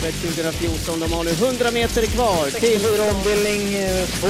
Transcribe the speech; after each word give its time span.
Travet 0.00 0.14
2014. 0.14 1.00
De 1.00 1.12
har 1.12 1.24
nu 1.24 1.30
100 1.30 1.70
meter 1.70 2.06
kvar 2.06 2.50
till... 2.60 2.82
ombildning 3.10 3.62
2. 4.20 4.26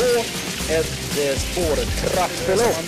Ett 0.79 1.19
eh, 1.19 1.39
spårtrappelopp. 1.39 2.85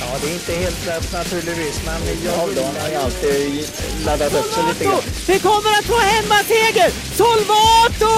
Ja, 0.00 0.06
det 0.22 0.30
är 0.30 0.34
inte 0.34 0.52
helt 0.52 0.86
lätt 0.86 1.12
naturligtvis, 1.12 1.86
men 1.86 2.00
jag 2.24 2.46
vill... 2.46 2.64
har 2.80 2.88
ju 2.88 2.96
alltid 2.96 3.66
laddat 4.06 4.34
upp 4.34 4.52
sig 4.52 4.64
lite 4.68 4.84
grann. 4.84 5.00
Vi 5.28 5.38
kommer 5.38 5.70
att 5.78 5.84
få 5.84 5.98
hemmaseger! 5.98 6.90
Solvato! 7.16 8.14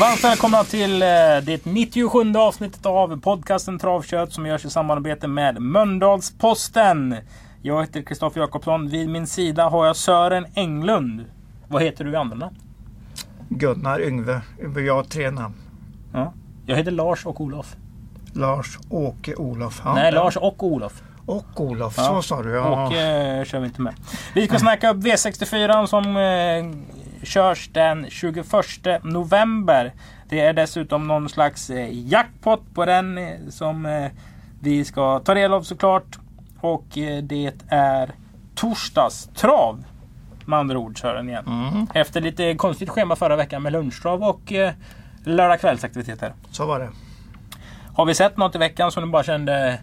Varmt 0.00 0.24
välkomna 0.24 0.64
till 0.64 1.02
eh, 1.02 1.08
det 1.42 1.64
97 1.64 2.32
avsnittet 2.36 2.86
av 2.86 3.20
podcasten 3.20 3.78
Travkött 3.78 4.32
som 4.32 4.46
görs 4.46 4.64
i 4.64 4.70
samarbete 4.70 5.28
med 5.28 5.62
Mölndalsposten. 5.62 7.16
Jag 7.62 7.80
heter 7.80 8.02
Kristoffer 8.02 8.40
Jakobsson. 8.40 8.88
Vid 8.88 9.08
min 9.08 9.26
sida 9.26 9.68
har 9.68 9.86
jag 9.86 9.96
Sören 9.96 10.46
Englund. 10.54 11.24
Vad 11.70 11.82
heter 11.82 12.04
du 12.04 12.12
i 12.12 12.16
andra 12.16 12.36
namn? 12.36 12.54
Gunnar 13.48 14.00
Yngve. 14.00 14.40
Jag 14.76 14.94
har 14.94 15.02
tre 15.02 15.30
namn. 15.30 15.54
Ja. 16.12 16.32
Jag 16.66 16.76
heter 16.76 16.90
Lars 16.90 17.26
och 17.26 17.40
Olof. 17.40 17.76
Lars, 18.32 18.78
Åke, 18.88 19.34
Olof. 19.34 19.82
Ja, 19.84 19.94
Nej, 19.94 20.04
ja. 20.14 20.22
Lars 20.24 20.36
och 20.36 20.62
Olof. 20.62 21.02
Och 21.26 21.60
Olof, 21.60 21.94
Ja. 21.96 22.02
så 22.04 22.22
sa 22.22 22.42
du. 22.42 22.50
Ja. 22.50 22.86
Åke 22.86 23.00
eh, 23.00 23.44
kör 23.44 23.60
vi 23.60 23.66
inte 23.66 23.80
med. 23.80 23.94
Vi 24.34 24.46
ska 24.46 24.58
snacka 24.58 24.90
upp 24.90 24.96
V64 24.96 25.86
som 25.86 26.16
eh, 26.16 26.86
körs 27.26 27.70
den 27.72 28.06
21 28.10 28.46
november. 29.02 29.92
Det 30.28 30.40
är 30.40 30.52
dessutom 30.52 31.06
någon 31.08 31.28
slags 31.28 31.70
eh, 31.70 31.88
jackpot 32.08 32.60
på 32.74 32.84
den 32.84 33.18
eh, 33.18 33.30
som 33.50 34.08
vi 34.60 34.84
ska 34.84 35.18
ta 35.18 35.34
del 35.34 35.52
av 35.52 35.62
såklart. 35.62 36.18
Och 36.60 36.84
det 37.22 37.52
är 37.68 38.10
torsdagstrav. 38.54 39.84
Med 40.50 40.58
andra 40.58 40.78
ord 40.78 41.00
Sören 41.00 41.28
igen. 41.28 41.44
Mm, 41.46 41.86
Efter 41.94 42.20
lite 42.20 42.54
konstigt 42.54 42.88
schema 42.88 43.16
förra 43.16 43.36
veckan 43.36 43.62
med 43.62 43.72
lunchtrav 43.72 44.22
och 44.22 44.52
eh, 44.52 44.72
lördagskvällsaktiviteter. 45.24 46.32
så 46.50 46.66
var 46.66 46.80
det. 46.80 46.90
Har 47.94 48.04
vi 48.06 48.14
sett 48.14 48.36
något 48.36 48.54
i 48.54 48.58
veckan 48.58 48.92
som 48.92 49.02
du 49.04 49.10
bara 49.10 49.22
kände 49.22 49.78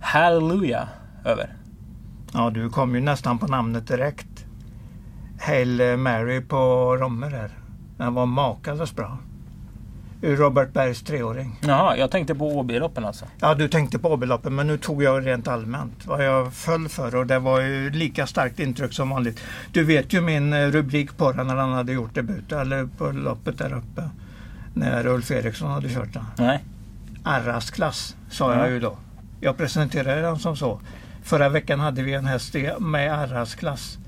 halleluja 0.00 0.88
över? 1.24 1.52
Ja, 2.32 2.50
du 2.50 2.70
kom 2.70 2.94
ju 2.94 3.00
nästan 3.00 3.38
på 3.38 3.46
namnet 3.46 3.86
direkt. 3.88 4.44
Hail 5.40 5.96
Mary 5.96 6.40
på 6.40 6.56
Romme 6.96 7.28
där. 7.28 7.50
Den 7.96 8.14
var 8.14 8.26
makalöst 8.26 8.96
bra. 8.96 9.18
Robert 10.22 10.72
Bergs 10.72 11.02
treåring. 11.02 11.56
Jaha, 11.60 11.96
jag 11.96 12.10
tänkte 12.10 12.34
på 12.34 12.48
Åbyloppen 12.58 13.04
alltså. 13.04 13.24
Ja, 13.40 13.54
du 13.54 13.68
tänkte 13.68 13.98
på 13.98 14.12
Åbyloppen 14.12 14.54
men 14.54 14.66
nu 14.66 14.78
tog 14.78 15.02
jag 15.02 15.26
rent 15.26 15.48
allmänt 15.48 16.06
vad 16.06 16.24
jag 16.26 16.52
föll 16.54 16.88
för 16.88 17.14
och 17.14 17.26
det 17.26 17.38
var 17.38 17.60
ju 17.60 17.90
lika 17.90 18.26
starkt 18.26 18.60
intryck 18.60 18.92
som 18.92 19.10
vanligt. 19.10 19.40
Du 19.72 19.84
vet 19.84 20.12
ju 20.12 20.20
min 20.20 20.52
eh, 20.52 20.66
rubrik 20.66 21.16
på 21.16 21.32
den 21.32 21.46
när 21.46 21.56
han 21.56 21.72
hade 21.72 21.92
gjort 21.92 22.14
debut, 22.14 22.52
eller 22.52 22.86
på 22.98 23.06
loppet 23.12 23.58
där 23.58 23.72
uppe. 23.72 24.10
När 24.74 25.06
Ulf 25.06 25.30
Eriksson 25.30 25.70
hade 25.70 25.88
kört 25.88 26.12
den. 26.12 26.24
Nej. 26.38 26.64
Arras 27.24 27.70
klass 27.70 28.16
sa 28.30 28.54
Ja. 28.54 28.58
jag 28.58 28.70
ju 28.70 28.80
då. 28.80 28.96
Jag 29.40 29.56
presenterade 29.56 30.20
den 30.20 30.38
som 30.38 30.56
så. 30.56 30.80
Förra 31.22 31.48
veckan 31.48 31.80
hade 31.80 32.02
vi 32.02 32.14
en 32.14 32.26
häst 32.26 32.54
med 32.78 33.12
Arras 33.14 33.54
klass. 33.54 33.98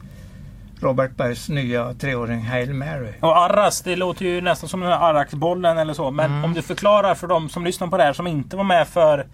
Robert 0.82 1.16
Bergs 1.16 1.48
nya 1.48 1.94
treåring 1.94 2.40
Hail 2.42 2.74
Mary. 2.74 3.12
Och 3.20 3.36
Arras, 3.38 3.80
det 3.82 3.96
låter 3.96 4.24
ju 4.24 4.40
nästan 4.40 4.68
som 4.68 4.80
den 4.80 4.88
här 4.92 4.98
Arraksbollen 5.10 5.78
eller 5.78 5.94
så. 5.94 6.10
Men 6.10 6.30
Mm. 6.30 6.44
om 6.44 6.54
du 6.54 6.62
förklarar 6.62 7.14
för 7.14 7.26
de 7.26 7.48
som 7.48 7.64
lyssnar 7.64 7.88
på 7.88 7.96
det 7.96 8.02
här 8.04 8.12
som 8.12 8.26
inte 8.26 8.56
var 8.56 8.64
med 8.64 8.88
för 8.88 9.26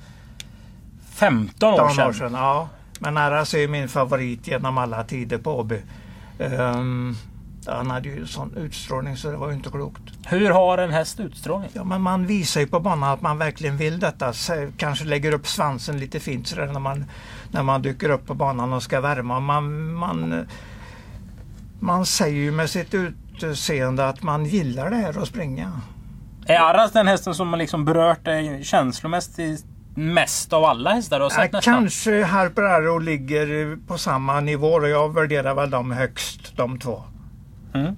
15 1.15 1.75
år 1.75 1.79
15 1.79 1.95
sedan. 1.95 2.09
år 2.09 2.13
sedan. 2.13 2.33
Ja. 2.33 2.69
Men 3.01 3.17
Arras 3.17 3.55
är 3.55 3.59
ju 3.59 3.69
min 3.69 3.89
favorit 3.89 4.47
genom 4.49 4.79
alla 4.79 5.05
tider 5.05 5.39
på 5.39 5.59
Åby. 5.59 5.83
Ehm, 6.39 7.15
han 7.67 7.91
hade 7.91 8.09
ju 8.09 8.27
sån 8.27 8.57
utstrålning 8.57 9.17
så 9.17 9.31
det 9.31 9.37
var 9.37 9.49
ju 9.49 9.55
inte 9.55 9.71
klokt. 9.71 10.03
Hur 10.27 10.51
har 10.51 10.79
en 10.79 10.91
häst 10.91 11.21
utstrålning? 11.21 11.71
Ja, 11.73 11.85
men 11.85 12.01
man 12.03 12.27
visar 12.27 12.61
ju 12.61 12.67
på 12.67 12.81
banan 12.81 13.11
att 13.13 13.21
man 13.21 13.39
verkligen 13.39 13.77
vill 13.77 14.01
detta. 14.01 14.33
Kanske 14.77 15.05
lägger 15.05 15.33
upp 15.33 15.47
svansen 15.47 16.01
lite 16.01 16.21
fint 16.21 16.47
sådär 16.47 16.67
när 16.67 16.81
man, 16.81 17.05
när 17.51 17.63
man 17.63 17.83
dyker 17.83 18.11
upp 18.11 18.27
på 18.27 18.35
banan 18.35 18.73
och 18.73 18.83
ska 18.83 19.01
värma. 19.01 19.41
Man, 19.41 19.93
man, 19.93 20.47
man 21.81 22.07
säger 22.07 22.37
ju 22.37 22.51
med 22.51 22.71
sitt 22.71 22.95
utseende 22.95 24.09
att 24.09 24.23
man 24.23 24.45
gillar 24.45 24.91
det 24.91 24.97
här 24.97 25.23
att 25.23 25.29
springa. 25.29 25.81
Är 26.47 26.61
Arras 26.61 26.93
den 26.93 27.07
hästen 27.07 27.35
som 27.35 27.49
har 27.49 27.57
liksom 27.57 27.85
berört 27.85 28.25
dig 28.25 28.65
känslomässigt 28.65 29.65
mest 29.95 30.53
av 30.53 30.65
alla 30.65 30.91
hästar 30.91 31.19
du 31.19 31.25
har 31.25 31.31
sett 31.31 31.53
nästan? 31.53 31.75
kanske 31.75 32.25
Harper 32.25 32.63
Arrow 32.63 33.03
ligger 33.03 33.77
på 33.87 33.99
samma 33.99 34.41
nivå 34.41 34.69
och 34.69 34.89
jag 34.89 35.15
värderar 35.15 35.55
väl 35.55 35.71
dem 35.71 35.91
högst, 35.91 36.57
de 36.57 36.79
två. 36.79 37.03
Mm. 37.75 37.97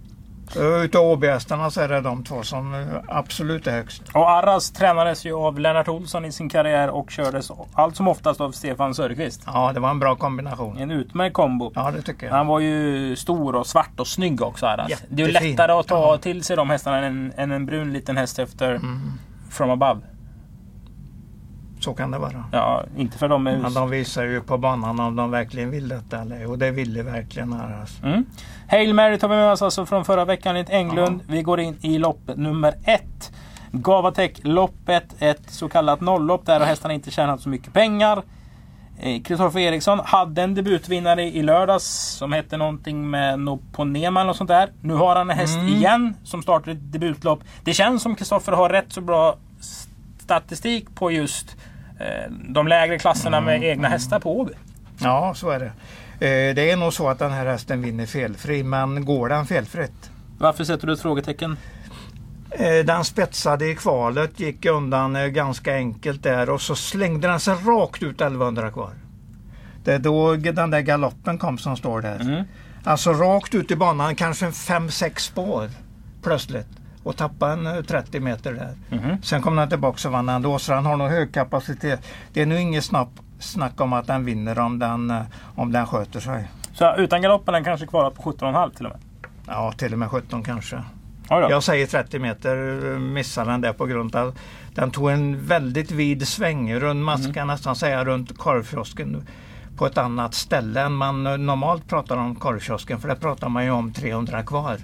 Uh, 0.57 0.85
Utav 0.85 1.03
Åbyhästarna 1.05 1.71
så 1.71 1.81
är 1.81 1.89
det 1.89 2.01
de 2.01 2.25
två 2.25 2.43
som 2.43 2.75
eh, 2.75 2.81
absolut 3.09 3.67
är 3.67 3.71
högst. 3.73 4.03
Och 4.15 4.31
Arras 4.31 4.71
tränades 4.71 5.25
ju 5.25 5.35
av 5.35 5.59
Lennart 5.59 5.89
Olsson 5.89 6.25
i 6.25 6.33
sin 6.33 6.49
karriär 6.49 6.89
och 6.91 7.11
kördes 7.11 7.51
allt 7.75 7.97
som 7.97 8.09
oftast 8.09 8.41
av 8.41 8.53
Stefan 8.53 8.95
Söderqvist. 8.95 9.43
Ja, 9.47 9.71
det 9.75 9.81
var 9.81 9.91
en 9.91 9.99
bra 9.99 10.15
kombination. 10.17 10.79
En 10.79 10.91
utmärkt 10.91 11.35
kombo. 11.35 11.73
Ja, 11.75 11.91
det 11.91 12.03
tycker 12.03 12.27
jag. 12.27 12.35
Han 12.35 12.47
var 12.47 12.61
ju 12.61 13.17
stor 13.17 13.55
och 13.55 13.67
svart 13.67 14.01
och 14.01 14.07
snygg 14.07 14.43
också 14.43 14.67
Arras. 14.67 14.89
Det 15.09 15.23
är 15.23 15.27
ju 15.27 15.33
Jättefin. 15.33 15.51
lättare 15.51 15.73
att 15.73 15.87
ta 15.89 16.13
Ja. 16.13 16.19
till 16.19 16.45
sig 16.45 16.57
de 16.57 16.71
hästarna 16.71 16.97
än, 17.07 17.33
än 17.37 17.51
en 17.53 17.67
brun 17.67 17.93
liten 17.93 18.17
häst 18.17 18.39
efter 18.39 18.75
Mm, 18.75 19.13
From 19.51 19.71
Above. 19.71 20.01
Så 21.85 21.95
kan 21.95 22.11
det 22.11 22.19
vara. 22.19 22.45
Ja, 22.53 22.85
inte 22.97 23.19
för 23.19 23.29
de 23.29 23.47
är 23.47 23.59
Men 23.59 23.75
de 23.75 23.91
visar 23.91 24.25
ju 24.25 24.41
på 24.41 24.59
banan 24.59 25.01
om 25.01 25.17
de 25.17 25.31
verkligen 25.31 25.71
vill 25.71 25.89
detta. 25.89 26.19
Eller? 26.21 26.51
Och 26.51 26.59
det 26.59 26.71
ville 26.71 27.03
verkligen 27.03 27.53
Arras. 27.53 28.03
Mm. 28.03 28.25
Hail 28.69 28.95
Mary 28.95 29.19
tar 29.19 29.29
vi 29.29 29.35
med 29.37 29.53
oss 29.53 29.63
alltså 29.63 29.87
från 29.87 30.05
förra 30.05 30.25
veckan 30.25 30.57
i 30.57 30.65
Englund. 30.69 31.21
Vi 31.27 31.43
går 31.43 31.61
in 31.61 31.77
i 31.81 31.99
lopp 31.99 32.31
nummer 32.37 32.75
ett. 32.85 33.33
Gavatek-loppet, 33.73 35.15
ett 35.19 35.43
så 35.51 35.69
kallat 35.69 36.01
nolllopp 36.01 36.47
där 36.47 36.61
hästarna 36.61 36.95
inte 36.95 37.11
tjänat 37.11 37.41
så 37.41 37.49
mycket 37.49 37.73
pengar. 37.73 38.23
Eh, 38.99 39.23
Kristoffer 39.23 39.61
Eriksson 39.61 40.01
hade 40.05 40.43
en 40.43 40.55
debutvinnare 40.55 41.23
i 41.23 41.43
lördags 41.43 41.85
som 42.19 42.33
hette 42.33 42.57
någonting 42.57 43.11
med 43.11 43.39
Noponema 43.41 44.21
eller 44.21 44.33
sånt 44.33 44.49
där. 44.49 44.71
Nu 44.81 44.95
har 44.95 45.17
han 45.17 45.31
en 45.31 45.37
häst 45.39 45.57
Mm. 45.57 45.69
igen 45.69 46.15
som 46.25 46.43
startar 46.43 46.73
ett 46.73 46.93
debutlopp. 46.93 47.41
Det 47.65 47.75
känns 47.75 48.03
som 48.03 48.15
Kristoffer 48.15 48.53
har 48.53 48.69
rätt 48.69 48.93
så 48.93 49.01
bra 49.01 49.37
statistik 50.19 50.95
på 50.95 51.11
just 51.11 51.57
de 52.49 52.69
lägre 52.69 52.99
klasserna 52.99 53.41
med 53.41 53.63
egna 53.63 53.89
hästar 53.89 54.21
på 54.21 54.41
Åby. 54.41 54.53
Ja, 54.99 55.33
så 55.37 55.51
är 55.51 55.59
det. 55.61 55.67
Eh, 56.27 56.55
Det 56.55 56.71
är 56.71 56.77
nog 56.77 56.93
så 56.93 57.09
att 57.09 57.19
den 57.19 57.33
här 57.33 57.47
hästen 57.47 57.83
vinner 57.83 58.07
felfri, 58.07 58.63
men 58.63 59.05
går 59.05 59.29
den 59.29 59.47
felfritt? 59.47 60.11
Varför 60.39 60.65
sätter 60.65 60.87
du 60.87 60.93
ett 60.93 61.01
frågetecken? 61.01 61.57
Eh, 62.51 62.85
Den 62.85 63.05
spetsade 63.05 63.67
i 63.67 63.75
kvalet, 63.75 64.41
gick 64.41 64.67
undan 64.67 65.17
eh, 65.17 65.27
ganska 65.27 65.75
enkelt 65.75 66.23
där 66.23 66.51
och 66.51 66.61
så 66.61 66.75
slängde 66.75 67.29
den 67.29 67.41
sig 67.41 67.55
rakt 67.55 68.03
ut 68.03 68.21
1100 68.21 68.71
kvar. 68.71 68.91
Det 69.85 69.93
är 69.95 69.99
då 69.99 70.37
den 70.37 70.71
där 70.71 70.81
galoppen 70.81 71.39
kom 71.39 71.59
som 71.59 71.77
står 71.77 72.01
där. 72.03 72.21
Mm. 72.21 72.45
Alltså 72.85 73.13
rakt 73.13 73.55
ut 73.55 73.71
i 73.71 73.77
banan, 73.77 74.15
kanske 74.15 74.47
en 74.47 74.53
5-6 74.53 75.19
spår 75.19 75.71
plötsligt. 76.23 76.67
Och 77.03 77.17
tappade 77.17 77.53
en 77.53 77.67
eh, 77.67 77.83
30 77.83 78.21
meter 78.21 78.53
där. 78.53 78.99
Mhm. 78.99 79.23
Sen 79.23 79.43
kom 79.43 79.57
den 79.57 79.69
tillbaka 79.69 80.09
och 80.09 80.13
vann 80.13 80.29
ändå. 80.29 80.59
Så 80.59 80.73
den 80.73 80.87
har 80.87 80.97
nog 80.97 81.09
hög 81.09 81.35
kapacitet. 81.35 82.01
Det 82.33 82.43
är 82.43 82.47
nog 82.47 82.59
inget 82.59 82.85
snack, 82.85 83.09
snack 83.39 83.81
om 83.81 83.93
att 83.93 84.07
den 84.07 84.25
vinner 84.25 84.59
om 84.59 84.79
den, 84.79 85.11
eh, 85.11 85.23
om 85.55 85.73
den 85.73 85.87
sköter 85.87 86.21
sig. 86.21 86.49
Så 86.75 86.97
utan 86.97 87.23
galoppen 87.23 87.55
den 87.55 87.65
kanske 87.65 87.87
kvalat 87.87 88.15
på 88.15 88.23
17,5 88.23 88.71
till 88.71 88.87
och 88.87 88.93
med. 88.93 89.01
Ja, 89.47 89.73
till 89.73 89.93
och 89.93 89.99
med 89.99 90.11
17 90.11 90.43
kanske. 90.43 90.83
Jag 91.29 91.63
säger 91.63 91.87
30 91.87 92.19
meter 92.19 92.83
eh, 92.93 92.99
missar 92.99 93.45
den 93.45 93.61
där 93.61 93.73
på 93.73 93.87
grund 93.87 94.17
av 94.17 94.39
den 94.75 94.91
tog 94.91 95.11
en 95.11 95.47
väldigt 95.47 95.91
vid 95.91 96.29
sväng. 96.29 96.75
Runt, 96.75 97.05
man 97.05 97.19
ska 97.19 97.45
nästan 97.45 97.77
säga 97.77 98.05
runt 98.05 98.39
korvkiosken 98.39 99.27
på 99.77 99.87
ett 99.87 99.99
annat 99.99 100.35
ställe 100.35 100.81
än 100.81 100.93
man 100.93 101.27
eh, 101.27 101.39
normalt 101.39 101.89
pratar 101.89 102.17
om 102.17 102.37
korvkiosken. 102.37 103.01
För 103.01 103.09
där 103.09 103.15
pratar 103.15 103.49
man 103.49 103.65
ju 103.65 103.71
om 103.71 103.93
300 103.93 104.43
kvar. 104.43 104.79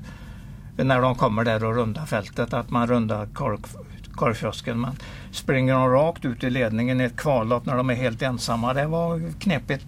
När 0.76 1.00
de 1.00 1.14
kommer 1.14 1.44
där 1.44 1.64
och 1.64 1.74
rundar 1.74 2.06
fältet, 2.06 2.52
att 2.52 2.70
man 2.70 2.86
rundar 2.86 3.26
korv, 3.26 3.66
korvkiosken. 4.12 4.78
Man 4.78 4.96
springer 5.32 5.74
de 5.74 5.90
rakt 5.90 6.24
ut 6.24 6.44
i 6.44 6.50
ledningen 6.50 7.00
i 7.00 7.04
ett 7.04 7.16
kvallopp 7.16 7.66
när 7.66 7.76
de 7.76 7.90
är 7.90 7.94
helt 7.94 8.22
ensamma. 8.22 8.74
Det 8.74 8.86
var 8.86 9.40
knepigt. 9.40 9.86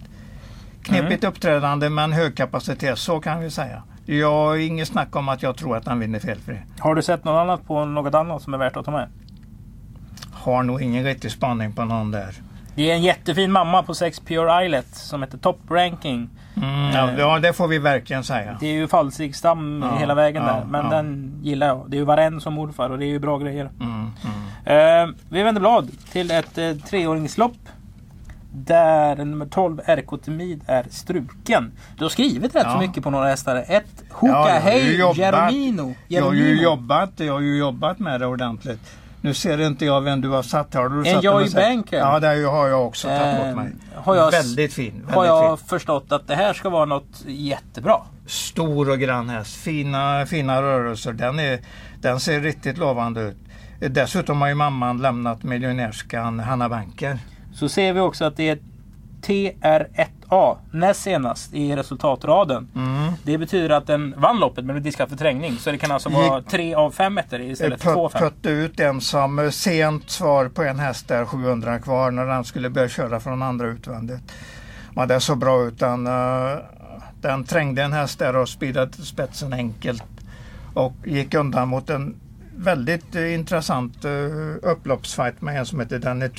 Knepigt 0.83 1.23
uppträdande 1.23 1.89
men 1.89 2.11
hög 2.11 2.37
kapacitet, 2.37 2.99
så 2.99 3.19
kan 3.19 3.39
vi 3.39 3.51
säga. 3.51 3.83
Jag 4.05 4.61
inget 4.61 4.87
snack 4.87 5.15
om 5.15 5.29
att 5.29 5.43
jag 5.43 5.57
tror 5.57 5.77
att 5.77 5.87
han 5.87 5.99
vinner 5.99 6.19
felfri. 6.19 6.61
Har 6.79 6.95
du 6.95 7.01
sett 7.01 7.23
något 7.23 7.39
annat 7.41 7.67
på 7.67 7.85
något 7.85 8.13
annat 8.13 8.41
som 8.41 8.53
är 8.53 8.57
värt 8.57 8.77
att 8.77 8.85
ta 8.85 8.91
med? 8.91 9.09
Har 10.31 10.63
nog 10.63 10.81
ingen 10.81 11.03
riktig 11.03 11.31
spaning 11.31 11.73
på 11.73 11.85
någon 11.85 12.11
där. 12.11 12.35
Det 12.79 12.91
är 12.91 12.95
en 12.95 13.01
jättefin 13.01 13.51
mamma 13.51 13.83
på 13.83 13.95
6 13.95 14.19
Pure 14.19 14.65
Islet 14.65 14.95
som 14.95 15.21
heter 15.23 15.37
Top 15.37 15.59
Ranking. 15.69 16.29
Mm, 16.57 16.91
ja, 16.93 17.11
ja, 17.17 17.39
det 17.39 17.53
får 17.53 17.67
vi 17.67 17.79
verkligen 17.79 18.23
säga. 18.23 18.57
Det 18.59 18.67
är 18.67 18.71
ju 18.73 18.87
falsig 18.87 19.35
stam 19.35 19.85
Ja, 19.91 19.97
hela 19.99 20.13
vägen 20.15 20.43
ja, 20.43 20.53
där. 20.53 20.65
Men 20.65 20.85
ja. 20.85 20.91
den 20.91 21.39
gillar 21.43 21.67
jag. 21.67 21.85
Det 21.87 21.97
är 21.97 21.99
ju 21.99 22.05
Varenne 22.05 22.41
som 22.41 22.53
morfar 22.53 22.89
och 22.89 22.99
det 22.99 23.05
är 23.05 23.07
ju 23.09 23.19
bra 23.19 23.37
grejer. 23.37 23.69
Mm, 23.79 24.11
mm. 24.65 25.09
Eh, 25.09 25.15
vi 25.29 25.43
vänder 25.43 25.61
blad 25.61 25.91
till 26.11 26.31
ett 26.31 26.57
eh, 26.57 26.71
treåringslopp. 26.71 27.57
Där 28.53 29.15
nummer 29.15 29.45
12 29.45 29.79
RK 29.85 30.21
Timid 30.23 30.61
är 30.65 30.85
struken. 30.89 31.71
Du 31.97 32.03
har 32.03 32.09
skrivit 32.09 32.55
rätt 32.55 32.63
Ja. 32.65 32.71
så 32.73 32.79
mycket 32.79 33.03
på 33.03 33.09
några 33.09 33.27
hästar. 33.27 33.65
Ett 33.67 34.03
Ja, 34.09 34.15
Hoka 34.15 34.55
ju 34.55 34.59
Hej 34.61 34.95
Jeromino. 35.15 35.95
Jag 36.07 36.23
har 36.23 36.33
ju 36.33 36.39
Jeromino. 36.39 36.63
jobbat, 36.63 37.11
jag 37.15 37.33
har 37.33 37.39
ju 37.39 37.57
jobbat 37.57 37.99
med 37.99 38.19
det 38.21 38.27
ordentligt. 38.27 38.79
Nu 39.21 39.33
ser 39.33 39.61
inte 39.67 39.85
jag 39.85 40.01
vem 40.01 40.21
du 40.21 40.29
har 40.29 40.43
satt 40.43 40.73
här. 40.73 40.81
Har 40.81 40.89
Du 40.89 40.99
och 41.29 41.47
sett- 41.49 41.55
Banker. 41.55 41.97
Ja, 41.97 42.19
det 42.19 42.27
har 42.27 42.67
jag 42.67 42.87
också 42.87 43.07
tagit 43.07 43.21
Eh, 43.21 43.49
åt 43.49 43.55
mig. 43.55 43.71
har 43.95 44.15
jag- 44.15 44.31
väldigt 44.31 44.73
fin. 44.73 44.93
Väldigt 44.93 45.15
Har 45.15 45.25
jag 45.25 45.59
fin. 45.59 45.67
förstått 45.67 46.11
att 46.11 46.27
det 46.27 46.35
här 46.35 46.53
ska 46.53 46.69
vara 46.69 46.85
något 46.85 47.23
jättebra. 47.27 47.97
Stor 48.27 48.89
och 48.89 48.99
grann 48.99 49.29
häst. 49.29 49.55
Fina, 49.55 50.25
fina 50.25 50.61
rörelser. 50.61 51.13
Den, 51.13 51.39
är, 51.39 51.59
den 52.01 52.19
ser 52.19 52.39
riktigt 52.41 52.77
lovande 52.77 53.21
ut. 53.21 53.37
Dessutom 53.93 54.41
har 54.41 54.47
ju 54.47 54.55
mamman 54.55 55.01
lämnat 55.01 55.43
miljonärskan 55.43 56.39
Hanna 56.39 56.69
Banker. 56.69 57.19
Så 57.53 57.69
ser 57.69 57.93
vi 57.93 57.99
också 57.99 58.25
att 58.25 58.37
det 58.37 58.49
är 58.49 58.57
TR1A 59.21 60.57
näst 60.71 61.01
senast 61.01 61.53
i 61.53 61.75
resultatraden. 61.75 62.67
Mm. 62.75 63.13
Det 63.23 63.37
betyder 63.37 63.69
att 63.69 63.87
den 63.87 64.13
vann 64.17 64.39
loppet 64.39 64.65
men 64.65 64.75
blev 64.75 64.83
diskad 64.83 65.09
för 65.09 65.15
trängning. 65.15 65.57
Så 65.57 65.71
det 65.71 65.77
kan 65.77 65.91
alltså 65.91 66.09
vara 66.09 66.41
tre 66.41 66.75
av 66.75 66.91
fem 66.91 67.17
ettor 67.17 67.41
istället 67.41 67.83
för 67.83 67.93
två 67.93 68.09
fem. 68.09 68.21
putte 68.21 68.49
ut 68.49 68.79
en 68.79 69.01
som 69.01 69.51
sent 69.51 70.09
svar 70.09 70.47
på 70.47 70.63
en 70.63 70.79
häst 70.79 71.07
där 71.07 71.25
700 71.25 71.79
kvar 71.79 72.11
när 72.11 72.25
han 72.25 72.43
skulle 72.43 72.69
börja 72.69 72.89
köra 72.89 73.19
från 73.19 73.41
andra 73.41 73.67
utvändigt. 73.67 74.31
Men 74.93 75.07
det 75.07 75.19
såg 75.19 75.37
bra 75.37 75.63
ut. 75.63 75.79
Den, 75.79 76.07
eh, 76.07 76.57
den 77.21 77.43
trängde 77.43 77.83
en 77.83 77.93
häst 77.93 78.19
där 78.19 78.35
och 78.35 78.49
speedade 78.49 78.93
spetsen 78.93 79.53
enkelt. 79.53 80.03
Och 80.73 80.93
gick 81.05 81.33
undan 81.33 81.67
mot 81.67 81.89
en 81.89 82.15
väldigt 82.59 83.15
eh, 83.15 83.33
intressant 83.33 84.05
uh, 84.05 84.55
upploppsfight 84.61 85.41
med 85.41 85.59
en 85.59 85.65
som 85.65 85.79
heter 85.79 85.99
Danny 85.99 86.29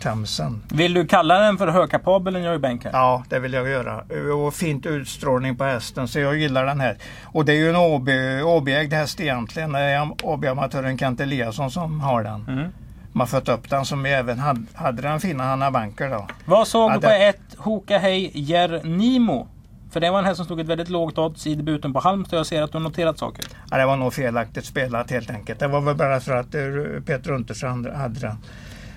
Thompson. 0.00 0.62
Vill 0.68 0.94
du 0.94 1.06
kalla 1.06 1.38
den 1.38 1.58
för 1.58 1.68
högkapabel 1.68 2.36
Enjoy 2.36 2.58
Banker? 2.58 2.90
Ja, 2.92 3.24
det 3.28 3.38
vill 3.38 3.52
jag 3.52 3.68
göra. 3.68 4.04
Och 4.34 4.54
fint 4.54 4.86
utstrålning 4.86 5.56
på 5.56 5.64
hästen, 5.64 6.08
så 6.08 6.18
jag 6.18 6.36
gillar 6.36 6.66
den 6.66 6.80
här. 6.80 6.96
Och 7.24 7.44
det 7.44 7.52
är 7.52 7.56
ju 7.56 7.70
en 7.70 8.42
Åbyägd 8.44 8.92
häst 8.92 9.20
egentligen. 9.20 9.72
Det 9.72 9.80
är 9.80 10.08
Åby-amatören 10.22 10.98
Kent 10.98 11.20
Eliasson 11.20 11.70
som 11.70 12.00
har 12.00 12.22
den. 12.22 12.44
Mm. 12.48 12.68
Man 13.12 13.26
fött 13.26 13.48
upp 13.48 13.70
den 13.70 13.84
som 13.84 14.06
även 14.06 14.38
hade, 14.38 14.60
hade 14.74 15.02
den 15.02 15.20
fina 15.20 15.44
Hanna 15.44 15.70
Banker 15.70 16.10
då. 16.10 16.26
Vad 16.44 16.68
såg 16.68 16.92
du 16.92 17.00
på 17.00 17.08
ett 17.08 17.40
Hoka 17.58 17.98
Hej 17.98 18.30
Jernimo? 18.34 19.48
För 19.92 20.00
det 20.00 20.10
var 20.10 20.18
en 20.18 20.24
häst 20.24 20.36
som 20.36 20.44
stod 20.44 20.60
ett 20.60 20.66
väldigt 20.66 20.88
lågt 20.88 21.18
odds 21.18 21.46
i 21.46 21.54
debuten 21.54 21.92
på 21.92 22.00
Halmstad. 22.00 22.38
Jag 22.38 22.46
ser 22.46 22.62
att 22.62 22.72
du 22.72 22.78
har 22.78 22.82
noterat 22.82 23.18
saker. 23.18 23.44
Ja, 23.70 23.76
det 23.76 23.86
var 23.86 23.96
nog 23.96 24.14
felaktigt 24.14 24.64
spelat 24.64 25.10
helt 25.10 25.30
enkelt. 25.30 25.58
Det 25.60 25.68
var 25.68 25.80
väl 25.80 25.96
bara 25.96 26.20
för 26.20 26.36
att 26.36 26.54
eh, 26.54 26.62
Peter 27.06 27.30
Untersson 27.30 27.90
hade 27.94 28.20
den. 28.20 28.36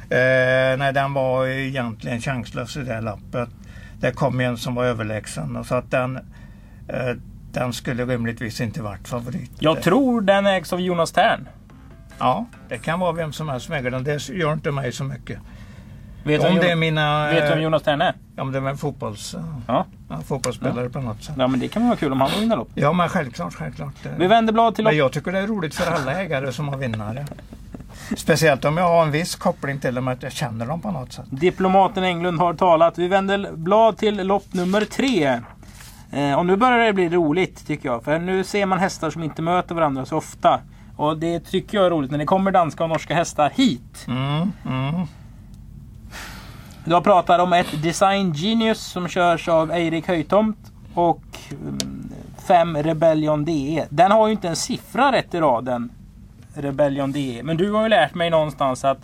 Eh, 0.09 0.77
nej, 0.77 0.93
den 0.93 1.13
var 1.13 1.47
egentligen 1.47 2.21
chanslös 2.21 2.77
i 2.77 2.83
det 2.83 3.01
lappet. 3.01 3.49
Det 3.99 4.11
kom 4.11 4.39
en 4.39 4.57
som 4.57 4.75
var 4.75 4.85
överlägsen. 4.85 5.55
och 5.55 5.65
Så 5.65 5.75
att 5.75 5.91
den, 5.91 6.15
eh, 6.87 7.15
den 7.51 7.73
skulle 7.73 8.05
rimligtvis 8.05 8.61
inte 8.61 8.81
varit 8.81 9.07
favorit. 9.07 9.51
Jag 9.59 9.81
tror 9.81 10.21
den 10.21 10.45
ägs 10.45 10.73
av 10.73 10.81
Jonas 10.81 11.11
Tern. 11.11 11.49
Ja, 12.19 12.45
det 12.69 12.77
kan 12.77 12.99
vara 12.99 13.11
vem 13.11 13.33
som 13.33 13.49
helst 13.49 13.65
som 13.65 13.75
äger 13.75 13.91
den. 13.91 14.03
Det 14.03 14.29
gör 14.29 14.53
inte 14.53 14.71
mig 14.71 14.91
så 14.91 15.03
mycket. 15.03 15.39
Vet 16.25 16.43
Om 16.43 16.55
det 16.55 16.71
är 16.71 16.75
mina... 16.75 17.27
vet 17.29 17.43
du 17.43 17.49
vem 17.49 17.61
Jonas 17.61 17.83
Tern 17.83 18.01
är? 18.01 18.13
Ja, 18.35 18.43
men 18.43 18.53
det 18.53 18.59
är 18.59 18.61
väl 18.61 18.77
fotbolls, 18.77 19.35
Ja. 19.67 19.85
ja, 20.09 20.17
fotbollsspelare 20.27 20.89
på 20.89 20.99
något 20.99 21.23
sätt. 21.23 21.35
ja, 21.37 21.47
men 21.47 21.59
det 21.59 21.67
kan 21.67 21.87
vara 21.87 21.95
kul 21.97 22.11
om 22.11 22.21
han 22.21 22.29
vinna 22.39 22.55
lopp. 22.55 22.69
Ja, 22.75 22.93
men 22.93 23.09
självklart, 23.09 23.53
självklart. 23.53 23.93
Vi 24.17 24.27
vänder 24.27 24.53
blad 24.53 24.75
till 24.75 24.83
lopp. 24.83 24.91
Men 24.91 24.97
jag 24.97 25.11
tycker 25.11 25.31
det 25.31 25.39
är 25.39 25.47
roligt 25.47 25.75
för 25.75 25.91
alla 25.91 26.21
ägare 26.21 26.51
som 26.51 26.67
har 26.69 26.77
vinnare. 26.77 27.25
Speciellt 28.17 28.65
om 28.65 28.77
jag 28.77 28.87
har 28.87 29.03
en 29.03 29.11
viss 29.11 29.35
koppling 29.35 29.79
till 29.79 29.95
dem, 29.95 30.07
att 30.07 30.23
jag 30.23 30.31
känner 30.31 30.65
dem 30.65 30.81
på 30.81 30.91
något 30.91 31.13
sätt. 31.13 31.25
Diplomaten 31.29 32.03
Englund 32.03 32.39
har 32.39 32.53
talat. 32.53 32.97
Vi 32.97 33.07
vänder 33.07 33.51
blad 33.55 33.97
till 33.97 34.27
lopp 34.27 34.53
nummer 34.53 34.81
tre. 34.81 35.39
Eh, 36.11 36.33
och 36.39 36.45
nu 36.45 36.55
börjar 36.55 36.85
det 36.85 36.93
bli 36.93 37.09
roligt 37.09 37.67
tycker 37.67 37.89
jag. 37.89 38.03
För 38.03 38.19
nu 38.19 38.43
ser 38.43 38.65
man 38.65 38.79
hästar 38.79 39.09
som 39.09 39.23
inte 39.23 39.41
möter 39.41 39.75
varandra 39.75 40.05
så 40.05 40.17
ofta. 40.17 40.59
Och 40.97 41.17
det 41.17 41.39
tycker 41.39 41.77
jag 41.77 41.85
är 41.85 41.89
roligt 41.89 42.11
när 42.11 42.17
det 42.17 42.25
kommer 42.25 42.51
danska 42.51 42.83
och 42.83 42.89
norska 42.89 43.15
hästar 43.15 43.51
hit. 43.55 44.05
Mm, 44.07 44.51
mm. 44.65 45.07
Jag 46.87 47.03
pratar 47.03 47.39
om 47.39 47.53
ett 47.53 47.81
Design 47.83 48.33
Genius 48.33 48.79
som 48.79 49.07
körs 49.07 49.47
av 49.47 49.71
Eirik 49.71 50.07
Höjtomt 50.07 50.71
och 50.93 51.23
mm, 51.51 52.11
5 52.47 52.77
Rebellion 52.77 53.45
DE. 53.45 53.85
Den 53.89 54.11
har 54.11 54.27
ju 54.27 54.33
inte 54.33 54.47
en 54.47 54.55
siffra 54.55 55.11
rätt 55.11 55.33
i 55.33 55.39
raden. 55.39 55.91
Rebellion 56.53 57.11
DE. 57.11 57.41
Men 57.43 57.57
du 57.57 57.71
har 57.71 57.83
ju 57.83 57.89
lärt 57.89 58.15
mig 58.15 58.29
någonstans 58.29 58.85
att 58.85 58.97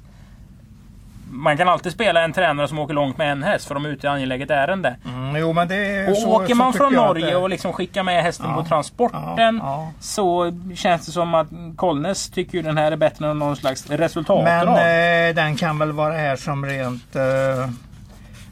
man 1.32 1.58
kan 1.58 1.70
alltid 1.70 1.92
spela 1.92 2.22
en 2.22 2.34
tränare 2.34 2.68
som 2.68 2.80
åker 2.80 2.94
långt 2.94 3.18
med 3.18 3.32
en 3.32 3.44
häst 3.44 3.68
för 3.68 3.74
de 3.76 3.86
är 3.86 3.90
ute 3.90 4.08
i 4.08 4.10
angeläget 4.10 4.50
ärende. 4.52 4.96
Mm, 5.06 5.36
jo, 5.36 5.54
men 5.54 5.68
det 5.68 5.76
är 5.76 6.10
Och 6.12 6.18
så, 6.18 6.30
åker 6.36 6.48
så 6.48 6.56
man 6.56 6.72
tycker 6.74 6.84
från 6.86 6.94
Norge 6.94 7.26
det- 7.26 7.36
och 7.36 7.50
liksom 7.50 7.74
skickar 7.74 8.04
med 8.04 8.24
hästen 8.24 8.46
Ja, 8.50 8.56
på 8.56 8.64
transporten 8.70 9.20
ja, 9.38 9.52
ja. 9.64 9.92
så 10.00 10.52
känns 10.76 11.06
det 11.06 11.12
som 11.12 11.34
att 11.36 11.48
Kolnes 11.76 12.30
tycker 12.30 12.64
den 12.64 12.78
här 12.78 12.92
är 12.92 12.96
bättre 12.98 13.30
än 13.30 13.40
någon 13.40 13.56
slags 13.56 13.90
resultatrad. 13.90 14.66
Men 14.66 15.28
eh, 15.30 15.36
den 15.36 15.56
kan 15.56 15.80
väl 15.80 15.92
vara 15.92 16.14
här 16.14 16.36
som 16.36 16.66
rent 16.66 17.16
eh, 17.16 17.22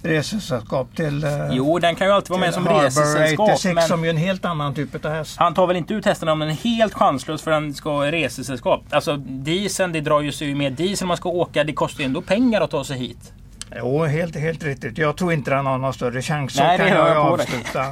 resesällskap 0.02 0.96
till 0.96 1.24
eh, 1.24 1.30
Jo, 1.52 1.80
den 1.80 1.96
kan 1.96 2.08
ju 2.08 2.14
alltid 2.14 2.30
vara 2.30 2.40
med 2.40 2.54
som 2.54 2.68
Harbour 2.68 2.84
resesällskap. 2.84 3.50
86 3.50 3.76
Men 3.76 3.84
som 3.88 4.04
är 4.04 4.10
en 4.10 4.18
helt 4.18 4.46
annan 4.46 4.74
typ 4.74 5.06
av 5.06 5.12
häst. 5.12 5.36
han 5.40 5.54
tar 5.54 5.68
väl 5.68 5.76
inte 5.76 5.94
ut 5.94 6.06
hästen 6.06 6.30
om 6.30 6.40
den 6.40 6.50
är 6.50 6.54
helt 6.54 6.94
chanslös 6.94 7.42
för 7.42 7.52
den 7.52 7.74
ska 7.74 7.90
ha 7.90 8.12
resesällskap. 8.12 8.84
Alltså 8.90 9.18
dieseln, 9.18 9.92
det 9.92 10.02
drar 10.02 10.22
ju 10.22 10.32
sig 10.32 10.56
med 10.56 10.74
diesel 10.74 11.06
om 11.06 11.08
man 11.08 11.18
ska 11.18 11.30
åka. 11.30 11.64
Det 11.64 11.74
kostar 11.74 12.00
ju 12.00 12.06
ändå 12.06 12.22
pengar 12.22 12.62
att 12.62 12.72
ta 12.72 12.84
sig 12.84 12.98
hit. 12.98 13.34
Jo, 13.76 14.04
helt, 14.06 14.36
helt 14.36 14.64
riktigt. 14.64 14.98
Jag 14.98 15.18
tror 15.18 15.34
inte 15.34 15.52
den 15.52 15.66
har 15.66 15.78
någon 15.78 15.94
större 15.94 16.22
chans. 16.22 16.54
Så 16.54 16.64
Nej, 16.64 16.78
kan 16.78 16.88
jag, 16.88 17.18
avsluta, 17.18 17.86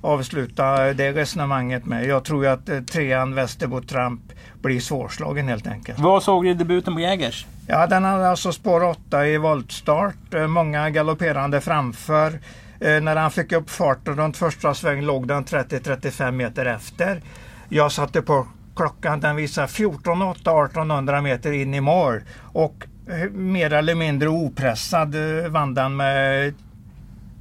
avsluta 0.00 0.94
det 0.94 1.12
resonemanget 1.12 1.84
med. 1.86 2.06
Jag 2.06 2.24
tror 2.24 2.44
ju 2.44 2.50
att 2.50 2.68
eh, 2.68 2.80
trean 2.80 3.34
Västerbo 3.34 3.80
Tramp 3.80 4.20
blir 4.62 4.80
svårslagen 4.80 5.48
helt 5.48 5.66
enkelt. 5.66 5.98
Vad 5.98 6.22
såg 6.22 6.44
du 6.44 6.50
i 6.50 6.54
debuten 6.54 6.94
på 6.94 7.00
Jägers? 7.00 7.46
Ja, 7.66 7.86
den 7.86 8.04
hade 8.04 8.28
alltså 8.28 8.52
spår 8.52 8.84
8 8.84 9.26
i 9.26 9.38
voltstart. 9.38 10.34
Eh, 10.34 10.46
Många 10.46 10.90
galopperande 10.90 11.60
framför. 11.60 12.32
Eh, 12.80 13.00
När 13.00 13.16
han 13.16 13.30
fick 13.30 13.52
upp 13.52 13.70
farten 13.70 14.16
runt 14.16 14.36
första 14.36 14.74
sväng 14.74 15.02
låg 15.02 15.28
den 15.28 15.44
30-35 15.44 16.30
meter 16.30 16.66
efter. 16.66 17.20
Jag 17.68 17.92
satte 17.92 18.22
på 18.22 18.46
klockan. 18.76 19.20
Den 19.20 19.36
visar 19.36 19.66
14 19.66 20.22
8 20.22 20.40
1800 20.64 21.20
meter 21.20 21.52
in 21.52 21.74
i 21.74 21.80
mål. 21.80 22.20
Och 22.42 22.86
eh, 23.08 23.30
mer 23.30 23.72
eller 23.72 23.94
mindre 23.94 24.28
opressad 24.28 25.14
vann 25.48 25.74
den 25.74 25.96
med 25.96 26.54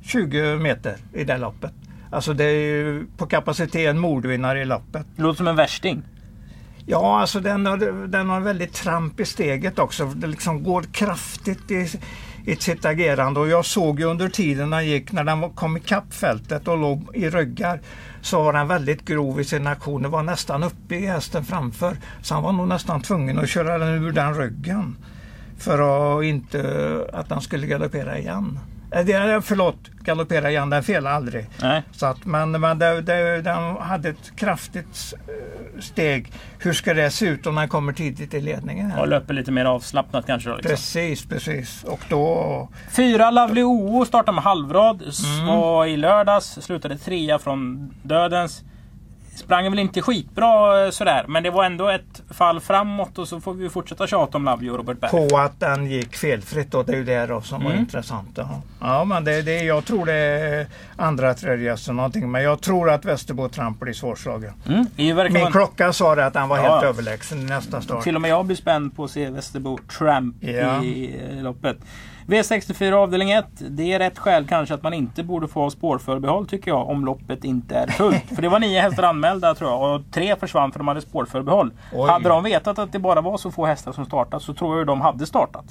20 0.04 0.56
meter 0.56 0.96
i 1.14 1.24
det 1.24 1.38
loppet. 1.38 1.72
Alltså 2.12 2.34
det 2.34 2.44
är 2.44 2.50
ju 2.66 3.06
på 3.18 3.26
kapacitet 3.26 3.90
en 3.90 4.00
mordvinnare 4.00 4.62
i 4.62 4.66
loppet. 4.66 5.06
Det 5.16 5.22
låter 5.22 5.38
som 5.38 5.48
en 5.48 5.56
värsting. 5.56 6.04
Ja, 6.86 7.20
alltså 7.20 7.40
den 7.40 7.66
har, 7.66 8.08
den 8.08 8.30
har 8.30 8.40
väldigt 8.40 8.74
tramp 8.74 9.20
i 9.20 9.26
steget 9.26 9.80
också. 9.80 10.06
Det 10.06 10.28
liksom 10.28 10.64
går 10.64 10.84
kraftigt 10.84 11.72
i, 11.72 11.90
i 12.46 12.56
sitt 12.56 12.86
agerande. 12.86 13.40
Och 13.40 13.48
jag 13.48 13.66
såg 13.66 14.00
ju 14.00 14.06
under 14.06 14.30
tiden 14.30 14.74
han 14.74 14.88
gick, 14.88 15.12
när 15.12 15.24
den 15.24 15.50
kom 15.50 15.78
ikapp 15.78 16.14
fältet 16.14 16.68
och 16.68 16.78
låg 16.78 17.10
i 17.14 17.30
ryggar, 17.30 17.82
så 18.22 18.44
var 18.44 18.54
den 18.54 18.68
väldigt 18.68 19.06
grov 19.06 19.42
i 19.42 19.44
sin 19.44 19.68
aktion. 19.68 20.02
Det 20.02 20.10
var 20.10 20.24
nästan 20.24 20.64
uppe 20.64 20.96
i 20.96 21.06
hästen 21.06 21.46
framför. 21.46 21.98
Så 22.22 22.34
han 22.34 22.44
var 22.44 22.52
nog 22.52 22.68
nästan 22.68 23.02
tvungen 23.02 23.40
att 23.40 23.50
köra 23.50 23.78
den 23.78 24.04
ur 24.04 24.12
den 24.12 24.34
ryggen. 24.34 24.96
För 25.58 26.18
att 26.18 26.24
inte 26.24 26.62
att 27.14 27.30
han 27.30 27.42
skulle 27.42 27.68
galoppera 27.68 28.18
igen. 28.18 28.60
Eh, 28.92 29.06
det- 29.06 29.42
Förlåt, 29.44 29.78
galoppera 30.04 30.50
igen, 30.50 30.70
den 30.70 30.84
felade 30.84 31.16
aldrig. 31.16 31.50
Nej. 31.62 31.84
Så 31.92 32.06
att, 32.06 32.26
men 32.26 32.52
men 32.52 32.80
det, 32.80 33.02
det, 33.02 33.42
den 33.42 33.76
hade 33.78 34.10
ett 34.10 34.36
kraftigt 34.36 35.14
eh, 35.28 35.80
steg. 35.82 36.32
Hur 36.60 36.74
ska 36.74 36.94
det 36.94 37.12
se 37.12 37.26
ut 37.26 37.48
om 37.48 37.56
den 37.56 37.70
kommer 37.70 37.94
tidigt 37.94 38.34
i 38.34 38.42
ledningen? 38.42 38.92
Här? 38.92 39.00
Och 39.02 39.08
löper 39.08 39.34
lite 39.34 39.52
mer 39.52 39.66
avslappnat 39.66 40.26
kanske 40.28 40.50
då. 40.50 40.56
Liksom. 40.56 40.70
Precis, 40.72 41.26
precis. 41.26 41.84
Och 41.84 42.00
då... 42.10 42.70
Fyra 42.92 43.32
Lovely 43.32 43.64
OO 43.64 44.06
startade 44.06 44.36
med 44.36 44.44
halvrad. 44.44 45.02
Mm. 45.36 45.48
Var 45.48 45.86
i 45.86 45.98
lördags. 45.98 46.46
Slutade 46.62 46.98
trea 46.98 47.40
från 47.40 47.92
dödens. 48.04 48.64
Sprang 49.36 49.70
väl 49.70 49.80
inte 49.80 50.02
skitbra 50.02 50.86
eh, 50.86 50.92
sådär. 50.92 51.26
Men 51.28 51.44
det 51.44 51.50
var 51.50 51.64
ändå 51.66 51.90
ett 51.90 52.22
fall 52.30 52.60
framåt. 52.60 53.18
Och 53.18 53.28
så 53.28 53.42
får 53.42 53.54
vi 53.54 53.70
fortsätta 53.70 54.08
tjata 54.08 54.38
om 54.38 54.46
Lovely 54.46 54.70
och 54.70 54.78
Robert 54.78 55.00
Berg. 55.00 55.30
På 55.30 55.38
att 55.38 55.60
den 55.60 55.86
gick 55.86 56.16
felfritt 56.16 56.72
då. 56.72 56.84
Det 56.84 56.94
är 56.94 56.98
ju 56.98 57.04
det 57.04 57.26
då 57.26 57.42
som 57.42 57.64
var 57.64 57.70
Mm. 57.72 57.82
intressant. 57.82 58.30
Ja, 58.36 58.62
ja 58.82 59.04
men 59.04 59.24
det, 59.24 59.42
det, 59.42 59.64
jag 59.64 59.86
tror 59.86 60.06
det 60.06 60.14
är 60.14 60.68
andra, 60.96 61.34
tredje 61.34 61.72
hästen 61.72 61.96
någonting. 61.96 62.32
Men 62.32 62.44
jag 62.44 62.62
tror 62.62 62.90
att 62.90 63.06
Västerbo 63.06 63.50
Tramp 63.50 63.80
blir 63.80 63.94
svårslagen. 63.94 64.54
Mm. 64.68 64.86
Min 64.96 65.16
vara- 65.16 65.52
klocka 65.52 65.94
sa 65.94 66.16
det 66.16 66.26
att 66.26 66.36
han 66.36 66.50
var 66.50 66.58
Ja, 66.58 66.64
helt 66.64 66.84
överlägsen 66.84 67.40
i 67.42 67.44
nästa 67.44 67.82
start. 67.82 68.04
Till 68.04 68.16
och 68.16 68.22
med 68.22 68.32
jag 68.32 68.46
blir 68.46 68.56
spänd 68.56 68.96
på 68.96 69.04
att 69.04 69.12
se 69.12 69.30
Västerbo 69.30 69.78
Tramp 69.98 70.36
Ja. 70.40 70.84
i 70.84 71.20
loppet. 71.42 71.78
V64 72.32 72.92
avdelning 72.92 73.32
1. 73.32 73.46
Det 73.58 73.94
är 73.94 74.00
rätt 74.00 74.20
skäl 74.20 74.48
kanske 74.48 74.74
att 74.74 74.84
man 74.84 74.94
inte 74.94 75.24
borde 75.24 75.48
få 75.48 75.70
spårförbehåll 75.70 76.48
tycker 76.48 76.72
jag 76.72 76.90
om 76.90 77.06
loppet 77.06 77.44
inte 77.44 77.76
är 77.76 77.88
fullt. 77.88 78.26
för 78.36 78.42
det 78.42 78.50
var 78.50 78.60
nio 78.60 78.82
hästar 78.82 79.04
anmälda 79.04 79.56
tror 79.56 79.70
jag 79.70 79.96
och 79.96 80.02
tre 80.12 80.36
försvann 80.36 80.72
för 80.72 80.80
de 80.80 80.88
hade 80.88 81.02
spårförbehåll. 81.02 81.74
Oj. 81.94 82.10
Hade 82.10 82.30
de 82.30 82.44
vetat 82.44 82.80
att 82.80 82.92
det 82.92 83.00
bara 83.00 83.22
var 83.22 83.38
så 83.38 83.52
få 83.52 83.66
hästar 83.66 83.92
som 83.92 84.06
startat 84.06 84.42
så 84.42 84.54
tror 84.54 84.78
jag 84.78 84.88
de 84.88 85.02
hade 85.02 85.26
startat. 85.26 85.66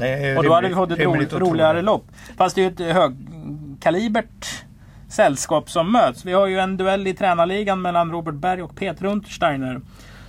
Är 0.00 0.38
Och 0.38 0.44
då 0.44 0.54
hade 0.54 0.68
vi 0.68 0.74
fått 0.74 0.90
ett 0.90 0.98
rimligt 0.98 1.32
ro, 1.32 1.36
att 1.36 1.42
tro 1.42 1.50
roligare 1.50 1.82
lopp. 1.82 2.04
Fast 2.36 2.54
det 2.54 2.60
är 2.60 2.84
ju 2.84 2.88
ett 2.88 2.96
högkalibert 2.96 4.64
sällskap 5.08 5.70
som 5.70 5.92
möts. 5.92 6.24
Vi 6.24 6.32
har 6.32 6.46
ju 6.46 6.58
en 6.58 6.76
duell 6.76 7.06
i 7.06 7.14
tränarligan 7.14 7.82
mellan 7.82 8.12
Robert 8.12 8.34
Berg 8.34 8.62
och 8.62 8.76
Peter 8.76 9.04
Untersteiner. 9.04 9.80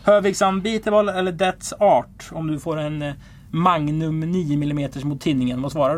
Höviks 0.03 0.41
Unbeatable 0.41 1.13
eller 1.13 1.31
Death's 1.31 1.73
Art? 1.79 2.29
Om 2.31 2.47
du 2.47 2.59
får 2.59 2.79
en 2.79 3.01
eh, 3.01 3.13
Magnum 3.51 4.19
9 4.19 4.53
mm 4.53 4.89
mot 5.03 5.21
tinningen. 5.21 5.61
Vad 5.61 5.71
svarar 5.71 5.97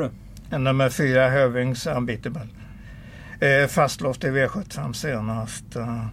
du? 0.49 0.57
Nummer 0.57 0.89
fyra 0.89 1.29
Hövings 1.29 1.87
Unbeatable. 1.87 2.47
Eh, 3.39 3.67
fastlåst 3.67 4.23
i 4.23 4.27
V75 4.27 4.93
senast. 4.93 5.75
Eh, 5.75 6.05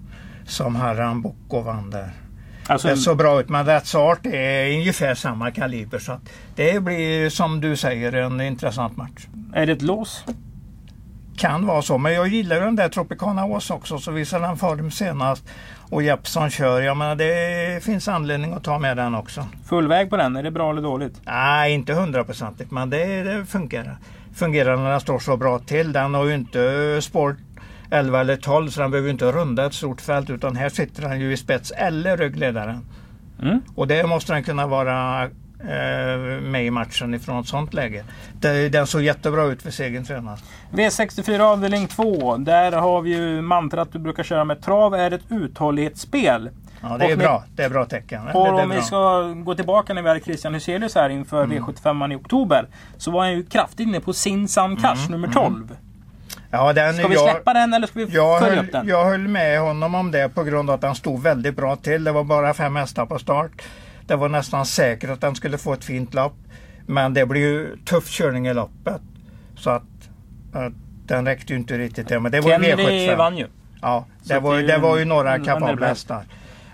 som 0.47 0.77
Harran 0.77 1.23
Bocco 1.23 1.61
vann 1.61 1.91
där. 1.91 2.11
Alltså 2.67 2.89
Det 2.89 2.97
såg 2.97 3.17
bra 3.17 3.41
ut 3.41 3.49
men 3.49 3.67
That's 3.67 3.97
Art 3.97 4.27
är 4.27 4.73
ungefär 4.73 5.15
samma 5.15 5.51
kaliber. 5.51 5.99
Så 5.99 6.13
att 6.13 6.21
det 6.57 6.83
blir 6.83 7.31
som 7.31 7.61
du 7.61 7.77
säger 7.77 8.13
en 8.13 8.41
intressant 8.41 8.97
match. 8.97 9.27
är 9.55 9.67
det 9.67 9.73
ett 9.73 9.83
lås? 9.83 10.25
Kan 11.39 11.67
vara 11.67 11.83
så 11.83 11.99
men 11.99 12.13
jag 12.13 12.29
gillar 12.29 12.61
den 12.61 12.77
där 12.77 12.89
Tropicana 12.89 13.45
Ås 13.45 13.71
också 13.71 13.99
så 13.99 14.11
visade 14.11 14.47
han 14.47 14.57
form 14.57 14.91
senast. 14.91 15.45
Och 15.91 16.03
Jeppsson 16.03 16.51
kör. 16.51 16.81
Jag 16.81 16.97
menar 16.97 17.15
det 17.15 17.85
finns 17.85 18.09
anledning 18.09 18.53
att 18.53 18.65
ta 18.65 18.79
med 18.79 18.97
den 18.97 19.15
också. 19.15 19.47
Full 19.69 19.89
väg 19.89 20.11
på 20.11 20.17
den? 20.17 20.37
Är 20.37 20.43
det 20.43 20.51
bra 20.51 20.71
eller 20.71 20.83
dåligt? 20.83 21.21
Nej, 21.25 21.73
inte 21.73 21.95
hundraprocentigt, 21.95 22.71
men 22.71 22.91
det, 22.91 23.23
det 23.23 23.47
fungerar. 23.47 23.97
Fungerar 24.35 24.77
när 24.77 24.91
den 24.91 25.01
står 25.01 25.19
så 25.19 25.37
bra 25.37 25.59
till. 25.59 25.93
Den 25.93 26.15
har 26.15 26.25
ju 26.25 26.35
inte 26.35 26.99
sport 27.03 27.37
11 27.91 28.21
eller 28.21 28.37
12 28.37 28.69
så 28.69 28.81
den 28.81 28.91
behöver 28.91 29.11
inte 29.11 29.33
runda 29.33 29.67
ett 29.67 29.75
stort 29.75 30.01
fält 30.01 30.31
utan 30.31 30.57
här 30.57 30.69
sitter 30.69 31.03
den 31.03 31.21
ju 31.21 31.33
i 31.33 31.37
spets 31.37 31.71
eller 31.71 32.17
ryggledaren. 32.17 32.87
Mm. 33.43 33.61
Och 33.75 33.89
det 33.89 34.07
måste 34.07 34.33
den 34.33 34.43
kunna 34.43 34.67
vara 34.67 35.29
med 36.43 36.67
i 36.67 36.71
matchen 36.71 37.15
ifrån 37.15 37.41
ett 37.41 37.47
sånt 37.49 37.75
läge. 37.75 38.05
Det, 38.41 38.69
den 38.69 38.87
såg 38.87 39.03
jättebra 39.03 39.45
ut 39.45 39.63
för 39.63 39.71
segern 39.71 40.05
senast. 40.05 40.45
V64 40.73 41.41
avdelning 41.41 41.87
2. 41.87 42.37
Där 42.37 42.73
har 42.73 43.01
vi 43.03 43.11
ju 43.11 43.43
mantrat 43.43 43.89
du 43.93 43.99
brukar 43.99 44.23
köra 44.23 44.45
med. 44.45 44.63
Trav 44.63 44.95
är 44.95 45.11
ett 45.11 45.23
uthållighetsspel. 45.31 46.51
Ja, 46.83 46.99
det 46.99 47.05
är 47.05 47.17
bra. 47.17 47.45
Det 47.57 47.63
är 47.65 47.71
bra 47.71 47.85
tecken. 47.85 48.25
Det, 48.25 48.33
Och 48.33 48.45
det 48.45 48.61
är 48.61 48.65
om 48.65 48.71
vi 48.71 48.83
ska 48.83 49.23
gå 49.23 49.55
tillbaka 49.55 49.95
när 49.95 50.03
vi 50.03 50.09
hade 50.09 50.21
Christian 50.21 50.55
Hyselius 50.55 50.95
här 50.95 51.09
inför 51.09 51.47
V75 51.47 52.13
i 52.13 52.17
oktober. 52.17 52.67
Så 52.97 53.11
var 53.11 53.21
han 53.21 53.33
ju 53.33 53.45
kraftigt 53.45 53.81
inne 53.81 54.01
på 54.01 54.13
Sinsan 54.13 54.77
Cash 54.77 55.11
nummer 55.11 55.29
12. 55.29 55.77
Ja, 56.51 56.73
den, 56.73 56.95
Ska 56.95 57.09
vi 57.09 57.15
jag- 57.15 57.31
släppa 57.31 57.55
den 57.55 57.75
eller 57.75 57.87
ska 57.87 57.99
vi 57.99 58.07
följa 58.07 58.39
höll, 58.41 58.59
upp 58.59 58.73
den? 58.73 58.89
jag 58.89 59.05
höll 59.05 59.29
med 59.29 59.61
honom 59.61 59.95
om 59.95 60.11
det 60.11 60.29
på 60.35 60.45
grund 60.45 60.71
av 60.71 60.75
att 60.75 60.81
den 60.81 60.95
stod 60.95 61.23
väldigt 61.23 61.57
bra 61.57 61.77
till. 61.77 62.05
Det 62.05 62.13
var 62.13 62.25
bara 62.25 62.55
fem 62.55 62.77
hästar 62.77 63.07
på 63.07 63.19
start. 63.19 63.63
Det 64.09 64.17
var 64.17 64.29
nästan 64.29 64.67
säkert 64.67 65.11
att 65.11 65.21
den 65.21 65.35
skulle 65.35 65.59
få 65.59 65.73
ett 65.73 65.85
fint 65.85 66.15
lopp. 66.15 66.37
Men 66.87 67.15
det 67.15 67.27
blev 67.27 67.43
ju 67.43 67.77
tuff 67.85 68.09
körning 68.11 68.47
i 68.47 68.55
loppet. 68.55 69.01
Så 69.57 69.71
att, 69.71 69.83
att 70.53 70.73
den 71.07 71.27
räckte 71.27 71.53
ju 71.53 71.59
inte 71.59 71.79
riktigt 71.79 72.09
till. 72.09 72.21
Men 72.21 72.33
det 72.33 72.41
var 72.41 72.51
Kennedy 72.51 72.83
V75. 72.83 73.17
vann 73.17 73.39
ju. 73.39 73.47
Ja, 73.83 74.05
det 74.25 74.39
var, 74.39 74.55
det 74.55 74.61
ju 74.61 74.67
det 74.67 74.79
var 74.79 74.99
ju 74.99 75.05
några 75.05 75.39
kapabla 75.39 75.87
hästar. 75.87 76.25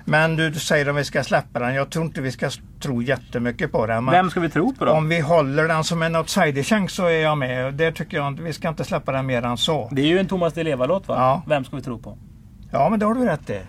Men 0.04 0.36
du 0.36 0.52
säger 0.52 0.88
om 0.88 0.96
vi 0.96 1.04
ska 1.04 1.24
släppa 1.24 1.58
den. 1.58 1.74
Jag 1.74 1.90
tror 1.90 2.04
inte 2.04 2.20
vi 2.20 2.32
ska 2.32 2.50
tro 2.80 3.02
jättemycket 3.02 3.72
på 3.72 3.86
den. 3.86 4.06
Vem 4.06 4.30
ska 4.30 4.40
vi 4.40 4.48
tro 4.48 4.74
på 4.74 4.84
då? 4.84 4.92
om 4.92 5.08
vi 5.08 5.20
håller 5.20 5.68
den 5.68 5.84
som 5.84 6.02
en 6.02 6.16
outsiderchans 6.16 6.92
så 6.92 7.06
är 7.06 7.22
jag 7.22 7.38
med. 7.38 7.74
Det 7.74 7.92
tycker 7.92 8.16
jag 8.16 8.28
inte. 8.28 8.42
Vi 8.42 8.52
ska 8.52 8.68
inte 8.68 8.84
släppa 8.84 9.12
den 9.12 9.26
mer 9.26 9.42
än 9.42 9.56
så. 9.56 9.88
Det 9.92 10.02
är 10.02 10.06
ju 10.06 10.18
en 10.18 10.26
Thomas 10.26 10.52
Di 10.52 10.64
Leva-låt 10.64 11.08
va? 11.08 11.14
Ja. 11.18 11.42
Vem 11.46 11.64
ska 11.64 11.76
vi 11.76 11.82
tro 11.82 11.98
på? 11.98 12.18
Ja, 12.70 12.88
men 12.90 12.98
det 12.98 13.06
har 13.06 13.14
du 13.14 13.24
rätt 13.24 13.50
i. 13.50 13.60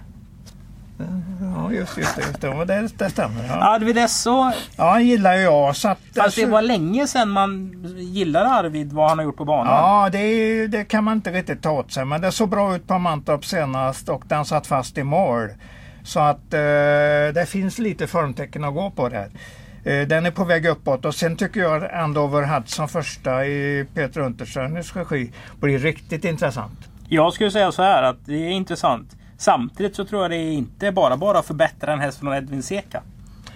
Ja, 1.55 1.71
just, 1.71 1.97
just. 1.97 2.17
Just 2.17 2.41
det. 2.41 2.65
Det, 2.65 2.97
det 2.97 3.09
stämmer. 3.09 3.45
Ja. 3.47 3.53
Arvid 3.53 3.97
Esso. 3.97 4.51
ja, 4.75 4.89
han 4.91 5.05
gillar 5.05 5.35
ju 5.35 5.41
jag. 5.41 5.75
Så 5.75 5.89
att, 5.89 5.99
Fast 6.15 6.35
det 6.35 6.45
var 6.45 6.61
länge 6.61 7.07
sedan 7.07 7.29
man 7.29 7.83
gillade 7.97 8.49
Arvid, 8.49 8.93
vad 8.93 9.09
han 9.09 9.17
har 9.17 9.25
gjort 9.25 9.37
på 9.37 9.45
banan. 9.45 9.73
Ja, 9.73 10.09
det, 10.11 10.67
det 10.67 10.85
kan 10.85 11.03
man 11.03 11.17
inte 11.17 11.31
riktigt 11.31 11.61
ta 11.61 11.71
åt 11.71 11.91
sig. 11.91 12.05
Men 12.05 12.21
det 12.21 12.31
såg 12.31 12.49
bra 12.49 12.75
ut 12.75 12.87
på 12.87 12.99
Mantorp 12.99 13.45
senast 13.45 14.09
och 14.09 14.23
den 14.27 14.45
satt 14.45 14.67
fast 14.67 14.97
i 14.97 15.03
mål. 15.03 15.49
Så 16.03 16.19
att 16.19 16.53
eh, 16.53 16.59
det 17.33 17.45
finns 17.47 17.79
lite 17.79 18.07
formtecken 18.07 18.63
att 18.63 18.73
gå 18.73 18.91
på 18.91 19.09
där. 19.09 19.29
Eh, 19.83 20.07
den 20.07 20.25
är 20.25 20.31
på 20.31 20.43
väg 20.43 20.65
uppåt 20.65 21.05
och 21.05 21.15
sen 21.15 21.35
tycker 21.35 21.59
jag 21.59 21.91
Andover 21.91 22.43
Hudson 22.43 22.87
första 22.87 23.45
i 23.45 23.85
Peter 23.93 24.21
Unterstjerners 24.21 24.95
regi 24.95 25.31
blir 25.59 25.79
riktigt 25.79 26.25
intressant. 26.25 26.79
Jag 27.09 27.33
skulle 27.33 27.51
säga 27.51 27.71
så 27.71 27.83
här 27.83 28.03
att 28.03 28.25
det 28.25 28.33
är 28.33 28.49
intressant. 28.49 29.15
Samtidigt 29.37 29.95
så 29.95 30.05
tror 30.05 30.21
jag 30.21 30.31
det 30.31 30.37
är 30.37 30.51
inte 30.51 30.91
bara 30.91 31.17
bara 31.17 31.39
att 31.39 31.45
förbättra 31.45 31.93
en 31.93 31.99
häst 31.99 32.19
från 32.19 32.33
Edvin 32.33 32.63
Seka. 32.63 33.01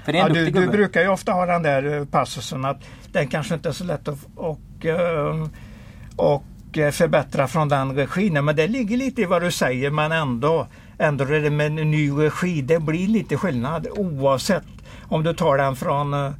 För 0.05 0.11
det 0.11 0.19
är 0.19 0.29
en 0.29 0.35
Ja, 0.35 0.41
du, 0.45 0.51
du 0.51 0.67
brukar 0.67 1.01
ju 1.01 1.07
ofta 1.07 1.31
ha 1.31 1.45
den 1.45 1.63
där 1.63 1.97
eh, 1.97 2.05
passusen 2.05 2.65
att 2.65 2.77
den 3.11 3.27
kanske 3.27 3.53
inte 3.53 3.69
är 3.69 3.73
så 3.73 3.83
lätt 3.83 4.07
att 4.07 4.17
och, 4.35 4.85
eh, 4.85 5.47
och 6.15 6.77
eh, 6.77 6.91
förbättra 6.91 7.47
från 7.47 7.69
den 7.69 7.95
regin. 7.95 8.45
Men 8.45 8.55
det 8.55 8.67
ligger 8.67 8.97
lite 8.97 9.21
i 9.21 9.25
vad 9.25 9.41
du 9.41 9.51
säger 9.51 9.91
men 9.91 10.11
ändå, 10.11 10.67
ändå 10.97 11.23
är 11.23 11.41
det 11.41 11.49
med 11.49 11.65
en 11.67 11.75
ny 11.91 12.11
regi. 12.11 12.61
Det 12.61 12.79
blir 12.79 13.07
lite 13.07 13.37
skillnad 13.37 13.87
oavsett 13.91 14.63
om 15.07 15.23
du 15.23 15.33
tar 15.33 15.57
den 15.57 15.75
från 15.75 16.33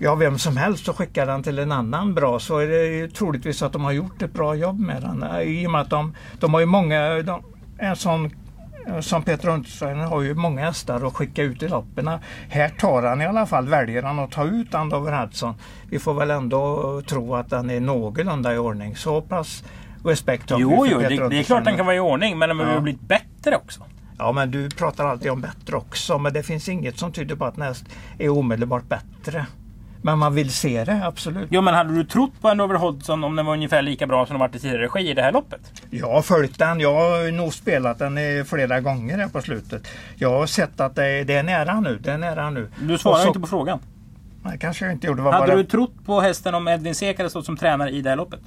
Ja, 0.00 0.14
vem 0.14 0.38
som 0.38 0.56
helst 0.56 0.88
och 0.88 0.96
skickar 0.96 1.26
den 1.26 1.42
till 1.42 1.58
en 1.58 1.72
annan 1.72 2.14
bra 2.14 2.38
så 2.40 2.58
är 2.58 2.66
det 2.66 2.86
ju 2.86 3.08
troligtvis 3.08 3.62
att 3.62 3.72
de 3.72 3.84
har 3.84 3.92
gjort 3.92 4.22
ett 4.22 4.32
bra 4.32 4.54
jobb 4.54 4.80
med 4.80 5.02
den. 5.02 5.42
I 5.42 5.66
och 5.66 5.70
med 5.70 5.80
att 5.80 5.90
de, 5.90 6.14
de 6.40 6.54
har 6.54 6.60
ju 6.60 6.66
många, 6.66 7.22
de, 7.22 7.42
en 7.78 7.96
sån 7.96 8.30
eh, 8.88 9.00
som 9.00 9.22
Peter 9.22 9.48
Untersteiner 9.48 10.04
har 10.04 10.22
ju 10.22 10.34
många 10.34 10.64
hästar 10.64 11.06
att 11.06 11.14
skicka 11.14 11.42
ut 11.42 11.62
i 11.62 11.68
loppen. 11.68 12.10
Här 12.48 12.68
tar 12.68 13.02
han 13.02 13.22
i 13.22 13.26
alla 13.26 13.46
fall, 13.46 13.68
väljer 13.68 14.02
han 14.02 14.18
att 14.18 14.30
ta 14.30 14.44
ut 14.44 14.74
Andover 14.74 15.12
Hudson. 15.22 15.54
Vi 15.90 15.98
får 15.98 16.14
väl 16.14 16.30
ändå 16.30 17.02
tro 17.06 17.34
att 17.34 17.50
den 17.50 17.70
är 17.70 17.80
någorlunda 17.80 18.54
i 18.54 18.58
ordning. 18.58 18.96
Så 18.96 19.20
pass 19.22 19.64
respekt 20.04 20.50
har 20.50 20.56
vi 20.56 20.62
Jo, 20.62 20.84
för 20.84 20.92
jo, 20.92 21.00
Peter 21.00 21.22
det, 21.22 21.28
det 21.28 21.38
är 21.38 21.42
klart 21.42 21.64
den 21.64 21.76
kan 21.76 21.86
vara 21.86 21.96
i 21.96 22.00
ordning. 22.00 22.38
Men 22.38 22.48
den 22.48 22.58
behöver 22.58 22.76
Ja. 22.76 22.82
blivit 22.82 23.00
bättre 23.00 23.56
också. 23.56 23.82
Ja, 24.18 24.32
men 24.32 24.50
du 24.50 24.70
pratar 24.70 25.06
alltid 25.06 25.30
om 25.30 25.40
bättre 25.40 25.76
också. 25.76 26.18
Men 26.18 26.32
det 26.32 26.42
finns 26.42 26.68
inget 26.68 26.98
som 26.98 27.12
tyder 27.12 27.36
på 27.36 27.44
att 27.44 27.56
näst 27.56 27.84
är 28.18 28.28
omedelbart 28.28 28.84
bättre. 28.88 29.46
Men 30.02 30.18
man 30.18 30.34
vill 30.34 30.52
se 30.52 30.84
det, 30.84 31.06
absolut. 31.06 31.48
Jo, 31.50 31.60
men 31.60 31.74
hade 31.74 31.94
du 31.94 32.04
trott 32.04 32.40
på 32.40 32.48
en 32.48 32.60
Hodgson 32.60 33.24
om 33.24 33.36
den 33.36 33.46
var 33.46 33.52
ungefär 33.52 33.82
lika 33.82 34.06
bra 34.06 34.26
som 34.26 34.34
den 34.34 34.40
varit 34.40 34.54
i 34.54 34.58
tidigare 34.58 34.82
regi 34.82 35.10
i 35.10 35.14
det 35.14 35.22
här 35.22 35.32
loppet? 35.32 35.82
Jag 35.90 36.12
har 36.12 36.22
följt 36.22 36.58
den. 36.58 36.80
Jag 36.80 36.94
har 36.94 37.32
nog 37.32 37.54
spelat 37.54 37.98
den 37.98 38.44
flera 38.44 38.80
gånger 38.80 39.18
här 39.18 39.28
på 39.28 39.42
slutet. 39.42 39.88
Jag 40.16 40.30
har 40.30 40.46
sett 40.46 40.80
att 40.80 40.94
det 40.94 41.04
är, 41.04 41.24
det 41.24 41.34
är 41.34 41.42
nära 41.42 41.80
nu. 41.80 41.98
Det 42.02 42.12
är 42.12 42.18
nära 42.18 42.50
nu. 42.50 42.70
Du 42.80 42.98
svarar 42.98 43.18
så- 43.18 43.26
inte 43.26 43.40
på 43.40 43.46
frågan. 43.46 43.78
Nej, 44.42 44.58
kanske 44.58 44.84
jag 44.84 44.94
inte 44.94 45.06
gjorde. 45.06 45.22
Hade 45.22 45.46
bara... 45.46 45.56
du 45.56 45.64
trott 45.64 45.94
på 46.06 46.20
hästen 46.20 46.54
om 46.54 46.68
Edvin 46.68 46.94
Seka 46.94 47.22
hade 47.22 47.30
stått 47.30 47.46
som 47.46 47.56
tränare 47.56 47.90
i 47.90 48.02
det 48.02 48.10
här 48.10 48.16
loppet? 48.16 48.40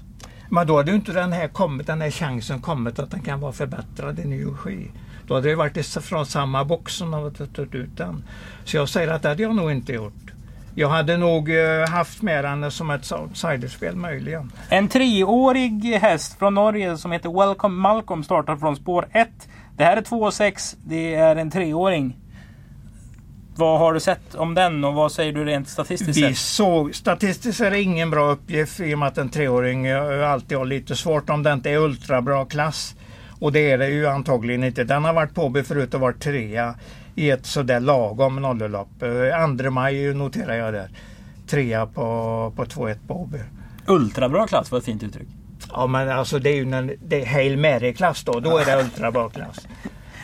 Men 0.49 0.67
då 0.67 0.77
hade 0.77 0.91
ju 0.91 0.97
inte 0.97 1.11
den 1.11 1.31
här, 1.31 1.47
kommit, 1.47 1.87
den 1.87 2.01
här 2.01 2.11
chansen 2.11 2.61
kommit 2.61 2.99
att 2.99 3.11
den 3.11 3.19
kan 3.19 3.39
vara 3.39 3.51
förbättrad 3.51 4.19
i 4.19 4.25
ny 4.25 4.45
regi. 4.45 4.91
Då 5.27 5.33
hade 5.33 5.49
det 5.49 5.55
varit 5.55 5.87
från 5.87 6.25
samma 6.25 6.65
box 6.65 6.93
som 6.93 7.11
de 7.11 7.23
hade 7.23 7.47
tagit 7.47 7.75
ut 7.75 7.97
den. 7.97 8.23
Så 8.65 8.77
jag 8.77 8.89
säger 8.89 9.07
att 9.07 9.21
det 9.21 9.29
hade 9.29 9.43
jag 9.43 9.55
nog 9.55 9.71
inte 9.71 9.93
gjort. 9.93 10.30
Jag 10.75 10.89
hade 10.89 11.17
nog 11.17 11.49
eh, 11.49 11.89
haft 11.89 12.21
med 12.21 12.43
den 12.43 12.71
som 12.71 12.89
ett 12.89 13.11
outsiderspel 13.11 13.95
möjligen. 13.95 14.51
En 14.69 14.87
treårig 14.87 15.85
häst 15.85 16.39
från 16.39 16.53
Norge 16.53 16.97
som 16.97 17.11
heter 17.11 17.47
Welcome 17.47 17.75
Malcolm 17.75 18.23
startar 18.23 18.55
från 18.55 18.75
spår 18.75 19.07
1. 19.11 19.29
Det 19.77 19.83
här 19.83 19.97
är 19.97 20.01
2,6. 20.01 20.75
Det 20.83 21.15
är 21.15 21.35
en 21.35 21.51
treåring. 21.51 22.17
Vad 23.55 23.79
har 23.79 23.93
du 23.93 23.99
sett 23.99 24.35
om 24.35 24.53
den 24.53 24.83
och 24.83 24.93
vad 24.93 25.11
säger 25.11 25.33
du 25.33 25.45
rent 25.45 25.69
statistiskt 25.69 26.17
Vi 26.17 26.35
såg, 26.35 26.95
statistiskt 26.95 27.61
är 27.61 27.71
det 27.71 27.81
ingen 27.81 28.09
bra 28.09 28.31
uppgift 28.31 28.79
i 28.79 28.95
och 28.95 28.99
med 28.99 29.07
att 29.07 29.17
en 29.17 29.29
treåring 29.29 29.85
eh, 29.85 30.31
alltid 30.31 30.57
har 30.57 30.65
lite 30.65 30.95
svårt 30.95 31.29
om 31.29 31.43
det 31.43 31.53
inte 31.53 31.69
är 31.69 31.77
ultrabra 31.77 32.45
klass. 32.45 32.95
Och 33.41 33.51
det 33.51 33.71
är 33.71 33.77
det 33.77 33.87
ju 33.89 34.07
antagligen 34.07 34.63
inte. 34.63 34.83
Den 34.83 35.03
har 35.03 35.13
varit 35.13 35.33
påbe 35.35 35.63
förut 35.63 35.93
och 35.93 35.99
varit 36.01 36.19
trea 36.19 36.75
i 37.15 37.29
ett 37.29 37.45
sådär 37.45 37.79
lagom 37.79 38.35
nollelopp. 38.35 39.01
Eh, 39.01 39.57
2 39.57 39.69
maj 39.71 40.13
noterar 40.13 40.53
jag 40.55 40.73
där. 40.73 40.89
Trea 41.47 41.85
på, 41.85 42.01
på 42.55 42.65
2-1 42.65 42.95
på 43.07 43.21
Åby. 43.21 43.37
Ultrabra 43.87 44.47
klass 44.47 44.71
var 44.71 44.79
ett 44.79 44.85
fint 44.85 45.03
uttryck. 45.03 45.27
Ja 45.73 45.87
men 45.87 46.09
alltså 46.09 46.39
det 46.39 46.49
är 46.49 46.55
ju 46.55 46.65
när 46.65 46.95
det 47.05 47.21
är 47.21 47.25
Hail 47.25 47.57
Mary-klass 47.57 48.23
då. 48.23 48.39
Då 48.39 48.57
är 48.57 48.65
det 48.65 48.83
ultrabra 48.83 49.29
klass. 49.29 49.67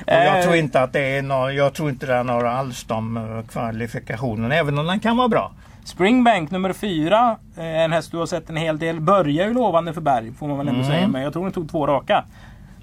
Och 0.05 0.11
Eh. 0.13 0.25
jag 0.35 0.43
tror 0.43 0.55
inte 0.55 0.81
att 0.81 0.93
det 0.93 0.99
är 1.17 1.21
några, 1.21 1.51
jag 1.53 1.73
tror 1.73 1.89
inte 1.89 2.13
är 2.13 2.23
några 2.23 2.51
alls 2.51 2.83
de 2.83 3.17
eh, 3.17 3.41
kvalifikationerna. 3.51 4.55
Även 4.55 4.77
om 4.77 4.85
den 4.87 4.99
kan 4.99 5.17
vara 5.17 5.27
bra. 5.27 5.51
Springbank 5.83 6.51
nummer 6.51 6.73
4. 6.73 7.37
En 7.57 7.91
häst 7.93 8.11
du 8.11 8.17
har 8.17 8.25
sett 8.25 8.49
en 8.49 8.55
hel 8.57 8.79
del. 8.79 8.99
Börjar 8.99 9.47
ju 9.47 9.53
lovande 9.53 9.93
för 9.93 10.01
Berg 10.01 10.31
får 10.39 10.47
man 10.47 10.57
väl 10.57 10.67
ändå 10.67 10.79
Mm. 10.81 10.91
säga. 10.91 11.07
Men 11.07 11.21
jag 11.21 11.33
tror 11.33 11.43
den 11.43 11.51
tog 11.53 11.69
två 11.71 11.87
raka. 11.87 12.25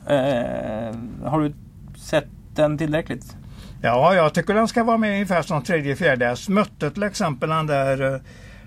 Eh, 0.06 0.94
har 1.24 1.40
du 1.40 1.52
sett 1.96 2.26
den 2.54 2.78
tillräckligt? 2.78 3.36
Ja, 3.82 4.14
jag 4.14 4.34
tycker 4.34 4.54
den 4.54 4.68
ska 4.68 4.84
vara 4.84 4.98
med 4.98 5.12
ungefär 5.12 5.42
som 5.42 5.62
tredje, 5.62 5.96
fjärde 5.96 6.24
Jag 6.24 6.48
Mötte 6.48 6.90
till 6.90 7.02
exempel 7.02 7.48
den 7.48 7.66
där 7.66 8.14
eh, 8.14 8.20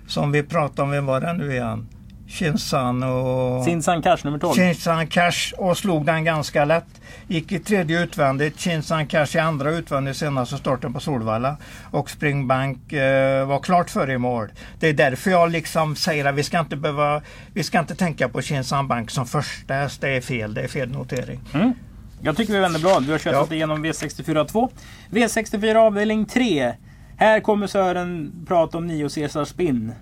som 0.07 0.31
vi 0.31 0.43
pratade 0.43 0.81
om, 0.81 0.89
vem 0.89 1.05
var 1.05 1.21
den 1.21 1.37
nu 1.37 1.51
igen? 1.51 1.87
Kinsan 2.27 3.03
och... 3.03 3.63
Sinsan 3.63 4.01
Cash 4.01 4.17
nummer 4.23 4.39
12. 4.39 4.53
Kinsan 4.55 5.07
Cash 5.07 5.53
och 5.57 5.77
slog 5.77 6.05
den 6.05 6.23
ganska 6.23 6.65
lätt. 6.65 7.01
Gick 7.27 7.51
i 7.51 7.59
tredje 7.59 8.03
utvändigt, 8.03 8.59
Kinsan 8.59 9.07
Cash 9.07 9.35
i 9.35 9.39
andra 9.39 9.71
utvändigt 9.71 10.17
senaste 10.17 10.57
starten 10.57 10.93
på 10.93 10.99
Solvalla. 10.99 11.57
Och 11.91 12.09
Springbank 12.09 12.93
eh, 12.93 13.47
var 13.47 13.59
klart 13.59 13.89
före 13.89 14.13
i 14.13 14.17
mål. 14.17 14.47
Det 14.79 14.87
är 14.87 14.93
därför 14.93 15.31
jag 15.31 15.51
liksom 15.51 15.95
säger 15.95 16.25
att 16.25 16.35
vi 16.35 16.43
ska 16.43 16.59
inte 16.59 16.75
behöva, 16.75 17.21
vi 17.53 17.63
ska 17.63 17.79
inte 17.79 17.95
tänka 17.95 18.29
på 18.29 18.41
Kinsan 18.41 18.87
Bank 18.87 19.11
som 19.11 19.25
första 19.25 19.73
häst. 19.73 20.01
Det 20.01 20.09
är 20.09 20.21
fel, 20.21 20.53
det 20.53 20.61
är 20.61 20.67
fel 20.67 20.91
notering. 20.91 21.39
Mm. 21.53 21.73
Jag 22.21 22.37
tycker 22.37 22.53
vi 22.53 22.59
vänder 22.59 22.79
blad. 22.79 23.03
Du 23.03 23.11
har 23.11 23.19
kört 23.19 23.33
Ja. 23.49 23.55
igenom 23.55 23.85
V64 23.85 24.45
2. 24.45 24.69
V64 25.09 25.75
avdelning 25.75 26.25
3. 26.25 26.73
Här 27.17 27.39
kommer 27.39 27.67
Sören 27.67 28.31
prata 28.47 28.77
om 28.77 28.87
9 28.87 29.09
Caesar 29.09 29.45
Spin. 29.45 29.93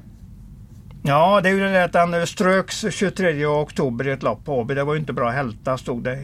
Ja, 1.08 1.42
det 1.42 1.50
är 1.50 1.54
ju 1.54 1.60
det 1.60 1.84
att 1.84 1.94
den 1.94 2.28
ströks 2.28 2.86
23 2.92 3.46
oktober 3.46 4.08
i 4.08 4.12
ett 4.12 4.24
lopp 4.24 4.46
på 4.46 4.60
Åby. 4.60 4.74
Det 4.74 4.84
var 4.84 4.94
ju 4.94 5.00
inte 5.00 5.14
bra 5.14 5.30
hälta 5.30 5.78
stod 5.78 6.04
det 6.04 6.18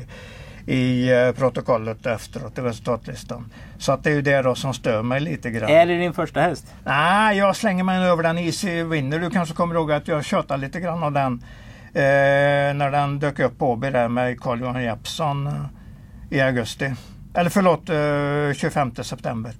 i, 0.66 0.74
i 0.74 1.12
eh, 1.12 1.32
protokollet 1.32 2.06
efteråt 2.06 2.58
i 2.58 2.62
resultatlistan. 2.62 3.52
Så 3.78 3.92
att 3.92 4.04
det 4.04 4.10
är 4.10 4.14
ju 4.14 4.22
det 4.22 4.42
då 4.42 4.56
som 4.56 4.74
stör 4.74 5.04
mig 5.04 5.20
lite 5.20 5.52
grann. 5.52 5.70
Är 5.70 5.86
det 5.86 5.98
din 5.98 6.14
första 6.14 6.42
häst? 6.42 6.74
Nej, 6.84 7.38
jag 7.38 7.56
slänger 7.56 7.84
mig 7.84 8.08
över 8.08 8.24
den 8.24 8.38
Easy 8.38 8.84
Winner. 8.84 9.20
Du 9.20 9.30
kanske 9.30 9.56
kommer 9.56 9.76
ihåg 9.76 9.92
att 9.92 10.08
jag 10.08 10.26
tjötade 10.26 10.62
lite 10.62 10.80
grann 10.80 11.04
om 11.04 11.14
den 11.14 11.34
eh, 11.94 12.74
när 12.74 12.92
den 12.92 13.20
dök 13.20 13.40
upp 13.40 13.58
på 13.58 13.72
Åby 13.72 13.90
där 13.90 14.08
med 14.08 14.42
Carl-Johan 14.42 14.84
Jeppsson 14.84 15.48
eh, 15.48 15.54
i 16.30 16.42
augusti. 16.42 16.94
Eller 17.34 17.50
förlåt, 17.50 17.90
eh, 17.90 18.60
25 18.60 18.96
september. 18.96 19.52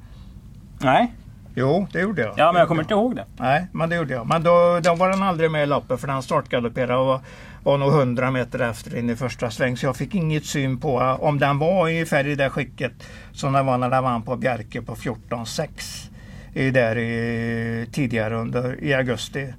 Nej. 0.80 1.14
Jo, 1.56 1.88
det 1.92 2.02
gjorde 2.02 2.22
jag. 2.22 2.34
Ja, 2.38 2.52
men 2.52 2.60
jag 2.60 2.68
kommer 2.68 2.82
inte 2.82 2.94
ihåg 2.94 3.16
det. 3.16 3.26
Nej, 3.38 3.68
men 3.72 3.90
det 3.90 3.96
gjorde 3.96 4.14
jag. 4.14 4.28
Men 4.28 4.44
då, 4.44 4.80
då 4.84 4.96
var 4.96 5.10
den 5.10 5.24
aldrig 5.24 5.52
med 5.52 5.64
i 5.64 5.66
loppet 5.66 6.00
för 6.00 6.08
den 6.08 6.22
startgalopperade 6.22 6.96
och 6.96 7.06
var, 7.06 7.20
var 7.64 7.78
nog 7.78 7.94
100 7.94 8.32
meter 8.32 8.60
efter 8.60 8.98
in 8.98 9.10
i 9.10 9.16
första 9.16 9.52
sväng. 9.52 9.78
Så 9.78 9.86
jag 9.86 9.96
fick 9.96 10.16
inget 10.16 10.46
syn 10.46 10.80
på 10.80 10.98
om 11.20 11.40
den 11.40 11.60
var 11.60 11.88
ungefär 11.88 12.28
i 12.28 12.36
det 12.36 12.50
skicket 12.50 12.92
som 13.34 13.54
den 13.54 13.66
var 13.66 13.78
när 13.78 13.90
den 13.90 14.04
vann 14.04 14.22
på 14.22 14.36
Bjerke 14.36 14.82
på 14.82 14.96
14,6. 14.96 16.08
I 16.54 16.72
där 16.72 16.98
i, 16.98 17.88
tidigare 17.92 18.36
under 18.36 18.84
i 18.84 18.94
augusti 18.94 19.54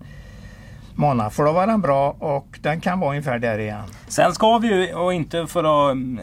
månad. 0.94 1.32
För 1.32 1.44
då 1.44 1.52
var 1.52 1.66
den 1.66 1.80
bra 1.80 2.10
och 2.10 2.58
den 2.62 2.80
kan 2.80 3.00
vara 3.00 3.10
ungefär 3.10 3.38
där 3.38 3.58
igen. 3.58 3.84
Sen 4.08 4.32
ska 4.34 4.58
vi 4.58 4.68
ju, 4.68 4.94
och 4.94 5.14
inte 5.14 5.46
för 5.46 5.88
att 5.88 5.92
mm, 5.92 6.20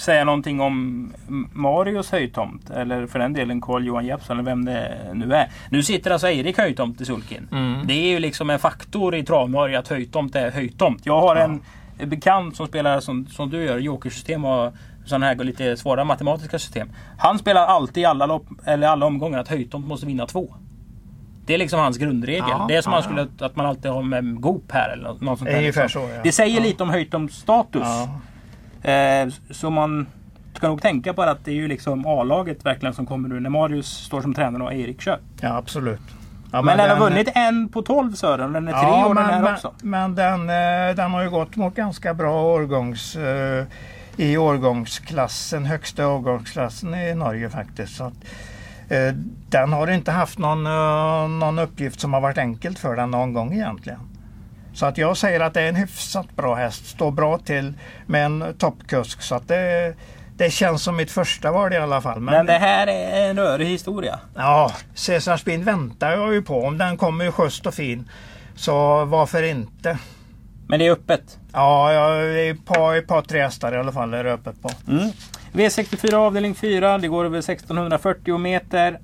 säga 0.00 0.24
någonting 0.24 0.60
om 0.60 1.12
Marios 1.52 2.10
höjdtomt. 2.12 2.70
Eller 2.70 3.06
för 3.06 3.18
den 3.18 3.32
delen 3.32 3.60
Carl-Johan 3.60 4.06
Jeppsson 4.06 4.36
eller 4.38 4.50
vem 4.50 4.64
det 4.64 4.98
nu 5.14 5.34
är. 5.34 5.50
Nu 5.70 5.82
sitter 5.82 6.10
alltså 6.10 6.28
Erik 6.28 6.58
höjdtomt 6.58 7.00
i 7.00 7.04
sulken. 7.04 7.48
Mm. 7.52 7.86
Det 7.86 7.94
är 7.94 8.06
ju 8.08 8.18
liksom 8.18 8.50
en 8.50 8.58
faktor 8.58 9.14
i 9.14 9.22
travnorge 9.24 9.78
att 9.78 9.88
höjdtomt 9.88 10.36
är 10.36 10.50
höjdtomt. 10.50 11.06
Jag 11.06 11.20
har 11.20 11.36
en 11.36 11.60
bekant 12.08 12.56
som 12.56 12.66
spelar 12.66 13.00
som, 13.00 13.26
som 13.26 13.50
du 13.50 13.64
gör, 13.64 13.78
jokersystem 13.78 14.44
och 14.44 14.72
sådana 15.04 15.26
här 15.26 15.34
lite 15.34 15.76
svåra 15.76 16.04
matematiska 16.04 16.58
system. 16.58 16.92
Han 17.18 17.38
spelar 17.38 17.66
alltid 17.66 18.02
i 18.02 18.06
alla, 18.06 18.26
lopp, 18.26 18.46
eller 18.66 18.88
alla 18.88 19.06
omgångar 19.06 19.38
att 19.38 19.48
höjdtomt 19.48 19.86
måste 19.86 20.06
vinna 20.06 20.26
två. 20.26 20.54
Det 21.46 21.54
är 21.54 21.58
liksom 21.58 21.80
hans 21.80 21.98
grundregel. 21.98 22.44
Ja, 22.48 22.64
det 22.68 22.76
är 22.76 22.82
som 22.82 22.92
ja, 22.92 22.96
man 22.96 23.02
skulle, 23.02 23.46
att 23.46 23.56
man 23.56 23.66
alltid 23.66 23.90
har 23.90 24.02
med 24.02 24.40
Goop 24.40 24.72
här 24.72 24.92
eller 24.92 25.02
något 25.04 25.38
sånt 25.38 25.50
där. 25.50 25.58
Ungefär 25.58 25.82
liksom. 25.82 26.02
så, 26.02 26.08
ja. 26.14 26.20
Det 26.24 26.32
säger 26.32 26.56
Ja. 26.56 26.62
lite 26.62 26.82
om 26.82 26.90
höjdtomts 26.90 27.36
status. 27.36 27.82
Ja. 28.82 28.90
Eh, 28.90 29.28
så 29.50 29.70
man 29.70 30.06
ska 30.54 30.68
nog 30.68 30.82
tänka 30.82 31.14
på 31.14 31.22
att 31.22 31.44
det 31.44 31.50
är 31.50 31.54
ju 31.54 31.68
liksom 31.68 32.06
A-laget 32.06 32.66
verkligen 32.66 32.94
som 32.94 33.06
kommer 33.06 33.28
nu 33.28 33.40
när 33.40 33.50
Marius 33.50 33.86
står 33.86 34.22
som 34.22 34.34
tränare 34.34 34.62
och 34.62 34.74
Erik 34.74 35.00
kör. 35.00 35.18
ja, 35.40 35.56
absolut. 35.56 36.00
Ja, 36.52 36.62
men 36.62 36.78
den 36.78 36.90
har 36.90 36.96
vunnit 36.96 37.28
en 37.34 37.68
på 37.68 37.82
12 37.82 38.12
Sören 38.12 38.52
den 38.52 38.68
är 38.68 38.72
tre 38.72 39.10
år 39.10 39.14
den 39.14 39.24
här 39.24 39.42
men, 39.42 39.54
också. 39.54 39.72
Men 39.82 40.14
den, 40.14 40.40
eh, 40.50 40.96
den 40.96 41.10
har 41.10 41.22
ju 41.22 41.30
gått 41.30 41.56
mot 41.56 41.74
ganska 41.74 42.14
bra 42.14 42.42
årgångs, 42.42 43.16
eh, 43.16 43.64
i 44.16 44.36
årgångsklassen, 44.36 45.66
högsta 45.66 46.08
årgångsklassen 46.08 46.94
i 46.94 47.14
Norge 47.14 47.50
faktiskt. 47.50 47.96
Så 47.96 48.04
att, 48.04 48.24
eh, 48.88 49.14
den 49.48 49.72
har 49.72 49.90
inte 49.90 50.10
haft 50.10 50.38
någon, 50.38 50.64
någon 51.38 51.58
uppgift 51.58 52.00
som 52.00 52.12
har 52.12 52.20
varit 52.20 52.38
enkelt 52.38 52.78
för 52.78 52.96
den 52.96 53.10
någon 53.10 53.32
gång 53.32 53.52
egentligen. 53.52 54.09
Så 54.80 54.86
att 54.86 54.98
jag 54.98 55.16
säger 55.16 55.40
att 55.40 55.54
det 55.54 55.60
är 55.60 55.68
en 55.68 55.76
hyfsat 55.76 56.36
bra 56.36 56.54
häst, 56.54 56.86
står 56.86 57.10
bra 57.10 57.38
till 57.38 57.72
med 58.06 58.26
en 58.26 58.54
toppkusk. 58.58 59.22
Så 59.22 59.34
att 59.34 59.48
det, 59.48 59.94
det 60.36 60.50
känns 60.50 60.82
som 60.82 60.96
mitt 60.96 61.10
första 61.10 61.52
val 61.52 61.72
i 61.72 61.76
alla 61.76 62.00
fall. 62.00 62.20
Men 62.20 62.46
det 62.46 62.52
här 62.52 62.86
är 62.86 63.30
en 63.30 63.36
rörig 63.36 63.66
historia. 63.66 64.20
Ja, 64.34 64.72
Cesar 64.94 65.36
Spin 65.36 65.64
väntar 65.64 66.10
jag 66.10 66.32
ju 66.32 66.42
på. 66.42 66.62
Om 66.64 66.78
den 66.78 66.96
kommer 66.96 67.30
schysst 67.30 67.66
och 67.66 67.74
fin. 67.74 68.10
Så 68.54 69.04
varför 69.04 69.42
inte? 69.42 69.98
Men 70.68 70.78
det 70.78 70.86
är 70.86 70.90
öppet. 70.90 71.38
Ja, 71.52 71.92
jag 71.92 72.38
är 72.38 72.54
par, 72.54 72.96
ett 72.96 73.06
par 73.06 73.22
tre 73.22 73.42
hästar 73.42 73.74
i 73.74 73.76
alla 73.76 73.92
fall 73.92 74.14
är 74.14 74.24
det 74.24 74.32
öppet 74.32 74.62
på. 74.62 74.70
Mm. 74.88 75.10
V64 75.52 76.14
avdelning 76.14 76.54
4. 76.54 76.98
Det 76.98 77.08
går 77.08 77.24
över 77.24 77.38
1640 77.38 78.38
meter. 78.38 79.00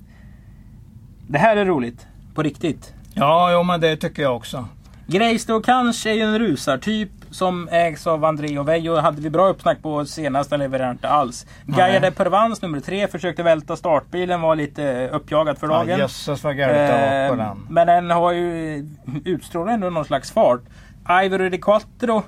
Det 1.28 1.38
här 1.38 1.56
är 1.56 1.64
roligt. 1.64 2.06
På 2.34 2.42
riktigt. 2.42 2.92
Ja, 3.14 3.52
jo, 3.52 3.62
men 3.62 3.80
det 3.80 3.96
tycker 3.96 4.22
jag 4.22 4.36
också. 4.36 4.68
Grejstad 5.06 5.64
kanske 5.64 6.10
är 6.10 6.14
ju 6.14 6.20
en 6.20 6.38
rusartyp 6.38 7.10
som 7.30 7.68
ägs 7.72 8.06
av 8.06 8.24
André 8.24 8.58
och 8.58 8.68
Veijo. 8.68 8.96
hade 8.96 9.20
vi 9.20 9.30
bra 9.30 9.48
uppsnack 9.48 9.82
på 9.82 10.04
senast, 10.04 10.50
den 10.50 10.60
levererade 10.60 10.90
inte 10.92 11.08
alls. 11.08 11.46
Gaia 11.66 12.00
de 12.00 12.10
Pervans 12.10 12.62
nummer 12.62 12.80
tre 12.80 13.08
försökte 13.08 13.42
välta 13.42 13.76
startbilen, 13.76 14.40
var 14.40 14.56
lite 14.56 15.08
uppjagad 15.12 15.58
för 15.58 15.66
Ja, 15.66 15.72
dagen. 15.72 15.98
jösses 15.98 16.44
vad 16.44 16.56
var 16.56 17.28
på 17.28 17.34
Eh, 17.34 17.46
den. 17.46 17.66
Men 17.70 17.86
den 17.86 18.10
har 18.10 18.32
ju 18.32 18.86
utstrålar 19.24 19.72
ändå 19.72 19.90
någon 19.90 20.04
slags 20.04 20.30
fart. 20.32 20.60
Ivory 21.24 21.48
de 21.50 21.58
Quattro 21.58 22.22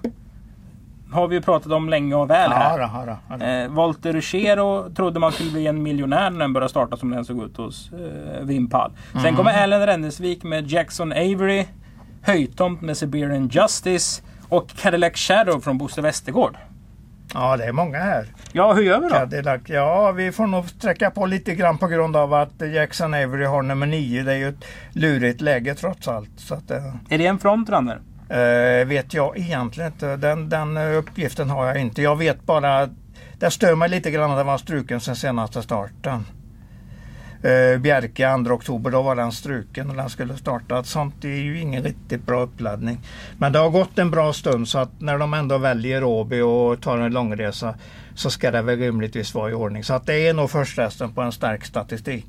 har 1.13 1.29
vi 1.29 1.35
ju 1.37 1.43
pratat 1.43 1.73
om 1.73 1.89
länge 1.89 2.15
och 2.15 2.31
väl 2.31 2.51
här. 2.53 2.79
Ja, 2.79 3.19
ja, 3.29 3.37
då. 3.39 3.45
Eh, 3.45 3.69
Walter 3.71 4.13
Ruchero 4.13 4.91
trodde 4.95 5.21
man 5.21 5.33
skulle 5.33 5.51
bli 5.51 5.67
en 5.67 5.83
miljonär 5.83 6.31
när 6.31 6.39
den 6.39 6.53
började 6.53 6.71
starta 6.71 6.97
som 6.97 7.11
den 7.11 7.25
såg 7.25 7.43
ut 7.45 7.57
hos 7.57 7.91
eh, 7.93 8.45
Vimpal. 8.45 8.93
Sen 9.13 9.21
Mm. 9.21 9.37
kommer 9.37 9.63
Allen 9.63 9.87
Rennesvik 9.87 10.43
med 10.43 10.67
Jackson 10.71 11.13
Avery. 11.13 11.65
Höjtomt 12.23 12.81
med 12.83 12.97
Siberian 12.97 13.49
Justice. 13.49 14.23
Och 14.49 14.69
Cadillac 14.69 15.17
Shadow 15.17 15.61
från 15.61 15.79
Bosse 15.79 16.01
Westergård. 16.01 16.57
ja, 17.35 17.57
det 17.57 17.65
är 17.65 17.73
många 17.73 17.99
här. 17.99 18.27
Ja, 18.53 18.73
hur 18.73 18.83
gör 18.83 19.01
vi 19.01 19.09
då? 19.09 19.15
Cadillac. 19.15 19.61
Ja, 19.67 20.13
vi 20.13 20.33
får 20.33 20.47
nog 20.47 20.69
sträcka 20.69 21.11
på 21.11 21.27
lite 21.27 21.55
grann 21.55 21.79
på 21.79 21.87
grund 21.87 22.17
av 22.17 22.35
att 22.35 22.61
Jackson 22.75 23.15
Avery 23.15 23.45
har 23.45 23.63
nummer 23.63 23.87
nio. 23.87 24.23
Det 24.23 24.33
är 24.33 24.37
ju 24.37 24.49
ett 24.49 24.65
lurigt 24.93 25.41
läge 25.41 25.75
trots 25.75 26.09
allt. 26.09 26.31
Så 26.37 26.55
att, 26.55 26.71
eh, 26.71 26.95
Är 27.09 27.19
det 27.19 27.27
en 27.27 27.39
frontrunner? 27.39 28.01
Eh, 28.29 28.87
vet 28.87 29.15
jag 29.15 29.39
egentligen 29.39 29.93
inte. 29.93 30.17
Den, 30.17 30.49
den 30.49 30.77
eh, 30.77 30.99
uppgiften 30.99 31.51
har 31.51 31.67
jag 31.67 31.81
inte. 31.81 32.03
Jag 32.03 32.17
vet 32.17 32.43
bara 32.47 32.79
att 32.79 32.91
det 33.39 33.51
stör 33.51 33.75
mig 33.75 33.89
lite 33.89 34.11
grann 34.11 34.31
att 34.31 34.37
den 34.39 34.47
var 34.47 34.59
struken 34.59 35.01
sen 35.01 35.17
senaste 35.17 35.63
starten. 35.63 36.25
Eh, 37.43 37.79
Bjerke 37.79 38.45
2 38.45 38.53
oktober, 38.53 38.91
då 38.91 39.03
var 39.03 39.17
den 39.17 39.33
struken 39.33 39.91
och 39.91 39.97
den 39.97 40.11
skulle 40.11 40.37
starta. 40.37 40.85
Sånt 40.85 41.25
är 41.25 41.29
ju 41.29 41.61
ingen 41.61 41.83
riktigt 41.83 42.27
bra 42.27 42.41
uppladdning. 42.41 42.99
Men 43.39 43.53
det 43.53 43.59
har 43.59 43.71
gått 43.71 43.99
en 43.99 44.11
bra 44.11 44.33
stund 44.33 44.69
så 44.69 44.79
att 44.79 45.01
när 45.01 45.19
de 45.19 45.35
ändå 45.35 45.59
väljer 45.59 46.05
Åby 46.05 46.41
och 46.41 46.81
tar 46.81 46.99
en 46.99 47.13
långresa 47.13 47.75
så 48.15 48.31
ska 48.31 48.51
det 48.51 48.63
väl 48.63 48.79
rimligtvis 48.79 49.35
vara 49.35 49.51
i 49.51 49.55
ordning. 49.55 49.85
Så 49.85 49.95
att 49.95 50.07
det 50.07 50.29
är 50.29 50.35
nog 50.35 50.51
första 50.51 50.83
hästen 50.83 51.13
på 51.13 51.23
en 51.23 51.33
stark 51.33 51.65
statistik. 51.65 52.27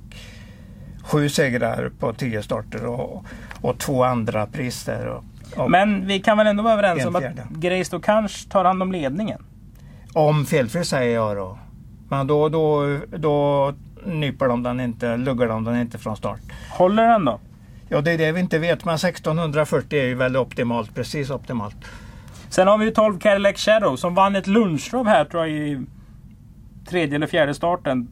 Sju 1.04 1.30
segrar 1.30 1.91
på 2.00 2.13
tio 2.13 2.43
starter 2.43 2.86
och, 2.86 3.26
och 3.62 3.78
två 3.78 4.04
andra 4.04 4.45
pris 4.45 4.86
där. 4.86 5.08
Och, 5.08 5.24
och 5.56 5.72
Men 5.72 6.08
vi 6.08 6.19
kan 6.19 6.38
väl 6.38 6.48
ändå 6.48 6.63
vara 6.63 6.74
överens 6.74 7.02
En 7.02 7.08
om 7.08 7.15
att 7.15 7.22
fjärde. 7.22 7.48
Grejstad 7.50 8.04
kanske 8.04 8.50
tar 8.50 8.65
hand 8.65 8.84
om 8.84 8.91
ledningen? 8.91 9.43
Om 10.13 10.45
felfri 10.45 10.86
säger 10.86 11.15
jag 11.15 11.38
då. 11.38 11.60
Men 12.10 12.28
då, 12.28 12.50
då, 12.50 12.98
då 13.17 13.74
nyper 14.10 14.48
de 14.48 14.63
den 14.63 14.80
inte, 14.80 15.17
luggar 15.17 15.48
de 15.48 15.63
den 15.63 15.82
inte 15.82 15.98
från 15.98 16.17
start. 16.17 16.39
Håller 16.69 17.08
den 17.08 17.26
då? 17.26 17.39
Ja, 17.89 18.02
det 18.02 18.12
är 18.12 18.17
det 18.17 18.32
vi 18.32 18.39
inte 18.39 18.60
vet, 18.60 18.86
men 18.86 18.95
1640 18.95 20.00
är 20.00 20.06
ju 20.06 20.15
väldigt 20.15 20.39
optimalt, 20.39 20.95
precis 20.95 21.30
optimalt. 21.30 21.76
Sen 22.50 22.67
har 22.67 22.78
vi 22.78 22.86
ju 22.86 22.91
12 22.91 23.19
Cadillac 23.19 23.58
Shadow 23.58 23.95
som 23.95 24.15
vann 24.15 24.36
ett 24.36 24.48
lunchrov 24.48 25.08
här 25.08 25.26
tror 25.26 25.48
jag 25.48 25.58
i 25.58 25.86
tredje 26.89 27.15
eller 27.15 27.28
fjärde 27.28 27.54
starten. 27.54 28.08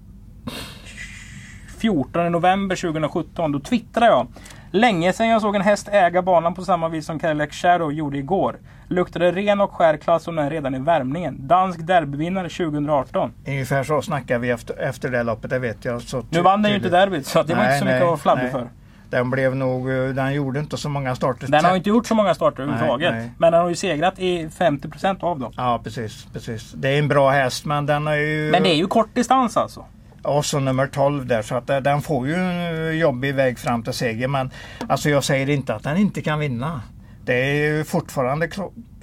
14 1.77 2.31
november 2.31 2.75
2017. 2.75 3.51
Då 3.51 3.59
twittrade 3.59 4.05
jag. 4.11 4.27
Länge 4.71 5.13
sedan 5.13 5.27
jag 5.27 5.41
såg 5.41 5.55
en 5.55 5.61
häst 5.61 5.89
äga 5.91 6.21
banan 6.21 6.53
på 6.53 6.65
samma 6.65 6.89
vis 6.89 7.05
som 7.05 7.19
Cadillac 7.19 7.51
Shadow 7.51 7.93
gjorde 7.93 8.17
igår. 8.17 8.55
Luktade 8.87 9.31
ren 9.31 9.61
och 9.61 9.73
skär 9.73 9.97
klass 9.97 10.23
som 10.23 10.35
den 10.35 10.49
redan 10.49 10.75
i 10.75 10.79
värmningen. 10.79 11.47
Dansk 11.47 11.87
derbyvinnare 11.87 12.49
2018. 12.49 13.31
Ungefär 13.47 13.83
så 13.83 14.01
snackar 14.01 14.39
vi 14.39 14.49
efter, 14.49 14.79
efter 14.79 15.09
det 15.09 15.23
loppet, 15.23 15.49
det 15.49 15.59
vet 15.59 15.85
jag. 15.85 16.01
Så 16.01 16.23
Nu 16.29 16.41
vann 16.41 16.61
den 16.61 16.71
ju 16.71 16.77
inte 16.77 16.89
derbyt 16.89 17.25
så 17.25 17.43
det 17.43 17.53
var 17.55 17.63
Nej, 17.63 17.73
inte 17.73 17.79
så 17.79 17.85
mycket 17.85 18.01
nej, 18.01 18.13
att 18.13 18.25
vara 18.25 18.49
för. 18.51 18.67
Den 19.09 19.29
blev 19.29 19.55
nog, 19.55 19.91
eh, 19.91 20.09
den 20.09 20.33
gjorde 20.33 20.59
inte 20.59 20.77
så 20.77 20.89
många 20.89 21.15
starter. 21.15 21.47
Den 21.47 21.65
har 21.65 21.75
inte 21.75 21.89
gjort 21.89 22.07
så 22.07 22.15
många 22.15 22.35
starter 22.35 22.63
överhuvudtaget. 22.63 23.15
Men 23.37 23.51
den 23.51 23.61
har 23.61 23.69
ju 23.69 23.75
segrat 23.75 24.19
i 24.19 24.49
50% 24.49 25.23
av 25.23 25.39
dem. 25.39 25.53
Ja, 25.57 25.81
precis, 25.83 26.27
precis. 26.33 26.71
Det 26.71 26.89
är 26.89 26.99
en 26.99 27.07
bra 27.07 27.29
häst, 27.29 27.65
men 27.65 27.85
den 27.85 28.07
har 28.07 28.15
ju... 28.15 28.51
Men 28.51 28.63
det 28.63 28.69
är 28.69 28.75
ju 28.75 28.87
kort 28.87 29.15
distans 29.15 29.57
alltså. 29.57 29.85
Och 30.23 30.45
så 30.45 30.59
nummer 30.59 30.87
12 30.87 31.25
där 31.25 31.41
så 31.41 31.55
att 31.55 31.69
eh, 31.69 31.77
den 31.77 32.01
får 32.01 32.27
ju 32.27 32.35
en 32.35 32.97
jobbig 32.97 33.35
väg 33.35 33.59
fram 33.59 33.83
till 33.83 33.93
seger. 33.93 34.27
Men 34.27 34.51
alltså 34.89 35.09
jag 35.09 35.23
säger 35.23 35.49
inte 35.49 35.75
att 35.75 35.83
den 35.83 35.97
inte 35.97 36.21
kan 36.21 36.39
vinna. 36.39 36.81
Det 37.25 37.33
är 37.33 37.83
fortfarande 37.83 38.47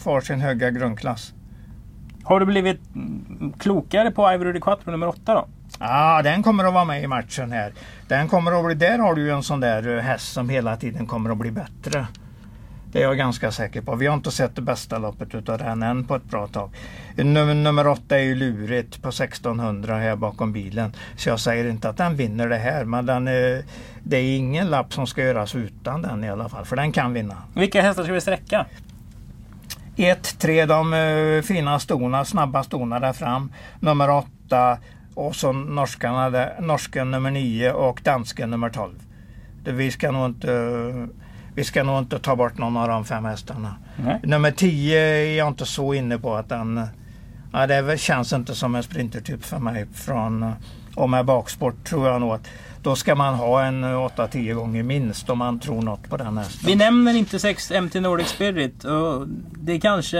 kvar 0.02 0.20
sin 0.20 0.40
höga 0.40 0.70
grundklass. 0.70 1.32
Har 2.24 2.40
du 2.40 2.46
blivit 2.46 2.80
klokare 3.58 4.10
på 4.10 4.32
Ivory 4.32 4.52
de 4.52 4.60
Quattro 4.60 4.90
nummer 4.90 5.08
8 5.08 5.34
då? 5.34 5.46
Ja, 5.78 6.22
den 6.22 6.42
kommer 6.42 6.64
att 6.64 6.74
vara 6.74 6.84
med 6.84 7.02
i 7.02 7.06
matchen 7.06 7.52
här. 7.52 7.72
Den 8.08 8.28
kommer 8.28 8.52
att 8.52 8.64
bli, 8.64 8.74
där 8.74 8.98
har 8.98 9.14
du 9.14 9.22
ju 9.22 9.30
en 9.30 9.42
sån 9.42 9.60
där 9.60 10.00
häst 10.00 10.32
som 10.32 10.48
hela 10.48 10.76
tiden 10.76 11.06
kommer 11.06 11.30
att 11.30 11.38
bli 11.38 11.50
bättre. 11.50 12.06
Det 12.94 13.00
är 13.00 13.02
jag 13.02 13.16
ganska 13.16 13.52
säker 13.52 13.80
på. 13.80 13.94
Vi 13.94 14.06
har 14.06 14.14
inte 14.14 14.30
sett 14.30 14.56
det 14.56 14.62
bästa 14.62 14.98
loppet 14.98 15.34
utav 15.34 15.58
den 15.58 15.82
än 15.82 16.04
på 16.04 16.14
ett 16.14 16.24
bra 16.24 16.46
tag. 16.46 16.70
Nummer, 17.16 17.54
nummer 17.54 17.86
åtta 17.86 18.18
är 18.18 18.22
ju 18.22 18.34
lurigt 18.34 19.02
på 19.02 19.08
1600 19.08 19.98
här 19.98 20.16
bakom 20.16 20.52
bilen. 20.52 20.92
Så 21.16 21.28
jag 21.28 21.40
säger 21.40 21.70
inte 21.70 21.88
att 21.88 21.96
den 21.96 22.16
vinner 22.16 22.48
det 22.48 22.56
här. 22.56 22.84
Men 22.84 23.06
den 23.06 23.28
är, 23.28 23.64
det 24.02 24.16
är 24.16 24.36
ingen 24.36 24.66
lapp 24.66 24.92
som 24.92 25.06
ska 25.06 25.22
göras 25.22 25.54
utan 25.54 26.02
den 26.02 26.24
i 26.24 26.30
alla 26.30 26.48
fall. 26.48 26.64
För 26.64 26.76
den 26.76 26.92
kan 26.92 27.12
vinna. 27.12 27.36
Vilka 27.54 27.82
hästar 27.82 28.04
ska 28.04 28.12
vi 28.12 28.20
sträcka? 28.20 28.66
1, 29.96 30.38
3 30.38 30.66
de 30.66 30.94
uh, 30.94 31.42
fina 31.42 31.78
stona, 31.78 32.24
snabba 32.24 32.62
stona 32.62 33.00
där 33.00 33.12
fram. 33.12 33.52
Nummer 33.80 34.10
8 34.10 34.78
och 35.14 35.36
så 35.36 35.52
norskarna 35.52 36.30
där, 36.30 36.56
norsken 36.60 37.10
nummer 37.10 37.30
9 37.30 37.72
och 37.72 38.00
dansken 38.04 38.50
nummer 38.50 38.70
12. 38.70 38.94
Vi 39.64 39.90
ska 39.90 40.10
nog 40.10 40.26
inte 40.26 40.50
uh, 40.50 41.06
vi 41.54 41.64
ska 41.64 41.82
nog 41.82 41.98
inte 41.98 42.18
ta 42.18 42.36
bort 42.36 42.58
någon 42.58 42.76
av 42.76 42.88
de 42.88 43.04
fem 43.04 43.24
hästarna. 43.24 43.74
Nej. 43.96 44.20
Nummer 44.22 44.50
10 44.50 45.00
är 45.00 45.38
jag 45.38 45.48
inte 45.48 45.66
så 45.66 45.94
inne 45.94 46.18
på 46.18 46.34
att 46.34 46.48
den... 46.48 46.86
Ja, 47.52 47.66
det 47.66 48.00
känns 48.00 48.32
inte 48.32 48.54
som 48.54 48.74
en 48.74 48.82
sprintertyp 48.82 49.44
för 49.44 49.58
mig. 49.58 49.86
Från, 49.94 50.52
och 50.94 51.10
med 51.10 51.24
baksport 51.24 51.84
tror 51.84 52.08
jag 52.08 52.20
nog 52.20 52.32
att 52.32 52.48
då 52.82 52.96
ska 52.96 53.14
man 53.14 53.34
ha 53.34 53.62
en 53.62 53.84
8-10 53.84 54.54
gånger 54.54 54.82
minst 54.82 55.30
om 55.30 55.38
man 55.38 55.58
tror 55.58 55.82
något 55.82 56.08
på 56.08 56.16
den 56.16 56.38
hästen. 56.38 56.66
Vi 56.66 56.74
nämner 56.74 57.14
inte 57.14 57.38
6 57.38 57.70
MT 57.70 58.00
Nordic 58.00 58.28
Spirit. 58.28 58.84
Och 58.84 59.28
det 59.52 59.80
kanske 59.80 60.18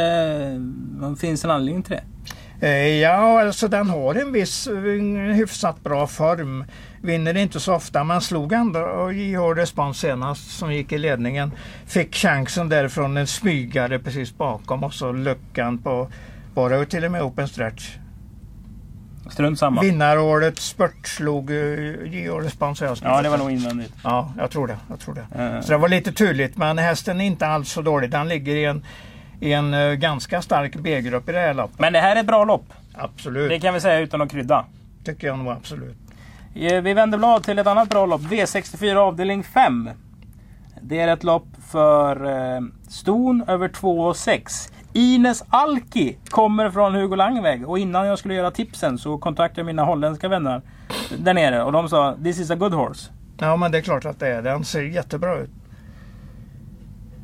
finns 1.21 1.45
en 1.45 1.51
anledning 1.51 1.83
till 1.83 1.97
det? 1.97 2.05
Eh, 2.61 3.01
ja, 3.01 3.43
alltså 3.43 3.69
den 3.69 3.91
har 3.91 4.15
en 4.15 4.33
viss 4.33 4.67
en 4.67 5.17
hyfsat 5.17 5.83
bra 5.83 6.07
form. 6.07 6.65
Vinner 7.05 7.37
inte 7.37 7.61
så 7.61 7.75
ofta. 7.75 8.05
Man 8.05 8.21
slog 8.21 8.53
ändå 8.53 9.13
JH 9.13 9.41
Respons 9.41 9.99
senast 9.99 10.59
som 10.59 10.73
gick 10.73 10.93
i 10.93 10.99
ledningen. 10.99 11.53
Fick 11.87 12.15
chansen 12.15 12.69
därifrån 12.69 13.17
en 13.17 13.27
smygare 13.27 13.99
precis 13.99 14.37
bakom 14.37 14.85
och 14.85 14.95
så 14.95 15.13
luckan 15.13 15.79
på, 15.79 16.09
var 16.55 16.71
det 16.71 16.87
till 16.87 17.05
och 17.05 17.13
med 17.13 17.23
open 17.23 17.49
stretch. 17.49 17.97
Strunt 19.31 19.59
samma. 19.59 19.81
Vinnaråret 19.81 20.59
spurtslog 20.59 21.51
JH 21.51 22.33
Respons. 22.43 22.83
Ja, 23.03 23.23
det 23.23 23.29
var 23.29 23.39
nog 23.39 23.51
invändigt. 23.51 23.93
Ja, 24.05 24.33
jag 24.39 24.51
tror 24.51 24.67
det. 24.67 24.77
Jag 24.89 25.01
tror 25.01 25.15
det. 25.15 25.57
Uh. 25.57 25.61
Så 25.61 25.73
det 25.73 25.79
var 25.79 25.89
lite 25.89 26.13
turligt 26.13 26.57
men 26.57 26.79
hästen 26.79 27.21
är 27.21 27.25
inte 27.25 27.47
alls 27.47 27.73
så 27.73 27.83
dålig. 27.83 28.11
Den 28.11 28.29
ligger 28.29 28.57
i 28.57 28.65
en 28.65 28.85
i 29.41 29.53
en 29.53 29.75
uh, 29.75 29.95
ganska 29.95 30.43
stark 30.43 30.77
B-grupp 30.77 31.29
i 31.29 31.33
det 31.33 31.39
här 31.39 31.55
loppet. 31.55 31.79
Men 31.79 31.93
det 31.93 32.01
här 32.01 32.17
är 32.17 32.21
ett 32.21 32.27
bra 32.27 32.45
lopp. 32.45 32.73
Absolut. 32.95 33.51
Det 33.51 33.61
kan 33.61 33.75
vi 33.75 33.81
säga 33.81 33.99
utan 33.99 34.21
att 34.21 34.31
krydda. 34.31 34.65
Tycker 35.05 35.27
jag 35.27 35.39
nog 35.39 35.49
absolut. 35.49 36.04
Eh, 36.55 36.81
vi 36.81 36.95
vänder 36.95 37.19
blad 37.19 37.45
till 37.45 37.59
ett 37.59 37.67
annat 37.67 37.89
bra 37.89 38.07
lopp. 38.07 38.21
V64 38.21 38.97
avdelning 38.97 39.43
5. 39.43 39.91
Det 40.81 41.01
är 41.01 41.09
ett 41.09 41.25
lopp 41.25 41.47
för 41.69 42.25
eh, 42.25 42.61
ston 42.89 43.45
över 43.49 43.69
2 43.69 44.01
och 44.01 44.17
6. 44.17 44.73
Ines 44.93 45.45
Alki 45.49 46.17
kommer 46.29 46.71
från 46.71 46.95
Hugo 46.95 47.17
Langväg 47.17 47.69
och 47.69 47.79
innan 47.79 48.07
jag 48.07 48.19
skulle 48.19 48.35
göra 48.35 48.51
tipsen 48.51 48.99
så 48.99 49.19
kontaktade 49.19 49.61
jag 49.61 49.67
mina 49.67 49.85
holländska 49.85 50.29
vänner 50.29 50.63
där 51.19 51.35
nere 51.35 51.63
och 51.63 51.73
de 51.73 51.89
sa 51.89 52.17
This 52.23 52.41
is 52.41 52.51
a 52.51 52.55
good 52.55 52.73
horse. 52.73 53.11
Ja 53.39 53.57
men 53.57 53.73
det 53.73 53.79
är 53.79 53.83
klart 53.83 54.05
att 54.05 54.21
det 54.21 54.29
är. 54.29 54.43
Den 54.43 54.65
ser 54.65 54.83
jättebra 54.83 55.39
ut. 55.39 55.51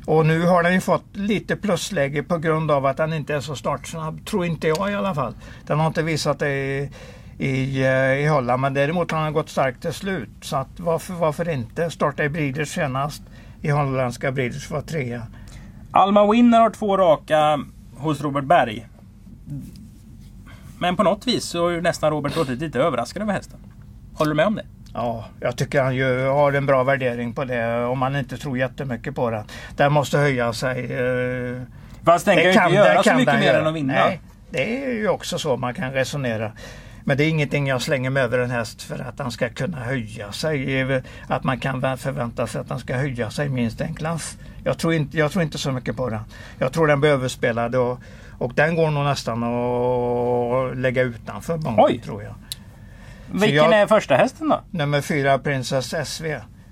Och 0.05 0.25
nu 0.25 0.45
har 0.45 0.63
den 0.63 0.73
ju 0.73 0.81
fått 0.81 1.15
lite 1.15 1.55
plusläge 1.55 2.23
på 2.23 2.37
grund 2.37 2.71
av 2.71 2.85
att 2.85 2.97
den 2.97 3.13
inte 3.13 3.35
är 3.35 3.39
så 3.39 3.55
startsnabb. 3.55 4.25
Tror 4.25 4.45
inte 4.45 4.67
jag 4.67 4.91
i 4.91 4.95
alla 4.95 5.15
fall. 5.15 5.33
Den 5.67 5.79
har 5.79 5.87
inte 5.87 6.03
visat 6.03 6.39
det 6.39 6.89
i, 7.41 7.47
i, 7.49 7.83
eh, 7.83 8.23
i 8.23 8.27
Holland 8.27 8.61
men 8.61 8.73
däremot 8.73 9.11
har 9.11 9.23
den 9.23 9.33
gått 9.33 9.49
starkt 9.49 9.81
till 9.81 9.93
slut. 9.93 10.29
Så 10.41 10.55
att 10.55 10.79
varför, 10.79 11.13
varför 11.13 11.49
inte? 11.49 11.89
Starta 11.91 12.23
i 12.23 12.29
Breeders 12.29 12.69
senast. 12.69 13.23
I 13.61 13.69
holländska 13.69 14.31
Breeders 14.31 14.71
var 14.71 14.81
trea. 14.81 15.21
Alma 15.91 16.31
Winner 16.31 16.59
har 16.59 16.69
två 16.69 16.97
raka 16.97 17.59
hos 17.97 18.21
Robert 18.21 18.43
Berg. 18.43 18.87
Men 20.79 20.95
på 20.95 21.03
något 21.03 21.27
vis 21.27 21.43
så 21.43 21.67
är 21.67 21.81
nästan 21.81 22.11
Robert 22.11 22.35
låtit 22.35 22.59
lite 22.59 22.79
överraskad 22.79 23.21
över 23.21 23.33
hästen. 23.33 23.59
Håller 24.13 24.31
du 24.31 24.35
med 24.35 24.45
om 24.47 24.55
det? 24.55 24.65
Ja, 24.93 25.25
jag 25.39 25.57
tycker 25.57 25.81
han 25.83 25.95
ju 25.95 26.25
har 26.25 26.53
en 26.53 26.65
bra 26.65 26.83
värdering 26.83 27.33
på 27.33 27.45
det 27.45 27.85
om 27.85 27.99
man 27.99 28.15
inte 28.15 28.37
tror 28.37 28.57
jättemycket 28.57 29.15
på 29.15 29.29
den. 29.29 29.45
Den 29.75 29.93
måste 29.93 30.17
höja 30.17 30.53
sig. 30.53 30.93
Eh, 30.93 31.61
Fast 32.03 32.25
den 32.25 32.35
kan 32.35 32.43
ju 32.43 32.49
inte 32.49 32.75
göra 32.75 33.03
så 33.03 33.13
mycket 33.13 33.39
mer 33.39 33.53
än 33.53 33.67
att 33.67 33.73
vinna. 33.73 33.93
Nej, 33.93 34.21
det 34.49 34.85
är 34.85 34.93
ju 34.93 35.09
också 35.09 35.39
så 35.39 35.57
man 35.57 35.73
kan 35.73 35.93
resonera. 35.93 36.51
Men 37.03 37.17
det 37.17 37.23
är 37.23 37.29
ingenting 37.29 37.67
jag 37.67 37.81
slänger 37.81 38.09
mig 38.09 38.23
över 38.23 38.39
en 38.39 38.51
häst 38.51 38.81
för 38.81 38.99
att 38.99 39.19
han 39.19 39.31
ska 39.31 39.49
kunna 39.49 39.79
höja 39.79 40.31
sig. 40.31 41.03
Att 41.27 41.43
man 41.43 41.59
kan 41.59 41.97
förvänta 41.97 42.47
sig 42.47 42.61
att 42.61 42.69
han 42.69 42.79
ska 42.79 42.95
höja 42.95 43.29
sig 43.29 43.49
minst 43.49 43.81
en 43.81 43.93
klass. 43.93 44.37
Jag 44.63 44.77
tror 44.77 44.93
inte, 44.93 45.17
jag 45.17 45.31
tror 45.31 45.43
inte 45.43 45.57
så 45.57 45.71
mycket 45.71 45.97
på 45.97 46.09
den. 46.09 46.21
Jag 46.57 46.73
tror 46.73 46.87
den 46.87 46.99
blir 46.99 47.09
överspelad 47.09 47.75
och, 47.75 47.99
och 48.37 48.53
den 48.53 48.75
går 48.75 48.91
nog 48.91 49.03
nästan 49.03 49.43
att 49.43 50.77
lägga 50.77 51.01
utanför 51.01 51.57
många, 51.57 51.87
tror 52.03 52.23
jag. 52.23 52.35
Vilken 53.31 53.55
jag, 53.55 53.73
är 53.73 53.87
första 53.87 54.15
hästen 54.15 54.49
då? 54.49 54.61
Nummer 54.69 55.01
fyra, 55.01 55.39
Princess 55.39 55.93
SV. 56.07 56.25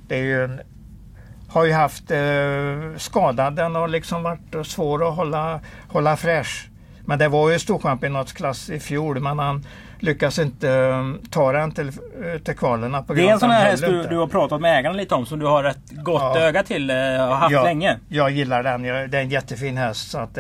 Det 0.08 0.15
är 0.15 0.24
ju 0.24 0.44
en, 0.44 0.62
har 1.50 1.65
ju 1.65 1.74
haft 1.74 2.12
eh, 2.12 2.98
skadad. 2.98 3.56
Den 3.56 3.76
har 3.76 3.88
liksom 3.88 4.24
varit 4.24 4.68
svår 4.68 5.08
att 5.08 5.15
hålla, 5.15 5.60
hålla 5.88 6.18
fräsch. 6.18 6.70
Men 7.06 7.20
det 7.20 7.28
var 7.28 7.50
ju 7.50 7.60
storchampionatsklass 7.60 8.70
i 8.70 8.80
fjol 8.80 9.20
men 9.20 9.39
han 9.39 9.65
lyckas 10.00 10.40
inte 10.40 10.70
um, 10.70 11.22
ta 11.30 11.52
den 11.52 11.72
till, 11.72 11.88
eh, 11.88 12.42
till 12.44 12.56
kvalerna. 12.56 13.02
På 13.02 13.14
det 13.14 13.28
är 13.28 13.34
en 13.34 13.40
sån 13.40 13.50
här 13.50 13.66
häst 13.66 13.84
du, 13.86 14.04
du, 14.04 14.18
har 14.18 14.28
pratat 14.28 14.62
med 14.62 14.80
ägarna 14.80 14.96
lite 14.96 15.16
om 15.16 15.26
som 15.26 15.40
du 15.40 15.46
har 15.46 15.64
ett 15.64 15.92
gott 15.92 16.22
ja. 16.22 16.40
öga 16.40 16.64
till 16.64 16.92
och 16.92 16.98
uh, 16.98 17.34
haft 17.34 17.52
ja, 17.52 17.64
länge. 17.64 17.98
Jag 18.08 18.32
gillar 18.32 18.64
den. 18.64 18.84
Jag, 18.84 19.10
det 19.10 19.18
är 19.18 19.22
en 19.22 19.30
jättefin 19.30 19.78
häst. 19.78 20.12
Så 20.12 20.18
att, 20.18 20.38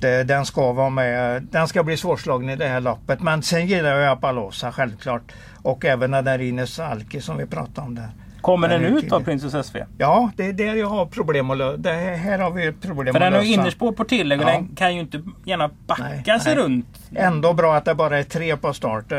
det, 0.00 0.24
den 0.24 0.46
ska 0.46 0.72
vara 0.72 0.90
med. 0.90 1.42
Den 1.42 1.68
ska 1.68 1.82
bli 1.82 1.96
svårslagen 1.96 2.50
i 2.50 2.56
det 2.56 2.66
här 2.66 2.80
loppet. 2.80 3.22
Men 3.22 3.42
sen 3.42 3.66
gillar 3.66 3.98
jag 3.98 4.12
Apalosa 4.12 4.72
självklart. 4.72 5.32
Och 5.62 5.84
även 5.84 6.10
den 6.10 6.24
där 6.24 6.38
Ines 6.38 6.78
Alki 6.78 7.20
som 7.20 7.36
vi 7.36 7.46
pratade 7.46 7.86
om 7.86 7.94
där. 7.94 8.10
Kommer 8.46 8.68
den 8.68 8.84
ut 8.84 9.12
av 9.12 9.20
Princess 9.20 9.66
SV? 9.66 9.76
Ja, 9.98 10.30
det 10.36 10.46
är 10.46 10.52
där 10.52 10.74
jag 10.74 10.86
har 10.86 11.06
problem 11.06 11.50
att 11.50 11.58
lösa. 11.58 11.90
Här 11.92 12.38
har 12.38 12.50
vi 12.50 12.66
ett 12.66 12.82
problem 12.82 13.12
För 13.12 13.20
den 13.20 13.32
har 13.32 13.42
innerspår 13.42 13.92
på 13.92 14.04
tillägg 14.04 14.40
och 14.40 14.48
ja. 14.48 14.52
den 14.52 14.68
kan 14.76 14.94
ju 14.94 15.00
inte 15.00 15.22
gärna 15.44 15.70
backa 15.86 16.22
nej, 16.26 16.40
sig 16.40 16.54
nej. 16.54 16.64
runt. 16.64 16.86
Ändå 17.14 17.52
bra 17.52 17.76
att 17.76 17.84
det 17.84 17.94
bara 17.94 18.18
är 18.18 18.22
tre 18.22 18.56
på 18.56 18.72
start. 18.72 19.12
Eh, 19.12 19.18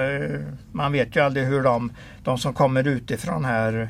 man 0.72 0.92
vet 0.92 1.16
ju 1.16 1.20
aldrig 1.20 1.46
hur 1.46 1.64
de, 1.64 1.92
de 2.24 2.38
som 2.38 2.54
kommer 2.54 2.88
utifrån 2.88 3.46
här, 3.46 3.90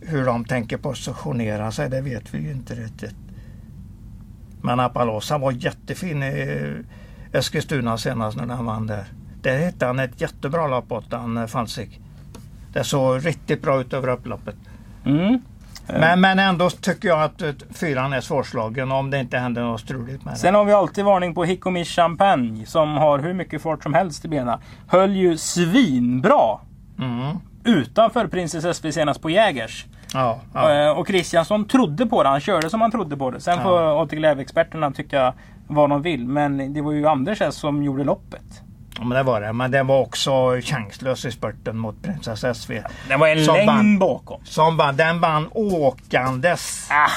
hur 0.00 0.26
de 0.26 0.44
tänker 0.44 0.76
positionera 0.76 1.72
sig. 1.72 1.90
Det 1.90 2.00
vet 2.00 2.34
vi 2.34 2.38
ju 2.38 2.50
inte 2.50 2.74
riktigt. 2.74 3.16
Men 4.62 4.80
Apalosa 4.80 5.38
var 5.38 5.52
jättefin 5.52 6.22
i 6.22 6.58
Eskilstuna 7.32 7.98
senast 7.98 8.36
när 8.36 8.54
han 8.54 8.66
vann 8.66 8.86
där. 8.86 9.04
Där 9.42 9.58
hittade 9.58 9.86
han 9.86 9.98
ett 9.98 10.20
jättebra 10.20 10.66
lopp 10.66 10.92
åt 10.92 11.12
han 11.12 11.36
eh, 11.36 11.46
Falsik. 11.46 12.01
Det 12.72 12.84
såg 12.84 13.26
riktigt 13.26 13.62
bra 13.62 13.80
ut 13.80 13.92
över 13.92 14.08
upploppet. 14.08 14.56
Mm. 15.04 15.38
Men, 15.86 16.20
men 16.20 16.38
ändå 16.38 16.70
tycker 16.70 17.08
jag 17.08 17.22
att 17.22 17.42
eh, 17.42 17.50
fyran 17.70 18.12
är 18.12 18.20
svårslagen 18.20 18.92
om 18.92 19.10
det 19.10 19.20
inte 19.20 19.38
händer 19.38 19.62
något 19.62 19.80
struligt 19.80 20.24
med 20.24 20.38
Sen 20.38 20.54
har 20.54 20.64
vi 20.64 20.72
alltid 20.72 21.04
varning 21.04 21.34
på 21.34 21.44
Hikomi 21.44 21.84
Champagne 21.84 22.66
som 22.66 22.96
har 22.96 23.18
hur 23.18 23.34
mycket 23.34 23.62
fart 23.62 23.82
som 23.82 23.94
helst 23.94 24.24
i 24.24 24.28
benen. 24.28 24.58
Höll 24.86 25.16
ju 25.16 25.36
svinbra 25.36 26.58
mm. 26.98 27.36
utanför 27.64 28.26
Princess 28.26 28.76
SV 28.76 28.90
senast 28.90 29.22
på 29.22 29.30
Jägers. 29.30 29.86
Ja, 30.14 30.40
ja. 30.54 30.74
Eh, 30.74 30.98
och 30.98 31.06
Kristiansson 31.06 31.64
trodde 31.64 32.06
på 32.06 32.22
det. 32.22 32.28
Han 32.28 32.40
körde 32.40 32.70
som 32.70 32.80
han 32.80 32.90
trodde 32.90 33.16
på 33.16 33.30
det. 33.30 33.40
Sen 33.40 33.58
ja. 33.58 33.62
får 33.62 34.02
ATG-experterna 34.02 34.90
tycka 34.90 35.34
vad 35.66 35.90
de 35.90 36.02
vill. 36.02 36.26
Men 36.26 36.74
det 36.74 36.80
var 36.80 36.92
ju 36.92 37.06
Anders 37.06 37.40
S 37.40 37.54
som 37.54 37.82
gjorde 37.82 38.04
loppet. 38.04 38.62
Ja 38.98 39.04
men 39.04 39.16
det 39.16 39.22
var 39.22 39.40
det. 39.40 39.52
Men 39.52 39.70
den 39.70 39.86
var 39.86 40.00
också 40.00 40.60
chanslös 40.62 41.24
i 41.24 41.30
spurten 41.30 41.78
mot 41.78 42.02
Prinsess 42.02 42.58
SV. 42.58 42.72
Den 43.08 43.20
var 43.20 43.28
en 43.28 43.44
längd 43.44 43.66
vann, 43.66 43.98
bakom. 43.98 44.44
Som 44.44 44.76
vann, 44.76 44.96
den 44.96 45.20
vann 45.20 45.48
åkandes. 45.52 46.88
Ah. 46.90 47.10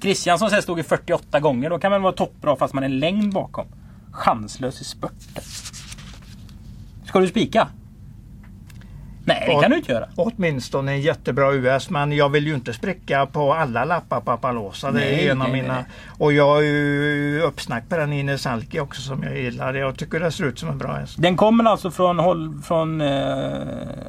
Kristiansson 0.00 0.62
stod 0.62 0.80
i 0.80 0.82
48 0.82 1.40
gånger. 1.40 1.70
Då 1.70 1.78
kan 1.78 1.90
man 1.90 2.02
vara 2.02 2.12
toppbra 2.12 2.56
fast 2.56 2.74
man 2.74 2.84
är 2.84 2.88
längd 2.88 3.32
bakom. 3.32 3.66
Chanslös 4.12 4.80
i 4.80 4.84
spurten. 4.84 5.44
Ska 7.04 7.20
du 7.20 7.28
spika? 7.28 7.68
Nej, 9.24 9.44
det 9.46 9.62
kan 9.62 9.70
du 9.70 9.76
inte 9.76 9.92
göra. 9.92 10.08
Åtminstone 10.16 10.92
en 10.92 11.00
jättebra 11.00 11.52
US. 11.52 11.90
Men 11.90 12.12
jag 12.12 12.28
vill 12.28 12.46
ju 12.46 12.54
inte 12.54 12.72
spricka 12.72 13.26
på 13.26 13.54
alla 13.54 13.84
lappar 13.84 14.20
på 14.20 14.30
Apalosa. 14.30 14.90
Det 14.90 14.98
nej, 14.98 15.26
är 15.26 15.32
en 15.32 15.42
av 15.42 15.48
nej, 15.48 15.62
mina. 15.62 15.74
Nej. 15.74 15.84
Och 16.18 16.32
jag 16.32 16.46
har 16.46 16.60
ju 16.60 17.40
uppsnack 17.40 17.88
på 17.88 17.96
den 17.96 18.12
Ines 18.12 18.46
Alki 18.46 18.80
också 18.80 19.02
som 19.02 19.22
jag 19.22 19.38
gillar. 19.38 19.74
Jag 19.74 19.98
tycker 19.98 20.20
det 20.20 20.32
ser 20.32 20.44
ut 20.44 20.58
som 20.58 20.68
en 20.68 20.78
bra 20.78 20.92
häst. 20.92 21.14
Den 21.18 21.36
kommer 21.36 21.64
alltså 21.64 21.90
från, 21.90 22.62
från 22.62 23.00
eh, 23.00 23.08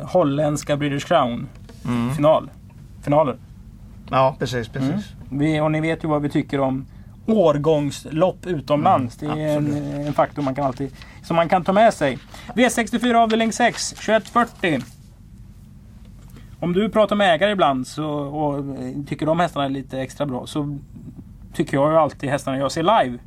holländska 0.04 0.78
British 0.78 1.08
Crown 1.08 1.48
mm. 1.86 2.16
final. 2.16 2.50
finaler. 3.04 3.38
Ja, 4.10 4.36
precis. 4.40 4.70
precis. 4.70 4.90
Mm. 4.90 5.40
Vi, 5.40 5.60
och 5.60 5.72
ni 5.72 5.82
vet 5.82 6.04
ju 6.04 6.08
vad 6.08 6.22
vi 6.22 6.30
tycker 6.30 6.60
om 6.60 6.86
årgångslopp 7.26 8.46
utomlands. 8.46 9.22
Mm, 9.22 9.38
det 9.38 9.44
är 9.44 9.58
en, 9.58 9.74
en, 10.08 10.14
faktor 10.14 10.42
man 10.42 10.56
kan 10.56 10.66
alltid, 10.66 10.92
som 11.24 11.36
man 11.36 11.50
kan 11.50 11.64
ta 11.64 11.74
med 11.74 11.94
sig. 11.94 12.18
V64 12.56 13.16
avdelning 13.16 13.54
6, 13.54 13.90
2140. 13.90 14.82
Om 16.64 16.74
du 16.74 16.90
pratar 16.90 17.16
med 17.16 17.34
ägare 17.34 17.52
ibland 17.52 17.88
så, 17.88 18.06
och 18.10 18.66
tycker 19.08 19.26
de 19.26 19.40
hästarna 19.40 19.66
är 19.66 19.70
lite 19.70 20.00
extra 20.00 20.26
bra 20.26 20.48
så 20.48 20.78
tycker 21.54 21.78
jag 21.78 21.92
ju 21.92 21.98
alltid 21.98 22.30
hästarna 22.30 22.58
jag 22.58 22.72
ser 22.72 22.84
live 22.84 23.18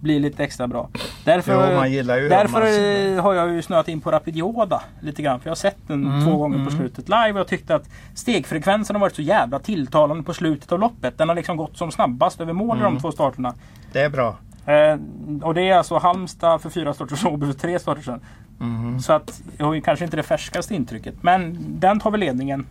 blir 0.00 0.20
lite 0.20 0.44
extra 0.44 0.68
bra. 0.68 0.88
Därför, 1.24 1.52
jo, 1.52 2.28
därför 2.28 3.20
har 3.20 3.34
jag 3.34 3.52
ju 3.52 3.62
snöat 3.62 3.88
in 3.88 4.00
på 4.00 4.10
Rapidioda 4.10 4.82
lite 5.00 5.22
grann. 5.22 5.40
För 5.40 5.46
jag 5.46 5.50
har 5.50 5.56
sett 5.56 5.76
den 5.86 6.06
mm, 6.06 6.24
två 6.24 6.36
gånger 6.36 6.56
mm. 6.56 6.68
på 6.68 6.72
slutet 6.76 7.08
live 7.08 7.32
och 7.32 7.38
jag 7.38 7.48
tyckte 7.48 7.74
att 7.74 7.88
stegfrekvensen 8.14 8.96
har 8.96 9.00
varit 9.00 9.14
så 9.14 9.22
jävla 9.22 9.58
tilltalande 9.58 10.22
på 10.22 10.34
slutet 10.34 10.72
av 10.72 10.80
loppet. 10.80 11.18
Den 11.18 11.28
har 11.28 11.36
liksom 11.36 11.56
gått 11.56 11.76
som 11.76 11.92
snabbast 11.92 12.40
över 12.40 12.52
mål 12.52 12.76
mm. 12.76 12.80
i 12.80 12.84
de 12.84 13.00
två 13.00 13.12
starterna. 13.12 13.54
Det 13.92 14.00
är 14.00 14.10
bra. 14.10 14.36
Eh, 14.66 14.98
och 15.42 15.54
det 15.54 15.68
är 15.68 15.76
alltså 15.76 15.98
Halmstad 15.98 16.62
för 16.62 16.70
fyra 16.70 16.94
starter 16.94 17.16
sedan 17.16 17.26
och 17.26 17.34
Åby 17.34 17.46
för 17.46 17.58
tre 17.58 17.78
starter 17.78 18.02
sedan. 18.02 18.20
Mm. 18.60 19.00
Så 19.00 19.12
att 19.12 19.42
jag 19.56 19.66
har 19.66 19.74
ju 19.74 19.80
kanske 19.80 20.04
inte 20.04 20.16
det 20.16 20.22
färskaste 20.22 20.74
intrycket. 20.74 21.14
Men 21.22 21.56
den 21.80 22.00
tar 22.00 22.10
väl 22.10 22.20
ledningen. 22.20 22.66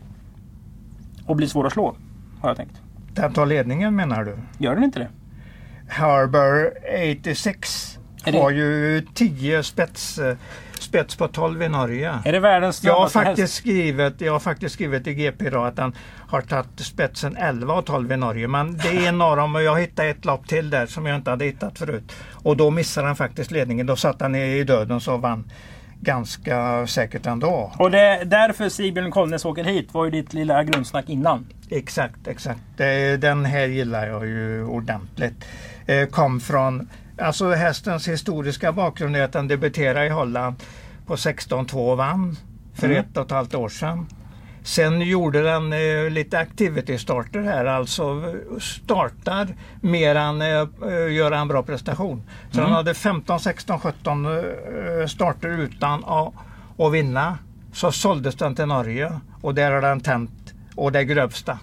Och 1.32 1.38
blir 1.38 1.48
svår 1.48 1.68
att 1.68 1.74
slå. 1.74 1.96
Har 2.42 2.50
jag 2.50 2.58
tänkt. 2.58 2.82
Den 3.14 3.34
tar 3.34 3.46
ledningen 3.46 3.96
menar 3.96 4.24
du? 4.24 4.38
Gör 4.58 4.76
den 4.76 4.84
inte 4.84 5.00
det? 5.00 5.10
Harbour 5.90 6.72
86 7.20 8.00
har 8.34 8.52
ju 8.52 9.02
10 9.14 9.64
spets, 9.64 10.20
spets 10.80 11.16
på 11.16 11.28
12 11.28 11.62
i 11.62 11.70
Norge. 11.70 12.20
Är 12.26 12.32
det 12.32 12.40
världens 12.40 12.84
jag 12.84 13.00
har, 13.00 13.10
faktiskt 13.10 13.54
skrivit, 13.54 14.22
jag 14.22 14.32
har 14.32 14.40
faktiskt 14.40 14.76
skrivit 14.76 15.08
i 15.08 15.14
GP 15.14 15.46
idag 15.46 15.68
att 15.68 15.78
han 15.78 15.96
har 16.28 16.42
tagit 16.42 16.80
spetsen 16.80 17.38
11 17.38 17.74
och 17.74 17.86
12 17.86 18.12
i 18.12 18.18
Norge. 18.18 18.48
Men 18.48 18.78
det 18.78 18.88
är 18.88 19.10
en 19.10 19.22
av 19.22 19.38
dem 19.38 19.56
och 19.56 19.64
jag 19.64 19.80
hittade 19.80 20.10
ett 20.10 20.26
lopp 20.26 20.48
till 20.48 20.70
där 20.70 20.86
som 20.86 21.06
jag 21.06 21.16
inte 21.16 21.30
hade 21.30 21.46
hittat 21.46 21.80
förut. 21.80 22.12
Och 22.32 22.58
då 22.58 22.70
missade 22.70 23.08
han 23.08 23.16
faktiskt 23.16 23.52
ledningen. 23.52 23.86
Då 23.86 23.96
satt 23.96 24.22
han 24.22 24.36
i 24.36 24.64
döden 24.64 25.00
så 25.00 25.18
vann 25.18 25.52
ganska 26.02 26.88
säkert 26.88 27.26
ändå. 27.26 27.72
Och 27.78 27.92
det 27.92 28.00
är 28.00 28.26
därför 28.26 28.70
Sigbjörn 28.70 29.12
Kollnäs 29.12 29.46
åker 29.46 29.64
hit 29.64 29.94
var 29.94 30.06
ju 30.06 30.12
ditt 30.12 30.34
lilla 30.34 30.64
grundsnack 30.64 31.10
innan. 31.10 31.46
Exakt, 31.70 32.28
exakt. 32.28 32.62
Den 33.20 33.46
här 33.46 33.68
gillar 33.68 34.08
jag 34.08 34.28
ju 34.28 34.64
ordentligt. 34.64 35.46
Eh, 35.86 36.06
kom 36.06 36.40
från, 36.40 36.90
alltså 37.18 37.52
hästens 37.52 38.08
historiska 38.08 38.72
bakgrund 38.72 39.16
är 39.16 39.24
att 39.24 39.34
den 39.34 39.48
debuterade 39.48 40.06
i 40.06 40.10
Holland 40.10 40.56
på 41.06 41.16
16-2 41.16 41.92
och 41.92 41.98
vann 41.98 42.38
för 42.74 42.88
mm. 42.88 42.98
ett 42.98 43.18
och 43.18 43.26
ett 43.26 43.32
halvt 43.32 43.56
år 43.56 43.70
sedan. 43.70 44.06
Sen 44.64 45.02
gjorde 45.02 45.42
den 45.42 45.74
eh, 45.74 46.10
lite 46.10 46.40
activity-starter 46.40 47.42
här, 47.42 47.66
alltså 47.66 48.24
startar 48.60 49.48
mer 49.82 50.16
än 50.16 50.42
eh, 50.42 50.68
göra 51.14 51.40
en 51.40 51.48
bra 51.48 51.64
prestation. 51.64 52.24
Så 52.52 52.58
mm. 52.58 52.70
den 52.70 52.76
hade 52.76 52.94
15, 52.94 53.40
16, 53.40 53.80
17 53.80 54.26
eh, 54.26 55.08
starter 55.08 55.50
utan 55.50 56.06
att, 56.06 56.34
att 56.78 56.94
vinna. 56.94 57.38
Så 57.74 57.92
såldes 57.92 58.36
den 58.36 58.56
till 58.56 58.66
Norge 58.66 59.20
och 59.42 59.56
där 59.56 59.72
har 59.72 59.82
den 59.82 60.02
tänt 60.02 60.54
och 60.76 60.92
det 60.92 61.04
grövsta. 61.04 61.60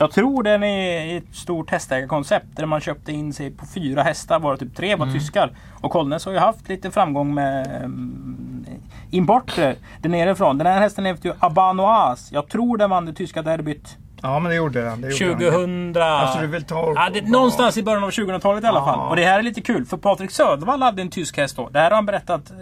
Jag 0.00 0.10
tror 0.10 0.42
den 0.42 0.62
är 0.62 1.16
ett 1.16 1.34
stort 1.34 1.70
hästägarkoncept 1.70 2.56
där 2.56 2.66
man 2.66 2.80
köpte 2.80 3.12
in 3.12 3.32
sig 3.32 3.50
på 3.50 3.66
fyra 3.66 4.02
hästar, 4.02 4.40
varav 4.40 4.56
typ 4.56 4.76
tre 4.76 4.96
var 4.96 5.06
mm. 5.06 5.18
tyskar. 5.18 5.52
Och 5.80 5.90
Kollnäs 5.90 6.24
har 6.24 6.32
ju 6.32 6.38
haft 6.38 6.68
lite 6.68 6.90
framgång 6.90 7.34
med 7.34 7.82
um, 7.84 8.66
importer 9.10 9.76
där 10.02 10.08
nerifrån. 10.08 10.58
Den 10.58 10.66
här 10.66 10.80
hästen 10.80 11.06
heter 11.06 11.28
ju 11.28 11.34
Abanoas. 11.38 12.32
Jag 12.32 12.48
tror 12.48 12.76
den 12.76 12.90
vann 12.90 13.06
det 13.06 13.12
tyska 13.12 13.42
derbyt 13.42 13.96
Ja 14.22 14.38
men 14.38 14.50
det 14.50 14.56
gjorde 14.56 14.82
den. 14.82 15.00
Det 15.00 15.08
gjorde 15.08 15.34
2000... 15.34 15.92
Den. 15.92 16.02
Alltså, 16.02 16.40
du 16.40 16.46
vill 16.46 16.64
ta... 16.64 16.92
ja, 16.96 17.10
det, 17.12 17.20
någonstans 17.20 17.76
i 17.76 17.82
början 17.82 18.04
av 18.04 18.10
2000-talet 18.10 18.64
i 18.64 18.66
alla 18.66 18.84
fall. 18.84 19.08
Och 19.10 19.16
det 19.16 19.24
här 19.24 19.38
är 19.38 19.42
lite 19.42 19.60
kul 19.60 19.86
för 19.86 19.96
Patrik 19.96 20.30
Södervall 20.30 20.82
hade 20.82 21.02
en 21.02 21.10
tysk 21.10 21.36
häst 21.36 21.56
då. 21.56 21.68
Det 21.68 21.78
här 21.78 21.90
har 21.90 21.96
han 21.96 22.06
berättat 22.06 22.50
eh, 22.50 22.56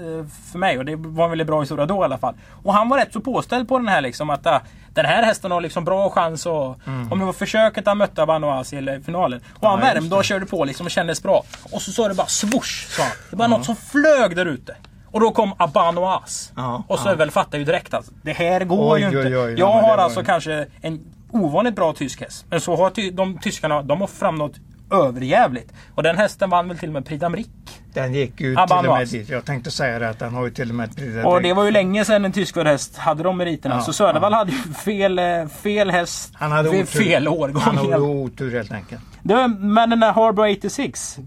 för 0.52 0.58
mig 0.58 0.78
och 0.78 0.84
det 0.84 0.96
var 0.96 1.24
en 1.24 1.30
väldigt 1.30 1.46
bra 1.46 1.60
historia 1.60 1.86
då 1.86 2.02
i 2.02 2.04
alla 2.04 2.18
fall. 2.18 2.34
Och 2.62 2.74
han 2.74 2.88
var 2.88 2.98
rätt 2.98 3.12
så 3.12 3.20
påställd 3.20 3.68
på 3.68 3.78
den 3.78 3.88
här 3.88 4.00
liksom 4.00 4.30
att 4.30 4.46
uh, 4.46 4.58
den 4.94 5.06
här 5.06 5.22
hästen 5.22 5.50
har 5.50 5.60
liksom 5.60 5.84
bra 5.84 6.10
chans 6.10 6.46
och 6.46 6.86
mm. 6.86 7.12
om 7.12 7.18
det 7.18 7.24
var 7.24 7.32
försöket 7.32 7.86
han 7.86 7.98
mötte 7.98 8.22
Abanoas 8.22 8.72
i 8.72 9.00
finalen. 9.06 9.40
Och 9.54 9.58
ja, 9.60 9.68
han 9.68 9.80
värmde 9.80 10.16
och 10.16 10.24
körde 10.24 10.46
på 10.46 10.64
liksom 10.64 10.86
och 10.86 10.90
kändes 10.90 11.22
bra. 11.22 11.42
Och 11.72 11.82
så 11.82 11.92
sa 11.92 12.08
det 12.08 12.14
bara 12.14 12.26
swoosh 12.26 12.88
sa 12.88 13.02
han. 13.02 13.12
Det 13.30 13.36
var 13.36 13.44
mm. 13.44 13.58
något 13.58 13.66
som 13.66 13.76
flög 13.76 14.36
där 14.36 14.46
ute. 14.46 14.76
Och 15.10 15.20
då 15.20 15.30
kom 15.30 15.52
Abanoas. 15.56 16.52
Ja, 16.56 16.84
och 16.88 16.98
Södervall 16.98 17.26
ja. 17.26 17.32
fattade 17.32 17.58
ju 17.58 17.64
direkt 17.64 17.94
att 17.94 18.04
det 18.22 18.32
här 18.32 18.64
går 18.64 18.94
oj, 18.94 19.00
ju 19.00 19.06
inte. 19.06 19.18
Oj, 19.18 19.38
oj, 19.38 19.54
jag 19.58 19.72
har 19.72 19.98
alltså 19.98 20.24
kanske 20.24 20.66
en 20.80 21.00
ovanligt 21.30 21.74
bra 21.74 21.92
tysk 21.92 22.20
häst. 22.20 22.46
Men 22.50 22.60
så 22.60 22.76
har 22.76 22.90
ty 22.90 23.10
de 23.10 23.38
tyskarna, 23.38 23.82
de 23.82 24.00
har 24.00 24.08
fram 24.08 24.34
något 24.34 24.56
överjävligt. 24.92 25.72
Och 25.94 26.02
den 26.02 26.16
hästen 26.16 26.50
vann 26.50 26.68
väl 26.68 26.78
till 26.78 26.88
och 26.88 26.92
med 26.92 27.06
Prix 27.06 27.22
d'Amérique. 27.22 27.48
Den 27.94 28.14
gick 28.14 28.40
ju 28.40 28.54
till 28.54 28.88
och 28.88 28.98
med 28.98 29.08
dit. 29.08 29.28
Jag 29.28 29.44
tänkte 29.44 29.70
säga 29.70 29.98
det 29.98 30.08
att 30.08 30.18
den 30.18 30.34
har 30.34 30.44
ju 30.44 30.50
till 30.50 30.68
och 30.68 30.74
med 30.74 30.96
Prix 30.96 31.24
Och 31.24 31.42
det 31.42 31.52
var 31.52 31.64
ju 31.64 31.70
länge 31.70 32.04
sedan 32.04 32.24
en 32.24 32.32
tysk 32.32 32.56
häst 32.56 32.96
hade 32.96 33.22
de 33.22 33.36
meriterna. 33.36 33.74
Ja, 33.74 33.80
så 33.80 33.92
Södervall 33.92 34.32
ja. 34.32 34.38
hade 34.38 34.52
ju 34.52 34.58
fel, 34.74 35.18
eh, 35.18 35.46
fel 35.46 35.90
häst. 35.90 36.32
Han 36.34 36.52
hade 36.52 36.70
fel, 36.70 36.82
otur. 36.82 37.00
fel 37.00 37.28
årgång. 37.28 37.62
Han 37.62 37.76
hade 37.76 37.98
otur 37.98 38.52
helt 38.52 38.72
enkelt. 38.72 39.00
Det, 39.22 39.48
men 39.48 39.90
den 39.90 40.00
där 40.00 40.12
Harbour 40.12 40.56
86. 40.56 41.18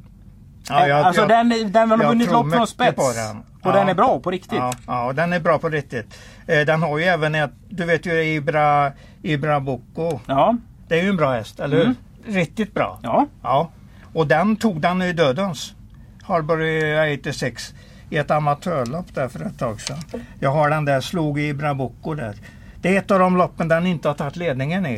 Ja, 0.69 0.87
jag, 0.87 0.99
alltså 0.99 1.21
jag, 1.21 1.29
den, 1.29 1.71
den 1.71 1.91
har 1.91 1.97
vunnit 1.97 2.31
lopp 2.31 2.51
från 2.53 2.67
spets. 2.67 2.97
Och 3.63 3.69
ja, 3.69 3.71
den 3.71 3.89
är 3.89 3.93
bra 3.93 4.19
på 4.19 4.31
riktigt. 4.31 4.59
Ja, 4.59 4.73
ja, 4.87 5.13
den 5.13 5.33
är 5.33 5.39
bra 5.39 5.59
på 5.59 5.69
riktigt. 5.69 6.19
Eh, 6.51 6.65
den 6.65 6.81
har 6.81 6.97
ju 6.97 7.03
även 7.03 7.35
ett, 7.35 7.51
du 7.69 7.85
vet 7.85 8.05
ju 8.05 8.23
Ibra, 8.23 8.91
Ibra 9.21 9.59
Boko. 9.59 10.19
Ja. 10.25 10.55
Det 10.87 10.99
är 10.99 11.03
ju 11.03 11.09
en 11.09 11.17
bra 11.17 11.31
häst, 11.31 11.59
eller 11.59 11.77
hur? 11.77 11.85
Mm. 11.85 11.95
Riktigt 12.25 12.73
bra. 12.73 12.99
Ja. 13.03 13.27
ja. 13.43 13.69
Och 14.13 14.27
den 14.27 14.55
tog 14.55 14.81
den 14.81 15.01
i 15.01 15.13
dödens. 15.13 15.73
Harbury 16.23 17.17
86 17.19 17.73
i 18.09 18.17
ett 18.17 18.31
amatörlopp 18.31 19.15
där 19.15 19.27
för 19.27 19.45
ett 19.45 19.59
tag 19.59 19.81
sedan. 19.81 19.97
Jag 20.39 20.51
har 20.51 20.69
den 20.69 20.85
där, 20.85 21.01
slog 21.01 21.39
i 21.39 21.53
Boko 21.53 22.13
där. 22.13 22.35
Det 22.81 22.95
är 22.95 22.99
ett 22.99 23.11
av 23.11 23.19
de 23.19 23.37
loppen 23.37 23.67
den 23.67 23.87
inte 23.87 24.07
har 24.07 24.15
tagit 24.15 24.35
ledningen 24.35 24.85
i. 24.85 24.95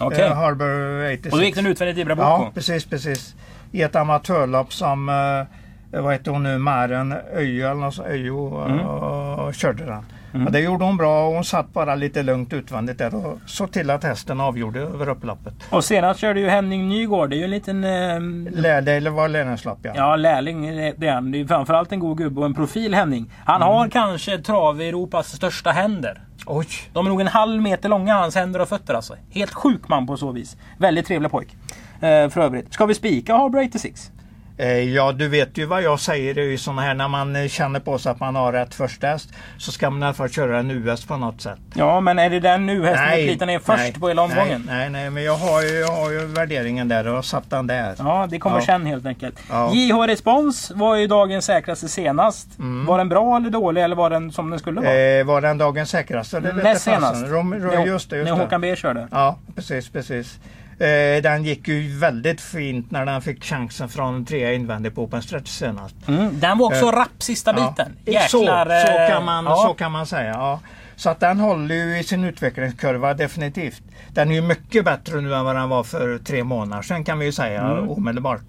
Okej. 0.00 0.06
Okay. 0.06 0.28
Uh, 0.28 0.34
Harbour 0.34 1.04
86. 1.12 1.32
Och 1.32 1.38
då 1.38 1.44
gick 1.44 1.54
den 1.54 1.66
utvändigt 1.66 1.98
i 1.98 2.04
Boko? 2.04 2.20
Ja, 2.20 2.50
precis, 2.54 2.84
precis. 2.84 3.34
I 3.72 3.82
ett 3.82 3.96
amatörlopp 3.96 4.72
som 4.72 5.08
uh, 5.08 6.02
vad 6.02 6.12
heter 6.12 6.30
hon 6.30 6.42
nu, 6.42 6.58
Maren 6.58 7.14
Öjo 7.34 7.66
eller 7.66 7.80
något, 7.80 7.98
Öjo, 7.98 8.64
mm. 8.64 8.80
uh, 8.80 9.52
körde 9.52 9.84
den. 9.84 10.04
Mm. 10.40 10.52
det 10.52 10.60
gjorde 10.60 10.84
hon 10.84 10.96
bra 10.96 11.26
och 11.26 11.34
hon 11.34 11.44
satt 11.44 11.72
bara 11.72 11.94
lite 11.94 12.22
lugnt 12.22 12.52
utvändigt 12.52 12.98
där 12.98 13.14
och 13.14 13.38
såg 13.46 13.72
till 13.72 13.90
att 13.90 14.04
hästen 14.04 14.40
avgjorde 14.40 14.80
över 14.80 15.08
upploppet. 15.08 15.54
Och 15.70 15.84
senast 15.84 16.20
körde 16.20 16.40
ju 16.40 16.48
Henning 16.48 16.88
Nygård. 16.88 17.30
Det 17.30 17.36
är 17.36 17.38
ju 17.38 17.44
en 17.44 17.50
liten... 17.50 17.84
Eh, 17.84 18.60
Lärde 18.60 18.92
eller 18.92 19.10
var 19.10 19.28
lärlingslopp 19.28 19.78
ja. 19.82 19.92
Ja 19.96 20.16
lärling 20.16 20.66
det 20.96 21.06
är 21.06 21.12
han. 21.12 21.30
Det 21.30 21.40
är 21.40 21.46
framförallt 21.46 21.92
en 21.92 22.00
god 22.00 22.18
gubbe 22.18 22.40
och 22.40 22.46
en 22.46 22.54
profil 22.54 22.94
Henning. 22.94 23.32
Han 23.44 23.62
mm. 23.62 23.68
har 23.68 23.88
kanske 23.88 24.38
trav-Europas 24.38 25.36
största 25.36 25.70
händer. 25.70 26.20
Oj. 26.46 26.66
De 26.92 27.06
är 27.06 27.10
nog 27.10 27.20
en 27.20 27.26
halv 27.26 27.62
meter 27.62 27.88
långa 27.88 28.14
hans 28.14 28.34
händer 28.34 28.60
och 28.60 28.68
fötter 28.68 28.94
alltså. 28.94 29.16
Helt 29.30 29.54
sjuk 29.54 29.88
man 29.88 30.06
på 30.06 30.16
så 30.16 30.32
vis. 30.32 30.56
Väldigt 30.78 31.06
trevlig 31.06 31.30
pojk. 31.30 31.56
Eh, 32.00 32.28
för 32.28 32.38
övrigt. 32.38 32.72
Ska 32.72 32.86
vi 32.86 32.94
spika 32.94 33.36
86? 33.36 34.10
Eh, 34.10 34.15
ja, 34.64 35.12
du 35.12 35.28
vet 35.28 35.58
ju 35.58 35.66
vad 35.66 35.82
jag 35.82 36.00
säger 36.00 36.38
i 36.38 36.58
sådana 36.58 36.82
här 36.82 36.94
när 36.94 37.08
man 37.08 37.36
eh, 37.36 37.48
känner 37.48 37.80
på 37.80 37.98
sig 37.98 38.12
att 38.12 38.20
man 38.20 38.36
har 38.36 38.52
rätt 38.52 38.74
första 38.74 39.06
häst 39.06 39.30
så 39.58 39.72
ska 39.72 39.90
man 39.90 40.02
i 40.02 40.04
alla 40.04 40.14
fall 40.14 40.28
köra 40.28 40.58
en 40.58 40.70
US 40.70 41.04
på 41.04 41.16
något 41.16 41.40
sätt. 41.40 41.58
Ja, 41.74 42.00
men 42.00 42.18
är 42.18 42.30
det 42.30 42.40
den 42.40 42.68
U-hästen 42.68 43.20
du 43.20 43.26
litar 43.26 43.46
ner 43.46 43.58
först 43.58 43.78
nej, 43.78 43.92
på 43.92 44.08
hela 44.08 44.22
omgången? 44.22 44.62
Nej, 44.66 44.76
nej, 44.76 44.90
nej, 44.90 45.10
men 45.10 45.22
jag 45.22 45.36
har, 45.36 45.62
ju, 45.62 45.68
jag 45.68 45.92
har 45.92 46.10
ju 46.10 46.26
värderingen 46.26 46.88
där 46.88 47.06
och 47.06 47.24
satt 47.24 47.50
den 47.50 47.66
där. 47.66 47.94
Ja, 47.98 48.26
det 48.30 48.38
kommer 48.38 48.56
ja. 48.56 48.66
sen 48.66 48.86
helt 48.86 49.06
enkelt. 49.06 49.38
Ja. 49.50 49.72
JH 49.74 49.96
Respons 50.06 50.70
var 50.74 50.96
ju 50.96 51.06
dagens 51.06 51.44
säkraste 51.44 51.88
senast. 51.88 52.58
Mm. 52.58 52.86
Var 52.86 52.98
den 52.98 53.08
bra 53.08 53.36
eller 53.36 53.50
dålig 53.50 53.84
eller 53.84 53.96
var 53.96 54.10
den 54.10 54.32
som 54.32 54.50
den 54.50 54.58
skulle 54.58 54.80
vara? 54.80 54.94
Eh, 54.94 55.24
var 55.24 55.40
den 55.40 55.58
dagens 55.58 55.90
säkraste? 55.90 56.40
Det 56.40 56.52
Näst 56.52 56.84
senast. 56.84 57.26
Rom, 57.26 57.54
rom, 57.54 57.86
just 57.86 58.10
det, 58.10 58.16
just 58.16 58.30
när 58.30 58.38
Håkan 58.38 58.60
B 58.60 58.76
körde. 58.76 59.08
Ja, 59.10 59.38
precis, 59.54 59.88
precis. 59.88 60.38
Eh, 60.78 61.22
den 61.22 61.44
gick 61.44 61.68
ju 61.68 61.98
väldigt 61.98 62.40
fint 62.40 62.90
när 62.90 63.06
den 63.06 63.22
fick 63.22 63.44
chansen 63.44 63.88
från 63.88 64.24
trea 64.24 64.52
invändigt 64.52 64.94
på 64.94 65.02
Open 65.02 65.22
Stretch 65.22 65.50
senast. 65.50 65.94
Mm, 66.08 66.40
den 66.40 66.58
var 66.58 66.66
också 66.66 66.84
eh, 66.84 66.92
rapp 66.92 67.22
sista 67.22 67.52
biten. 67.52 67.96
Ja. 68.04 68.12
Jäklar, 68.12 68.80
så, 68.80 68.86
så, 68.86 69.12
kan 69.12 69.24
man, 69.24 69.44
ja. 69.44 69.56
så 69.56 69.74
kan 69.74 69.92
man 69.92 70.06
säga. 70.06 70.30
Ja. 70.30 70.60
Så 70.96 71.10
att 71.10 71.20
den 71.20 71.40
håller 71.40 71.74
ju 71.74 71.98
i 71.98 72.04
sin 72.04 72.24
utvecklingskurva 72.24 73.14
definitivt. 73.14 73.82
Den 74.08 74.30
är 74.30 74.34
ju 74.34 74.42
mycket 74.42 74.84
bättre 74.84 75.20
nu 75.20 75.34
än 75.34 75.44
vad 75.44 75.56
den 75.56 75.68
var 75.68 75.84
för 75.84 76.18
tre 76.18 76.44
månader 76.44 76.82
sedan 76.82 77.04
kan 77.04 77.18
vi 77.18 77.26
ju 77.26 77.32
säga 77.32 77.60
mm. 77.60 77.90
omedelbart. 77.90 78.42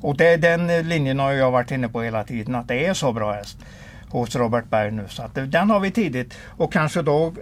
Och 0.00 0.16
det, 0.16 0.36
den 0.36 0.88
linjen 0.88 1.18
har 1.18 1.32
jag 1.32 1.50
varit 1.50 1.70
inne 1.70 1.88
på 1.88 2.02
hela 2.02 2.24
tiden 2.24 2.54
att 2.54 2.68
det 2.68 2.86
är 2.86 2.94
så 2.94 3.12
bra 3.12 3.32
häst 3.32 3.58
hos 4.08 4.36
Robert 4.36 4.64
Berg 4.70 4.90
nu. 4.90 5.04
Så 5.08 5.22
att 5.22 5.34
den 5.34 5.70
har 5.70 5.80
vi 5.80 5.90
tidigt 5.90 6.34
och 6.56 6.72
kanske 6.72 7.02
då 7.02 7.32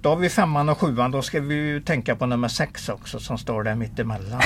då 0.00 0.08
har 0.08 0.16
vi 0.16 0.28
femman 0.28 0.68
och 0.68 0.78
sjuan. 0.78 1.10
Då 1.10 1.22
ska 1.22 1.40
vi 1.40 1.54
ju 1.54 1.80
tänka 1.80 2.16
på 2.16 2.26
nummer 2.26 2.48
sex 2.48 2.88
också 2.88 3.18
som 3.18 3.38
står 3.38 3.62
där 3.62 3.74
mittemellan. 3.74 4.42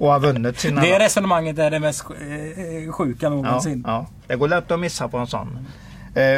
Och 0.00 0.08
har 0.08 0.20
vunnit 0.20 0.58
sina... 0.58 0.80
det 0.80 0.98
resonemanget 0.98 1.58
är 1.58 1.70
det 1.70 1.80
mest 1.80 2.04
eh, 2.10 2.92
sjuka 2.92 3.28
någonsin. 3.28 3.84
Ja, 3.86 3.92
ja. 3.92 4.06
Det 4.26 4.36
går 4.36 4.48
lätt 4.48 4.70
att 4.70 4.80
missa 4.80 5.08
på 5.08 5.18
en 5.18 5.26
sån. 5.26 5.66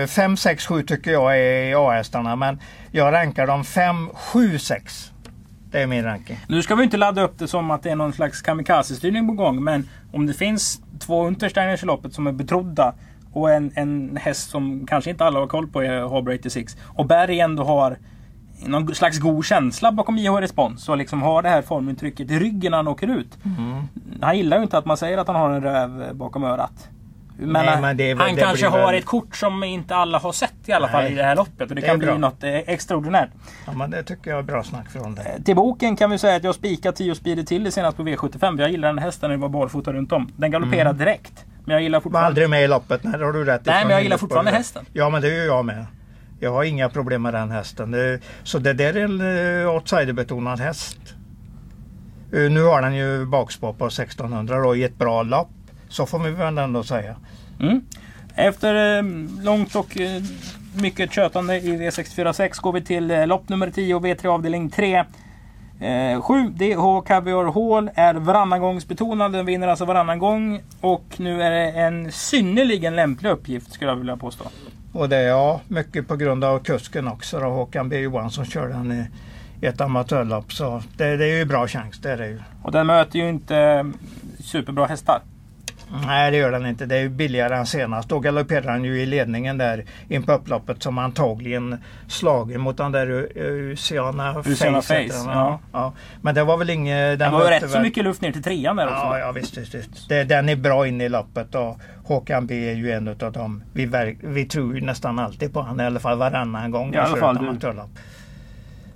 5, 0.09 0.37
6, 0.37 0.67
7 0.67 0.83
tycker 0.83 1.11
jag 1.11 1.39
är 1.39 1.89
A-hästarna 1.89 2.37
men 2.37 2.61
jag 2.91 3.13
rankar 3.13 3.47
dem 3.47 3.65
5, 3.65 4.09
7, 4.15 4.59
6. 4.59 5.11
Det 5.71 5.83
är 5.83 5.87
min 5.87 6.05
ranking. 6.05 6.39
Nu 6.49 6.63
ska 6.63 6.75
vi 6.75 6.85
inte 6.85 6.97
ladda 6.97 7.23
upp 7.23 7.39
det 7.39 7.49
som 7.49 7.71
att 7.71 7.83
det 7.83 7.91
är 7.91 7.97
någon 7.97 8.13
slags 8.13 8.43
kamikaze-styrning 8.43 9.29
på 9.29 9.33
gång. 9.33 9.65
Men 9.65 9.89
om 10.13 10.27
det 10.27 10.35
finns 10.35 10.81
två 10.99 11.27
Untersteiners 11.27 11.83
i 11.83 11.87
loppet 11.87 12.15
som 12.15 12.27
är 12.27 12.33
betrodda 12.33 12.95
och 13.33 13.51
en, 13.51 13.73
en 13.75 14.17
häst 14.17 14.51
som 14.51 14.87
kanske 14.87 15.11
inte 15.11 15.25
alla 15.25 15.41
har 15.41 15.47
koll 15.47 15.67
på 15.67 15.83
är 15.83 16.01
Harbour 16.01 16.35
86. 16.35 16.77
Och 16.83 17.07
Berg 17.07 17.41
ändå 17.41 17.65
har 17.65 17.99
någon 18.67 18.95
slags 18.95 19.19
god 19.19 19.45
känsla 19.45 19.93
bakom 19.93 20.19
IH 20.19 20.31
Respons 20.33 20.89
och 20.89 20.97
liksom 20.97 21.23
har 21.23 21.43
det 21.43 21.49
här 21.49 21.63
formintrycket 21.63 22.31
i 22.31 22.39
ryggen 22.39 22.71
när 22.71 22.77
han 22.79 22.89
åker 22.89 23.07
ut. 23.19 23.39
Mm. 23.45 23.83
Han 24.21 24.37
gillar 24.37 24.57
ju 24.57 24.63
inte 24.63 24.79
att 24.79 24.85
man 24.85 24.97
säger 24.97 25.19
att 25.19 25.27
han 25.27 25.37
har 25.37 25.51
en 25.51 25.63
röv 25.63 26.15
bakom 26.15 26.45
örat. 26.45 26.89
Men, 27.39 27.67
Nej, 27.67 27.81
men 27.81 27.97
det 27.97 28.11
är 28.11 28.15
väl- 28.15 28.27
han 28.27 28.35
det 28.35 28.41
kanske 28.41 28.67
har 28.69 28.87
väl- 28.87 28.95
ett 28.95 29.05
kort 29.05 29.37
som 29.37 29.65
inte 29.65 29.97
alla 29.97 30.19
har 30.19 30.33
sett 30.33 30.55
i 30.67 30.73
alla 30.73 30.89
fall 30.89 31.03
Nej, 31.03 31.13
i 31.13 31.15
det 31.15 31.23
här 31.23 31.37
loppet. 31.37 31.61
Och 31.61 31.69
det, 31.69 31.75
det 31.75 31.83
kan 31.87 31.99
bli 31.99 32.07
bra. 32.07 32.19
något 32.19 32.45
eh, 32.45 32.55
extraordinärt. 32.55 33.31
Ja, 33.67 33.73
men 33.73 33.91
det 33.91 34.03
tycker 34.03 34.31
jag 34.31 34.39
är 34.39 34.43
bra 34.43 34.63
snack 34.63 34.91
från 34.91 35.15
dig. 35.15 35.43
Till 35.45 35.57
boken 35.57 35.97
kan 35.97 36.11
vi 36.11 36.19
säga 36.19 36.37
att 36.37 36.45
jag 36.45 36.55
spikat 36.55 36.97
10 36.97 37.15
speeder 37.15 37.43
till 37.43 37.65
det 37.65 37.71
senast 37.71 37.97
på 37.97 38.03
V75. 38.03 38.61
Jag 38.61 38.71
gillar 38.71 38.89
den 38.89 38.99
hästen 38.99 39.31
när 39.31 39.37
det 39.37 39.41
var 39.43 39.49
barfota 39.49 39.93
runt 39.93 40.13
om. 40.13 40.33
Den 40.37 40.51
galopperar 40.51 40.93
direkt. 40.93 41.45
Men 41.65 41.73
jag 41.75 41.83
gillar 41.83 41.99
Var 41.99 42.03
fortfarande... 42.03 42.27
aldrig 42.27 42.51
med 42.51 42.65
i 42.65 42.69
loppet, 42.69 43.05
nej 43.05 43.19
det 43.19 43.25
har 43.25 43.33
du 43.33 43.45
rätt. 43.45 43.63
Nej, 43.67 43.85
men 43.85 43.93
jag 43.93 44.03
gillar 44.03 44.17
fortfarande 44.17 44.51
hästen. 44.51 44.85
Ja 44.93 45.11
men 45.11 45.23
det 45.23 45.29
gör 45.29 45.45
jag 45.45 45.65
med. 45.65 45.87
Jag 46.41 46.53
har 46.53 46.65
inga 46.65 46.89
problem 46.89 47.23
med 47.23 47.35
den 47.35 47.51
hästen. 47.51 48.21
Så 48.43 48.59
det 48.59 48.73
där 48.73 48.97
är 48.97 49.05
en 49.05 49.61
eh, 49.63 49.75
outsiderbetonad 49.75 50.61
häst. 50.61 50.99
Eh, 52.33 52.51
nu 52.51 52.63
har 52.63 52.83
den 52.83 52.95
ju 52.95 53.27
bakspår 53.27 53.73
på 53.73 53.87
1600 53.87 54.59
då, 54.59 54.77
i 54.77 54.85
ett 54.85 54.99
bra 54.99 55.23
lopp. 55.23 55.51
Så 55.89 56.07
får 56.07 56.19
vi 56.19 56.31
väl 56.31 56.59
ändå 56.59 56.83
säga. 56.83 57.17
Mm. 57.61 57.81
Efter 58.35 58.99
eh, 58.99 59.05
långt 59.43 59.75
och 59.75 59.99
mycket 60.77 61.13
tjötande 61.13 61.57
i 61.57 61.77
V646 61.77 62.63
går 62.63 62.73
vi 62.73 62.83
till 62.83 63.25
lopp 63.27 63.49
nummer 63.49 63.71
10 63.71 63.99
V3 63.99 64.27
avdelning 64.27 64.71
3. 64.71 65.05
7 66.23 66.49
DH 66.49 67.07
Caviar 67.07 67.45
Hall 67.45 67.91
är 67.95 68.15
varannangångsbetonad. 68.15 69.33
Den 69.33 69.47
vinner 69.47 69.69
alltså 69.69 69.85
varannan 69.85 70.19
gång. 70.19 70.63
Och 70.81 71.05
nu 71.17 71.43
är 71.43 71.51
det 71.51 71.71
en 71.71 72.13
synnerligen 72.13 72.97
lämplig 72.97 73.31
uppgift 73.31 73.73
skulle 73.73 73.91
jag 73.91 73.97
vilja 73.97 74.17
påstå. 74.17 74.45
Och 74.95 75.09
det 75.09 75.17
är 75.17 75.29
ja, 75.29 75.61
mycket 75.69 76.09
på 76.09 76.17
grund 76.17 76.45
av 76.45 76.59
kusken 76.59 77.09
också. 77.09 77.41
Då, 77.41 77.47
Håkan 77.47 77.89
B 77.89 77.99
Johansson 77.99 78.45
kör 78.45 78.69
den 78.69 78.93
i, 78.93 79.07
ett 79.67 79.81
amatörlopp. 79.81 80.53
Så 80.53 80.83
det, 80.97 81.17
det 81.17 81.25
är 81.25 81.39
ju 81.39 81.45
bra 81.45 81.69
chans, 81.69 81.99
det 81.99 82.11
är 82.11 82.17
det 82.17 82.29
ju. 82.29 82.41
Och 82.63 82.73
den 82.73 82.87
möter 82.87 83.19
ju 83.19 83.29
inte 83.29 83.91
superbra 84.41 84.87
hästar. 84.87 85.23
Nej 86.07 86.31
det 86.31 86.37
gör 86.37 86.53
den 86.53 86.67
inte. 86.67 86.87
Det 86.87 86.97
är 86.97 87.01
ju 87.01 87.09
billigare 87.09 87.57
än 87.57 87.67
senast. 87.67 88.09
Då 88.09 88.21
galopperade 88.21 88.71
han 88.71 88.85
ju 88.85 89.01
i 89.01 89.07
ledningen 89.07 89.59
där 89.59 89.85
in 90.09 90.23
på 90.23 90.33
upploppet 90.33 90.83
som 90.83 90.99
antagligen 90.99 91.77
slagen 92.09 92.61
mot 92.61 92.77
den 92.77 92.93
där 92.93 93.29
Luciana 93.71 94.35
Face. 94.43 94.83
Face, 94.83 95.25
ja. 95.27 95.61
ja. 95.73 95.93
Men 96.23 96.35
det 96.35 96.45
var 96.45 96.57
väl 96.57 96.71
inget... 96.71 97.19
Den 97.19 97.33
var 97.33 97.39
ju 97.39 97.51
mötte 97.51 97.67
rätt 97.67 97.73
så 97.73 97.81
mycket 97.81 98.05
luft 98.05 98.21
ner 98.21 98.33
till 98.33 98.43
trean 98.43 98.77
där 98.77 98.85
också. 98.85 98.97
Ja, 98.97 99.19
ja 99.19 99.33
visst, 99.33 99.59
visst, 99.59 99.75
visst. 99.75 100.09
Det, 100.09 100.25
den 100.25 100.49
är 100.49 100.57
bra 100.57 100.87
inne 100.87 101.05
i 101.05 101.09
loppet 101.09 101.55
och 101.55 101.79
Håkan 102.05 102.47
B 102.47 102.71
är 102.71 102.75
ju 102.75 102.93
en 102.93 103.09
av 103.09 103.33
dem. 103.33 103.63
Vi, 103.73 103.87
verk, 103.87 104.19
vi 104.21 104.45
tror 104.45 104.75
ju 104.75 104.81
nästan 104.81 105.19
alltid 105.19 105.53
på 105.53 105.63
han 105.63 105.81
i 105.81 105.85
alla 105.85 106.01
fall 106.01 106.19
varannan 106.19 106.71
gång 106.71 106.95
I 106.95 106.97
alla 106.97 107.17
fall 107.17 107.59
du. 107.61 107.71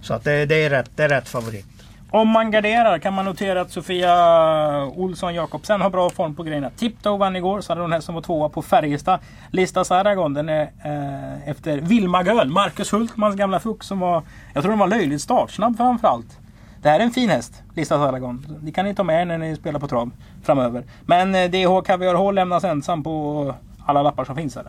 Så 0.00 0.14
att 0.14 0.24
det, 0.24 0.46
det, 0.46 0.64
är 0.64 0.70
rätt, 0.70 0.90
det 0.96 1.04
är 1.04 1.08
rätt 1.08 1.28
favorit. 1.28 1.66
Om 2.11 2.29
man 2.29 2.51
garderar 2.51 2.99
kan 2.99 3.14
man 3.14 3.25
notera 3.25 3.61
att 3.61 3.71
Sofia 3.71 4.85
Olsson 4.85 5.35
Jakobsen 5.35 5.81
har 5.81 5.90
bra 5.90 6.11
form 6.11 6.35
på 6.35 6.42
grejerna. 6.42 6.71
Tiptoe 6.71 7.18
vann 7.18 7.37
igår, 7.37 7.61
så 7.61 7.73
hade 7.73 7.83
hon 7.83 7.92
häst 7.92 8.07
som 8.07 8.14
var 8.14 8.23
tvåa 8.23 8.49
på 8.49 8.62
Färjestad. 8.62 9.21
Lista 9.51 9.85
Saragon, 9.85 10.35
den 10.35 10.49
är 10.49 10.62
eh, 10.62 11.49
efter 11.49 11.79
Vilma 11.79 12.25
Göl, 12.25 12.49
Marcus 12.49 12.92
Hultmans 12.92 13.37
gamla 13.37 13.61
fuck 13.61 13.85
som 13.85 14.01
var, 14.01 14.23
jag 14.55 14.62
tror 14.62 14.73
den 14.73 14.79
var 14.79 14.87
löjligt 14.87 15.23
startsnabb 15.23 15.77
framförallt. 15.77 16.38
Det 16.83 16.88
här 16.88 17.01
är 17.01 17.05
en 17.05 17.11
fin 17.11 17.31
häst, 17.31 17.62
Lista 17.75 17.99
Saragon. 17.99 18.47
Det 18.61 18.73
kan 18.73 18.85
ni 18.85 18.94
ta 18.94 19.03
med 19.03 19.21
er 19.21 19.25
när 19.25 19.38
ni 19.38 19.57
spelar 19.57 19.81
på 19.81 19.88
trav 19.88 20.11
framöver. 20.42 20.85
Men 21.07 21.35
eh, 21.35 21.51
DH 21.51 21.85
Caviar 21.87 22.14
H 22.14 22.31
lämnas 22.31 22.64
ensam 22.64 23.03
på 23.03 23.55
alla 23.87 24.03
lappar 24.03 24.25
som 24.25 24.37
finns 24.37 24.57
här. 24.57 24.64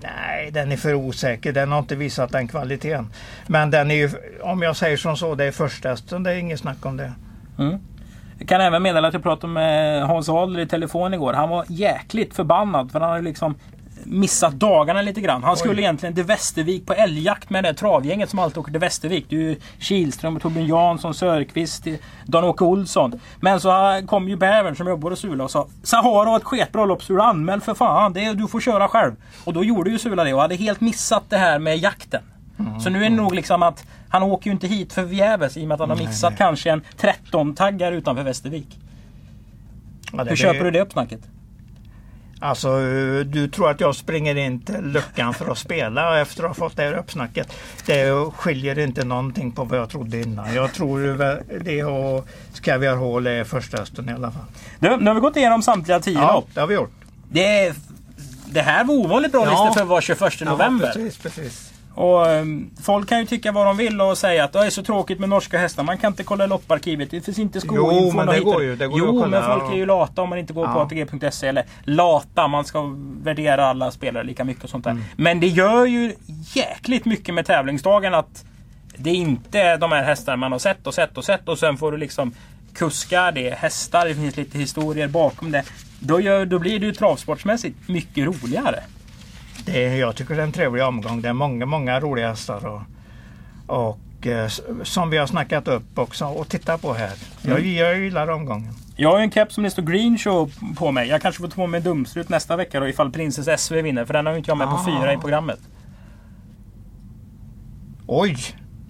Nej, 0.00 0.50
den 0.50 0.72
är 0.72 0.76
för 0.76 0.94
osäker. 0.94 1.52
Den 1.52 1.72
har 1.72 1.78
inte 1.78 1.96
visat 1.96 2.32
den 2.32 2.48
kvaliteten. 2.48 3.08
Men 3.46 3.70
den 3.70 3.90
är 3.90 3.94
ju, 3.94 4.10
om 4.42 4.62
jag 4.62 4.76
säger 4.76 4.96
som 4.96 5.16
så, 5.16 5.34
det 5.34 5.44
är 5.44 5.52
första 5.52 5.88
hästen. 5.88 6.22
Det 6.22 6.32
är 6.32 6.36
inget 6.36 6.60
snack 6.60 6.86
om 6.86 6.96
det. 6.96 7.12
Mm. 7.58 7.78
Jag 8.38 8.48
kan 8.48 8.60
även 8.60 8.82
meddela 8.82 9.08
att 9.08 9.14
jag 9.14 9.22
pratade 9.22 9.52
med 9.52 10.06
Hans 10.06 10.28
Adler 10.28 10.60
i 10.60 10.66
telefon 10.66 11.14
igår. 11.14 11.32
Han 11.32 11.48
var 11.48 11.64
jäkligt 11.68 12.34
förbannad 12.34 12.92
för 12.92 13.00
han 13.00 13.10
hade 13.10 13.22
liksom 13.22 13.54
missat 14.06 14.52
dagarna 14.52 15.02
lite 15.02 15.20
grann. 15.20 15.42
Han 15.42 15.56
skulle 15.56 15.74
Oj. 15.74 15.80
egentligen 15.80 16.14
till 16.14 16.24
Västervik 16.24 16.86
på 16.86 16.92
älgjakt 16.92 17.50
med 17.50 17.64
det 17.64 17.74
travgänget 17.74 18.30
som 18.30 18.38
alltid 18.38 18.58
åker 18.58 18.70
till 18.70 18.80
Västervik. 18.80 19.26
Det 19.28 19.36
är 19.36 19.40
ju 19.40 19.56
Kihlström, 19.78 20.40
Torbjörn 20.40 20.66
Jansson, 20.66 21.14
Sörqvist, 21.14 21.86
Dan-Åke 22.26 22.64
Olsson. 22.64 23.20
Men 23.40 23.60
så 23.60 24.02
kom 24.06 24.28
ju 24.28 24.36
bävern 24.36 24.76
som 24.76 24.88
jobbar 24.88 25.10
hos 25.10 25.20
Sula 25.20 25.44
och 25.44 25.50
sa 25.50 25.66
Sahara 25.82 26.28
har 26.28 26.36
ett 26.36 26.44
sketbra 26.44 26.84
lopp 26.84 27.02
så 27.02 27.12
du 27.12 27.22
anmäl 27.22 27.60
för 27.60 27.74
fan. 27.74 28.12
Det 28.12 28.24
är, 28.24 28.34
du 28.34 28.48
får 28.48 28.60
köra 28.60 28.88
själv. 28.88 29.12
Och 29.44 29.52
då 29.52 29.64
gjorde 29.64 29.90
ju 29.90 29.98
Sula 29.98 30.24
det 30.24 30.34
och 30.34 30.40
hade 30.40 30.54
helt 30.54 30.80
missat 30.80 31.22
det 31.28 31.36
här 31.36 31.58
med 31.58 31.78
jakten. 31.78 32.22
Så 32.80 32.90
nu 32.90 33.04
är 33.04 33.10
det 33.10 33.16
nog 33.16 33.34
liksom 33.34 33.62
att 33.62 33.84
han 34.08 34.22
åker 34.22 34.46
ju 34.46 34.52
inte 34.52 34.66
hit 34.66 34.92
för 34.92 35.06
förgäves 35.06 35.56
i 35.56 35.64
och 35.64 35.68
med 35.68 35.74
att 35.74 35.80
han 35.80 35.90
har 35.90 35.96
Nej, 35.96 36.06
missat 36.06 36.30
nej. 36.30 36.38
kanske 36.38 36.70
en 36.70 36.82
13-taggar 37.00 37.92
utanför 37.92 38.22
Västervik. 38.22 38.78
Ja, 40.12 40.24
det 40.24 40.30
Hur 40.30 40.36
köper 40.36 40.64
du 40.64 40.70
det 40.70 40.80
uppsnacket? 40.80 41.20
Alltså, 42.44 42.68
eh, 42.68 43.20
du 43.26 43.48
tror 43.48 43.70
att 43.70 43.80
jag 43.80 43.94
springer 43.96 44.34
in 44.36 44.60
till 44.60 44.80
luckan 44.82 45.34
för 45.34 45.52
att 45.52 45.58
spela 45.58 46.20
efter 46.20 46.42
att 46.42 46.48
ha 46.48 46.54
fått 46.54 46.76
det 46.76 46.82
här 46.82 46.92
uppsnacket. 46.92 47.52
Det 47.86 48.30
skiljer 48.36 48.78
inte 48.78 49.04
någonting 49.04 49.52
på 49.52 49.64
vad 49.64 49.78
jag 49.78 49.90
trodde 49.90 50.20
innan. 50.20 50.54
Jag 50.54 50.72
tror 50.72 51.00
det 51.64 51.84
och 51.84 52.26
Caviar 52.62 52.96
Hall 52.96 53.26
är 53.26 53.44
första 53.44 53.76
hästen 53.76 54.08
i 54.08 54.12
alla 54.12 54.30
fall. 54.30 54.42
Du, 54.78 54.96
nu 54.96 55.06
har 55.06 55.14
vi 55.14 55.20
gått 55.20 55.36
igenom 55.36 55.62
samtliga 55.62 56.00
10 56.00 56.14
Ja, 56.14 56.32
lopp. 56.32 56.48
det 56.54 56.60
har 56.60 56.66
vi 56.66 56.74
gjort. 56.74 56.92
Det, 57.30 57.74
det 58.46 58.60
här 58.62 58.84
var 58.84 58.94
ovanligt 58.94 59.32
bra 59.32 59.44
Ja. 59.44 59.50
listor 59.50 59.72
för 59.74 59.80
att 59.82 59.88
vara 59.88 60.00
21 60.00 60.40
november. 60.40 60.86
Ja, 60.86 60.92
precis, 60.92 61.18
precis. 61.18 61.72
Och, 61.94 62.26
um, 62.26 62.70
folk 62.82 63.08
kan 63.08 63.18
ju 63.20 63.26
tycka 63.26 63.52
vad 63.52 63.66
de 63.66 63.76
vill 63.76 64.00
och 64.00 64.18
säga 64.18 64.44
att 64.44 64.52
det 64.52 64.58
är 64.66 64.70
så 64.70 64.82
tråkigt 64.82 65.20
med 65.20 65.28
norska 65.28 65.58
hästar. 65.58 65.82
Man 65.82 65.98
kan 65.98 66.12
inte 66.12 66.24
kolla 66.24 66.46
lopparkivet. 66.46 67.10
Det 67.10 67.20
finns 67.20 67.38
inte 67.38 67.60
Jo, 67.64 67.74
skoinfo. 67.74 68.16
men 68.16 68.26
det 68.26 68.40
går 68.40 68.62
ju, 68.62 68.76
det 68.76 68.86
går 68.86 68.98
jo, 68.98 69.06
kolla, 69.06 69.40
men 69.40 69.58
folk 69.60 69.72
är 69.72 69.76
ju 69.76 69.86
lata 69.86 70.22
om 70.22 70.28
man 70.28 70.38
inte 70.38 70.52
går 70.52 70.66
på 70.66 70.72
Ja. 70.72 70.82
ATG.se. 70.82 71.46
Eller 71.46 71.64
lata, 71.84 72.48
man 72.48 72.64
ska 72.64 72.94
värdera 73.22 73.66
alla 73.66 73.90
spelare 73.90 74.24
lika 74.24 74.44
mycket 74.44 74.64
och 74.64 74.70
sånt 74.70 74.84
där. 74.84 74.90
Mm. 74.90 75.04
Men 75.16 75.40
det 75.40 75.48
gör 75.48 75.86
ju 75.86 76.14
jäkligt 76.54 77.04
mycket 77.04 77.34
med 77.34 77.46
tävlingsdagen 77.46 78.14
att 78.14 78.44
det 78.96 79.10
inte 79.10 79.60
är 79.60 79.78
de 79.78 79.92
här 79.92 80.04
hästarna 80.04 80.36
man 80.36 80.52
har 80.52 80.58
sett 80.58 80.86
och 80.86 80.94
sett 80.94 81.18
och 81.18 81.24
sett 81.24 81.48
och 81.48 81.58
sen 81.58 81.76
får 81.76 81.92
du 81.92 81.98
liksom 81.98 82.34
kuskar, 82.74 83.32
det 83.32 83.48
är 83.48 83.56
hästar, 83.56 84.06
det 84.08 84.14
finns 84.14 84.36
lite 84.36 84.58
historier 84.58 85.08
bakom 85.08 85.52
det. 85.52 85.62
Då, 86.00 86.20
gör, 86.20 86.46
då 86.46 86.58
blir 86.58 86.78
det 86.78 86.86
ju 86.86 86.92
travsportsmässigt 86.92 87.88
mycket 87.88 88.26
roligare. 88.26 88.80
Det 89.64 89.84
är, 89.84 89.96
jag 89.96 90.16
tycker 90.16 90.34
det 90.34 90.40
är 90.42 90.46
en 90.46 90.52
trevlig 90.52 90.84
omgång. 90.84 91.20
Det 91.22 91.28
är 91.28 91.32
många, 91.32 91.66
många 91.66 92.00
roliga 92.00 92.28
hästar. 92.28 92.66
Och, 92.66 92.80
och 93.66 94.26
eh, 94.26 94.48
som 94.82 95.10
vi 95.10 95.16
har 95.16 95.26
snackat 95.26 95.68
upp 95.68 95.98
också 95.98 96.24
och 96.26 96.48
titta 96.48 96.78
på 96.78 96.92
här. 96.94 97.12
Jag, 97.42 97.58
Mm. 97.58 97.74
jag 97.74 97.98
gillar 97.98 98.28
omgången. 98.30 98.72
Jag 98.96 99.10
har 99.10 99.18
ju 99.18 99.24
en 99.24 99.30
keps 99.30 99.54
som 99.54 99.64
det 99.64 99.70
står 99.70 99.82
Green 99.82 100.18
Show 100.18 100.52
på 100.78 100.90
mig. 100.90 101.08
Jag 101.08 101.22
kanske 101.22 101.40
får 101.40 101.48
ta 101.48 101.54
på 101.54 101.66
mig 101.66 101.80
dumstrut 101.80 102.28
nästa 102.28 102.56
vecka 102.56 102.80
då 102.80 102.88
ifall 102.88 103.10
Princess 103.12 103.60
SV 103.60 103.74
vinner. 103.82 104.04
För 104.04 104.14
den 104.14 104.26
har 104.26 104.32
ju 104.32 104.38
inte 104.38 104.50
jag 104.50 104.58
med 104.58 104.68
på 104.68 104.74
Ah. 104.74 104.84
fyra 104.86 105.12
i 105.12 105.16
programmet. 105.16 105.58
Oj! 108.06 108.36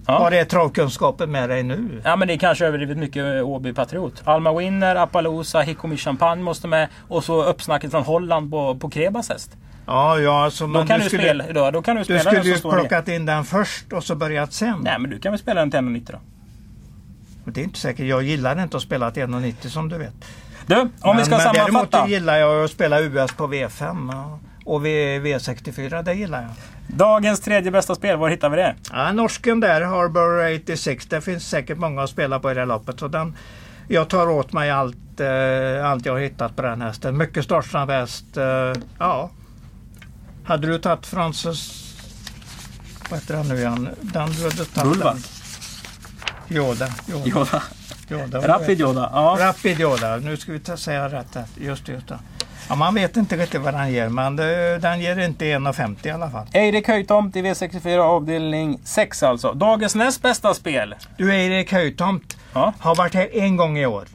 Ja. 0.07 0.19
Var 0.19 0.31
är 0.31 0.45
travkunskapen 0.45 1.31
med 1.31 1.49
dig 1.49 1.63
nu? 1.63 2.01
Ja 2.05 2.15
men 2.15 2.27
det 2.27 2.33
är 2.33 2.37
kanske 2.37 2.65
överdrivet 2.65 2.97
mycket 2.97 3.35
eh, 3.35 3.47
Åby 3.49 3.73
Patriot. 3.73 4.21
Alma 4.25 4.53
Winner, 4.53 4.95
Appaloosa, 4.95 5.61
Hikomi 5.61 5.97
Champagne 5.97 6.43
måste 6.43 6.67
med. 6.67 6.87
Och 7.07 7.23
så 7.23 7.43
uppsnacket 7.43 7.91
från 7.91 8.03
Holland 8.03 8.51
på, 8.51 8.75
på 8.75 8.89
Krebas 8.89 9.29
häst. 9.29 9.57
Ja, 9.85 10.19
ja 10.19 10.43
alltså, 10.43 10.67
Då 10.67 10.85
kan 10.85 10.99
du 10.99 11.03
du, 11.03 11.09
skulle, 11.09 11.23
spela, 11.23 11.53
då, 11.53 11.71
då 11.71 11.81
kan 11.81 11.95
du 11.95 11.99
du 12.01 12.05
spela 12.05 12.19
skulle 12.19 12.37
den 12.37 12.45
ju 12.45 12.51
som 12.51 12.59
står 12.59 12.77
i. 12.77 12.79
plockat 12.79 13.07
in 13.07 13.25
den 13.25 13.45
först 13.45 13.93
och 13.93 14.03
så 14.03 14.15
börjat 14.15 14.53
sen. 14.53 14.79
Nej 14.81 14.99
men 14.99 15.11
du 15.11 15.19
kan 15.19 15.31
väl 15.31 15.39
spela 15.39 15.59
den 15.59 15.71
till 15.71 15.79
1,90 15.79 16.11
då. 16.11 16.19
Men 17.43 17.53
Det 17.53 17.61
är 17.61 17.63
inte 17.63 17.79
säkert. 17.79 18.05
Jag 18.05 18.23
gillar 18.23 18.63
inte 18.63 18.77
att 18.77 18.83
spela 18.83 19.11
till 19.11 19.23
1,90 19.23 19.67
som 19.67 19.89
du 19.89 19.97
vet. 19.97 20.13
Du, 20.65 20.75
om 20.75 20.89
men, 21.03 21.17
vi 21.17 21.23
ska 21.23 21.35
men 21.37 21.39
sammanfatta. 21.39 21.87
däremot 21.97 22.09
gillar 22.09 22.37
jag 22.37 22.63
att 22.63 22.71
spela 22.71 23.01
US 23.01 23.31
på 23.33 23.47
V5 23.47 24.09
ja. 24.11 24.39
och 24.65 24.85
v, 24.85 25.19
V64. 25.19 26.03
Det 26.03 26.13
gillar 26.13 26.41
jag. 26.41 26.51
Dagens 26.87 27.39
tredje 27.39 27.71
bästa 27.71 27.95
spel, 27.95 28.17
var 28.17 28.29
hittar 28.29 28.49
vi 28.49 28.55
det? 28.57 28.75
Ja, 28.91 29.11
norsken 29.11 29.59
där, 29.59 29.81
Harbour 29.81 30.55
86. 30.63 31.05
Det 31.05 31.21
finns 31.21 31.49
säkert 31.49 31.77
många 31.77 32.03
att 32.03 32.09
spela 32.09 32.39
på 32.39 32.51
i 32.51 32.53
det 32.53 32.59
här 32.59 32.67
loppet. 32.67 32.99
Så 32.99 33.07
den, 33.07 33.35
jag 33.87 34.09
tar 34.09 34.29
åt 34.29 34.53
mig 34.53 34.71
allt, 34.71 35.19
eh, 35.19 35.89
allt 35.91 36.05
jag 36.05 36.13
har 36.13 36.19
hittat 36.19 36.55
på 36.55 36.61
den 36.61 36.81
hästen. 36.81 37.17
Mycket 37.17 37.43
startsnabb 37.43 37.89
häst. 37.89 38.37
Eh, 38.37 38.81
ja. 38.99 39.29
Hade 40.45 40.67
du 40.67 40.79
tagit 40.79 41.05
Francis... 41.05 41.81
Vad 43.09 43.19
heter 43.19 43.35
han 43.37 43.47
nu 43.47 43.57
igen? 43.57 43.89
Den 44.01 44.31
du 44.31 44.43
hade 44.43 44.65
tagit 44.65 44.91
Bulwark. 44.91 45.17
Yoda. 46.49 46.87
Yoda. 47.09 47.27
Yoda. 47.27 47.63
Yoda. 48.09 48.47
Rapid 48.47 48.81
Yoda. 48.81 49.09
Ja. 49.13 49.37
Rapid 49.39 49.79
Yoda. 49.79 50.17
Nu 50.17 50.37
ska 50.37 50.51
vi 50.51 50.59
ta, 50.59 50.77
säga 50.77 51.09
rätt. 51.09 51.37
Just 51.57 51.85
det, 51.85 51.91
just 51.91 52.07
det. 52.07 52.19
Ja, 52.69 52.75
man 52.75 52.95
vet 52.95 53.17
inte 53.17 53.37
riktigt 53.37 53.61
vad 53.61 53.73
den 53.73 53.91
ger, 53.91 54.09
men 54.09 54.35
det, 54.35 54.77
den 54.79 54.99
ger 54.99 55.19
inte 55.19 55.45
1,50 55.45 56.07
i 56.07 56.11
alla 56.11 56.29
fall. 56.29 56.47
Eirik 56.53 56.87
Höjtomt 56.87 57.35
i 57.35 57.41
V64 57.41 57.97
avdelning 57.97 58.79
6 58.83 59.23
alltså. 59.23 59.53
Dagens 59.53 59.95
näst 59.95 60.21
bästa 60.21 60.53
spel. 60.53 60.95
Du 61.17 61.35
Erik 61.35 61.71
Höjtomt 61.71 62.37
Ja. 62.53 62.73
har 62.79 62.95
varit 62.95 63.13
här 63.13 63.29
en 63.37 63.57
gång 63.57 63.77
i 63.77 63.85
år. 63.85 64.05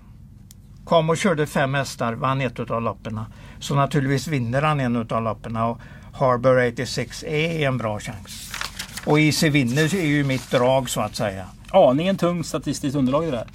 Kom 0.85 1.11
och 1.11 1.17
körde 1.17 1.47
fem 1.47 1.75
hästar, 1.75 2.13
vann 2.13 2.41
ett 2.41 2.71
av 2.71 2.83
loppen. 2.83 3.21
Så 3.61 3.75
naturligtvis 3.75 4.29
vinner 4.29 4.63
han 4.63 4.81
en 4.81 4.97
av 4.97 5.23
loppen. 5.23 5.57
Harbour 6.13 6.69
86 6.73 7.23
är 7.25 7.67
en 7.69 7.79
bra 7.79 8.01
chans. 8.01 8.53
Och 9.07 9.21
Easy 9.21 9.49
vinner 9.51 9.95
är 9.95 10.07
ju 10.07 10.25
mitt 10.25 10.51
drag 10.51 10.91
så 10.91 11.01
att 11.01 11.17
säga. 11.17 11.45
Aningen 11.71 12.17
tungt 12.17 12.47
statistiskt 12.47 12.97
underlag 12.97 13.23
i 13.25 13.31
det 13.31 13.37
där. 13.37 13.47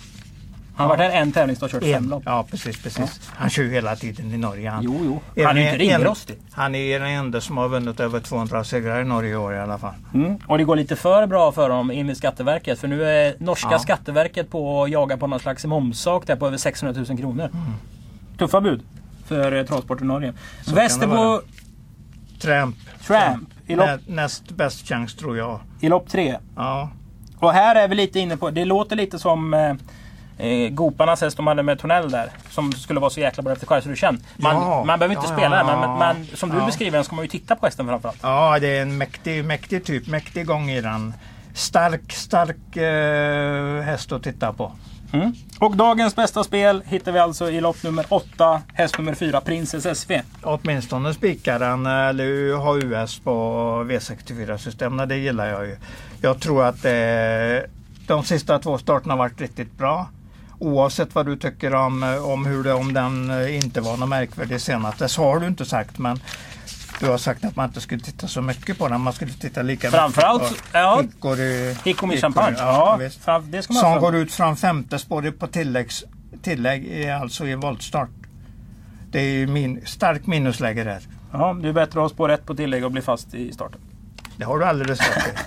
Han 0.78 0.90
har 0.90 0.98
varit 0.98 1.12
här 1.12 1.22
en 1.22 1.32
tävlingsdag 1.32 1.66
och 1.66 1.72
kört 1.72 1.84
fem 1.84 2.10
lopp. 2.10 2.24
ja 2.26 2.46
precis, 2.52 2.84
precis. 2.84 3.22
Han 3.36 3.50
kör 3.50 3.64
ju 3.64 3.72
hela 3.72 3.96
tiden 3.96 4.34
i 4.34 4.38
Norge. 4.38 4.70
Han, 4.70 4.84
Jo, 4.84 5.22
jo. 5.36 5.44
Han 5.46 5.58
är 5.58 5.62
en- 5.62 5.68
inte 5.68 5.78
ringrostig. 5.78 6.36
Han 6.52 6.76
är 6.76 7.00
den 7.00 7.10
enda 7.10 7.42
som 7.42 7.58
har 7.58 7.68
vunnit 7.70 8.00
över 8.00 8.20
200 8.20 8.64
segrar 8.64 9.02
i 9.02 9.04
Norge 9.06 9.32
i 9.32 9.36
år 9.36 9.54
i 9.56 9.60
alla 9.60 9.78
fall. 9.78 9.94
Mm. 10.14 10.38
Och 10.48 10.58
det 10.58 10.64
går 10.64 10.76
lite 10.76 10.96
för 10.96 11.28
bra 11.28 11.52
för 11.52 11.70
honom 11.70 11.92
in 11.92 12.10
i 12.10 12.16
Skatteverket. 12.16 12.80
För 12.80 12.88
nu 12.88 13.04
är 13.06 13.36
norska 13.40 13.70
Ja. 13.72 13.80
Skatteverket 13.80 14.50
på 14.50 14.84
att 14.84 14.90
jaga 14.92 15.18
på 15.18 15.28
någon 15.28 15.40
slags 15.40 15.66
momssak 15.66 16.28
där 16.28 16.36
på 16.36 16.48
över 16.48 16.58
600 16.58 17.04
000 17.10 17.18
kronor. 17.18 17.50
Tuffa 18.38 18.62
bud 18.62 18.82
för 19.28 19.52
eh, 19.52 19.66
travsport 19.66 20.02
i 20.02 20.06
Norge. 20.06 20.28
Mm. 20.30 20.76
Västerbo. 20.76 21.42
Tramp. 22.42 22.76
Tramp 23.08 23.50
i 23.68 23.76
lopp, 23.76 23.88
Nä, 23.88 23.98
näst 24.08 24.52
bäst 24.52 24.88
chans 24.88 25.16
tror 25.16 25.38
jag. 25.38 25.60
i 25.80 25.90
lopp 25.90 26.10
tre. 26.10 26.38
Ja. 26.56 26.90
Och 27.40 27.52
här 27.54 27.76
är 27.76 27.88
vi 27.88 27.96
lite 27.96 28.20
inne 28.20 28.38
på, 28.38 28.50
det 28.50 28.66
låter 28.66 28.96
lite 28.96 29.20
som 29.20 29.54
eh, 29.54 29.74
eh, 30.48 30.70
Goparnas 30.70 31.22
häst 31.22 31.38
de 31.38 31.48
hade 31.48 31.64
med 31.64 31.80
Tornell 31.80 32.12
där. 32.12 32.30
Som 32.50 32.72
skulle 32.72 33.00
vara 33.00 33.10
så 33.10 33.20
jäkla 33.20 33.44
bra 33.44 33.54
efter 33.54 33.68
Kaiser 33.68 33.90
Duchenne. 33.90 34.20
Man, 34.38 34.56
Ja. 34.56 34.84
man 34.84 35.00
behöver 35.00 35.16
inte 35.16 35.28
Ja, 35.30 35.38
spela 35.38 35.58
den, 35.58 35.66
men, 35.66 35.90
ja. 35.90 35.98
men 36.14 36.26
som 36.38 36.50
du 36.50 36.66
beskriver 36.66 36.92
den 36.98 37.04
ska 37.06 37.16
man 37.16 37.26
ju 37.26 37.30
titta 37.30 37.56
på 37.56 37.66
hästen 37.66 37.88
framförallt. 37.88 38.20
ja, 38.22 38.60
det 38.60 38.78
är 38.78 38.82
en 38.82 38.98
mäktig, 38.98 39.46
mäktig 39.46 39.86
typ. 39.86 40.08
Mäktig 40.08 40.46
gång 40.46 40.70
i 40.70 40.82
den. 40.82 41.14
Stark, 41.54 42.12
stark 42.12 42.78
eh, 42.78 43.82
häst 43.84 44.12
att 44.12 44.24
titta 44.24 44.54
på. 44.54 44.72
Mm. 45.16 45.34
Och 45.60 45.76
dagens 45.76 46.16
bästa 46.16 46.44
spel 46.44 46.84
hittar 46.86 47.12
vi 47.12 47.20
alltså 47.20 47.52
i 47.52 47.62
lopp 47.62 47.84
nummer 47.84 48.06
8, 48.10 48.62
häst 48.74 48.98
nummer 48.98 49.14
4, 49.14 49.42
Princess 49.42 50.00
SV. 50.00 50.14
Åtminstone 50.44 51.14
spikaren 51.14 51.86
eller 51.86 52.50
eh, 52.50 52.62
ha 52.62 52.78
US 52.78 53.20
på 53.20 53.32
V64-systemen. 53.90 55.08
Det 55.08 55.18
gillar 55.18 55.46
jag 55.46 55.66
ju. 55.66 55.78
Jag 56.22 56.40
tror 56.40 56.66
att 56.66 56.86
eh, 56.86 57.70
de 58.08 58.24
sista 58.24 58.60
två 58.60 58.78
starterna 58.78 59.14
har 59.14 59.18
varit 59.18 59.42
riktigt 59.42 59.78
bra. 59.78 60.08
Oavsett 60.60 61.16
vad 61.16 61.26
du 61.26 61.36
tycker 61.36 61.76
om, 61.76 62.04
eh, 62.04 62.30
om 62.30 62.46
hur 62.46 62.64
det, 62.64 62.74
om 62.74 62.94
den 62.94 63.30
eh, 63.30 63.58
inte 63.58 63.82
var 63.82 63.98
något 63.98 64.10
märkvärdig 64.10 64.62
senast. 64.62 65.00
Det 65.00 65.16
har 65.18 65.40
du 65.40 65.48
inte 65.48 65.66
sagt 65.66 65.98
men 65.98 66.20
du 67.00 67.06
har 67.06 67.18
sagt 67.18 67.46
att 67.46 67.56
man 67.56 67.66
inte 67.66 67.82
skulle 67.82 68.02
titta 68.02 68.28
så 68.28 68.42
mycket 68.42 68.78
på 68.78 68.88
den. 68.88 69.02
Man 69.02 69.14
skulle 69.14 69.32
titta 69.32 69.62
lika 69.62 69.92
Framförallt, 69.92 70.52
mycket 70.52 70.66
ja. 70.72 70.96
på 70.96 71.02
Hickory, 71.02 71.76
Hickory 71.84 72.22
Champagne. 72.22 72.56
Ja, 72.60 73.00
Ja, 73.26 73.40
det 73.40 73.62
ska 73.62 73.74
man 73.74 73.82
Som 73.82 74.00
går 74.00 74.16
ut 74.16 74.34
från 74.34 74.58
femte 74.58 75.00
spåret 75.00 75.40
på 75.40 75.48
tilläggs, 75.48 76.04
tillägg, 76.42 77.10
alltså 77.10 77.46
i 77.46 77.56
voltstart. 77.56 78.10
Det 79.12 79.20
är 79.20 79.30
ju 79.30 79.48
min, 79.48 79.86
stark 79.86 80.28
minusläge 80.28 80.84
där. 80.84 81.02
Ja, 81.32 81.58
det 81.62 81.70
är 81.70 81.74
bättre 81.74 82.00
att 82.00 82.04
ha 82.04 82.10
spår 82.10 82.28
rätt 82.30 82.46
på 82.46 82.56
tillägg 82.56 82.86
och 82.86 82.92
bli 82.92 83.02
fast 83.02 83.34
i 83.34 83.54
starten. 83.54 83.82
Det 84.38 84.46
har 84.46 84.60
du 84.60 84.66
alldeles 84.66 85.00
rätt 85.00 85.28
i. 85.28 85.32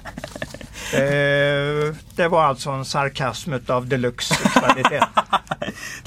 Eh, 0.93 1.95
det 2.17 2.29
var 2.29 2.45
alltså 2.45 2.71
en 2.71 2.85
sarkasm 2.85 3.53
av 3.69 3.87
deluxe 3.87 4.35
kvalitet. 4.35 5.01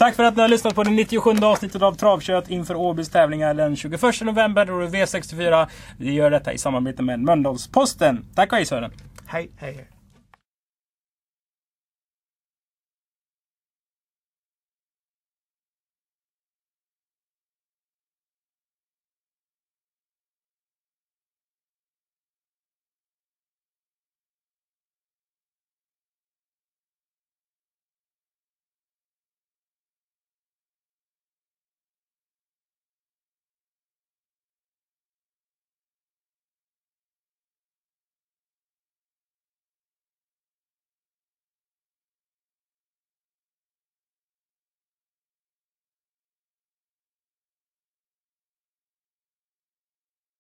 Tack 0.02 0.16
för 0.16 0.24
att 0.24 0.36
ni 0.36 0.42
har 0.42 0.50
lyssnat 0.50 0.76
på 0.76 0.84
det 0.84 0.90
97 0.90 1.32
avsnittet 1.42 1.82
av 1.82 1.94
Travkött 1.94 2.50
inför 2.50 2.76
Åbys 2.76 3.10
tävlingar 3.10 3.54
den 3.54 3.76
21 3.76 4.02
november. 4.22 4.66
Då 4.66 4.80
är 4.80 4.82
det 4.82 4.88
V64. 4.88 5.68
Vi 5.98 6.14
gör 6.14 6.32
detta 6.32 6.54
i 6.54 6.58
samarbete 6.58 7.04
med 7.04 7.20
Mölndalsposten. 7.20 8.26
Tack 8.36 8.52
och 8.52 8.56
hej 8.58 8.66
Sören! 8.66 8.92
hej, 9.26 9.52
hej. 9.58 9.88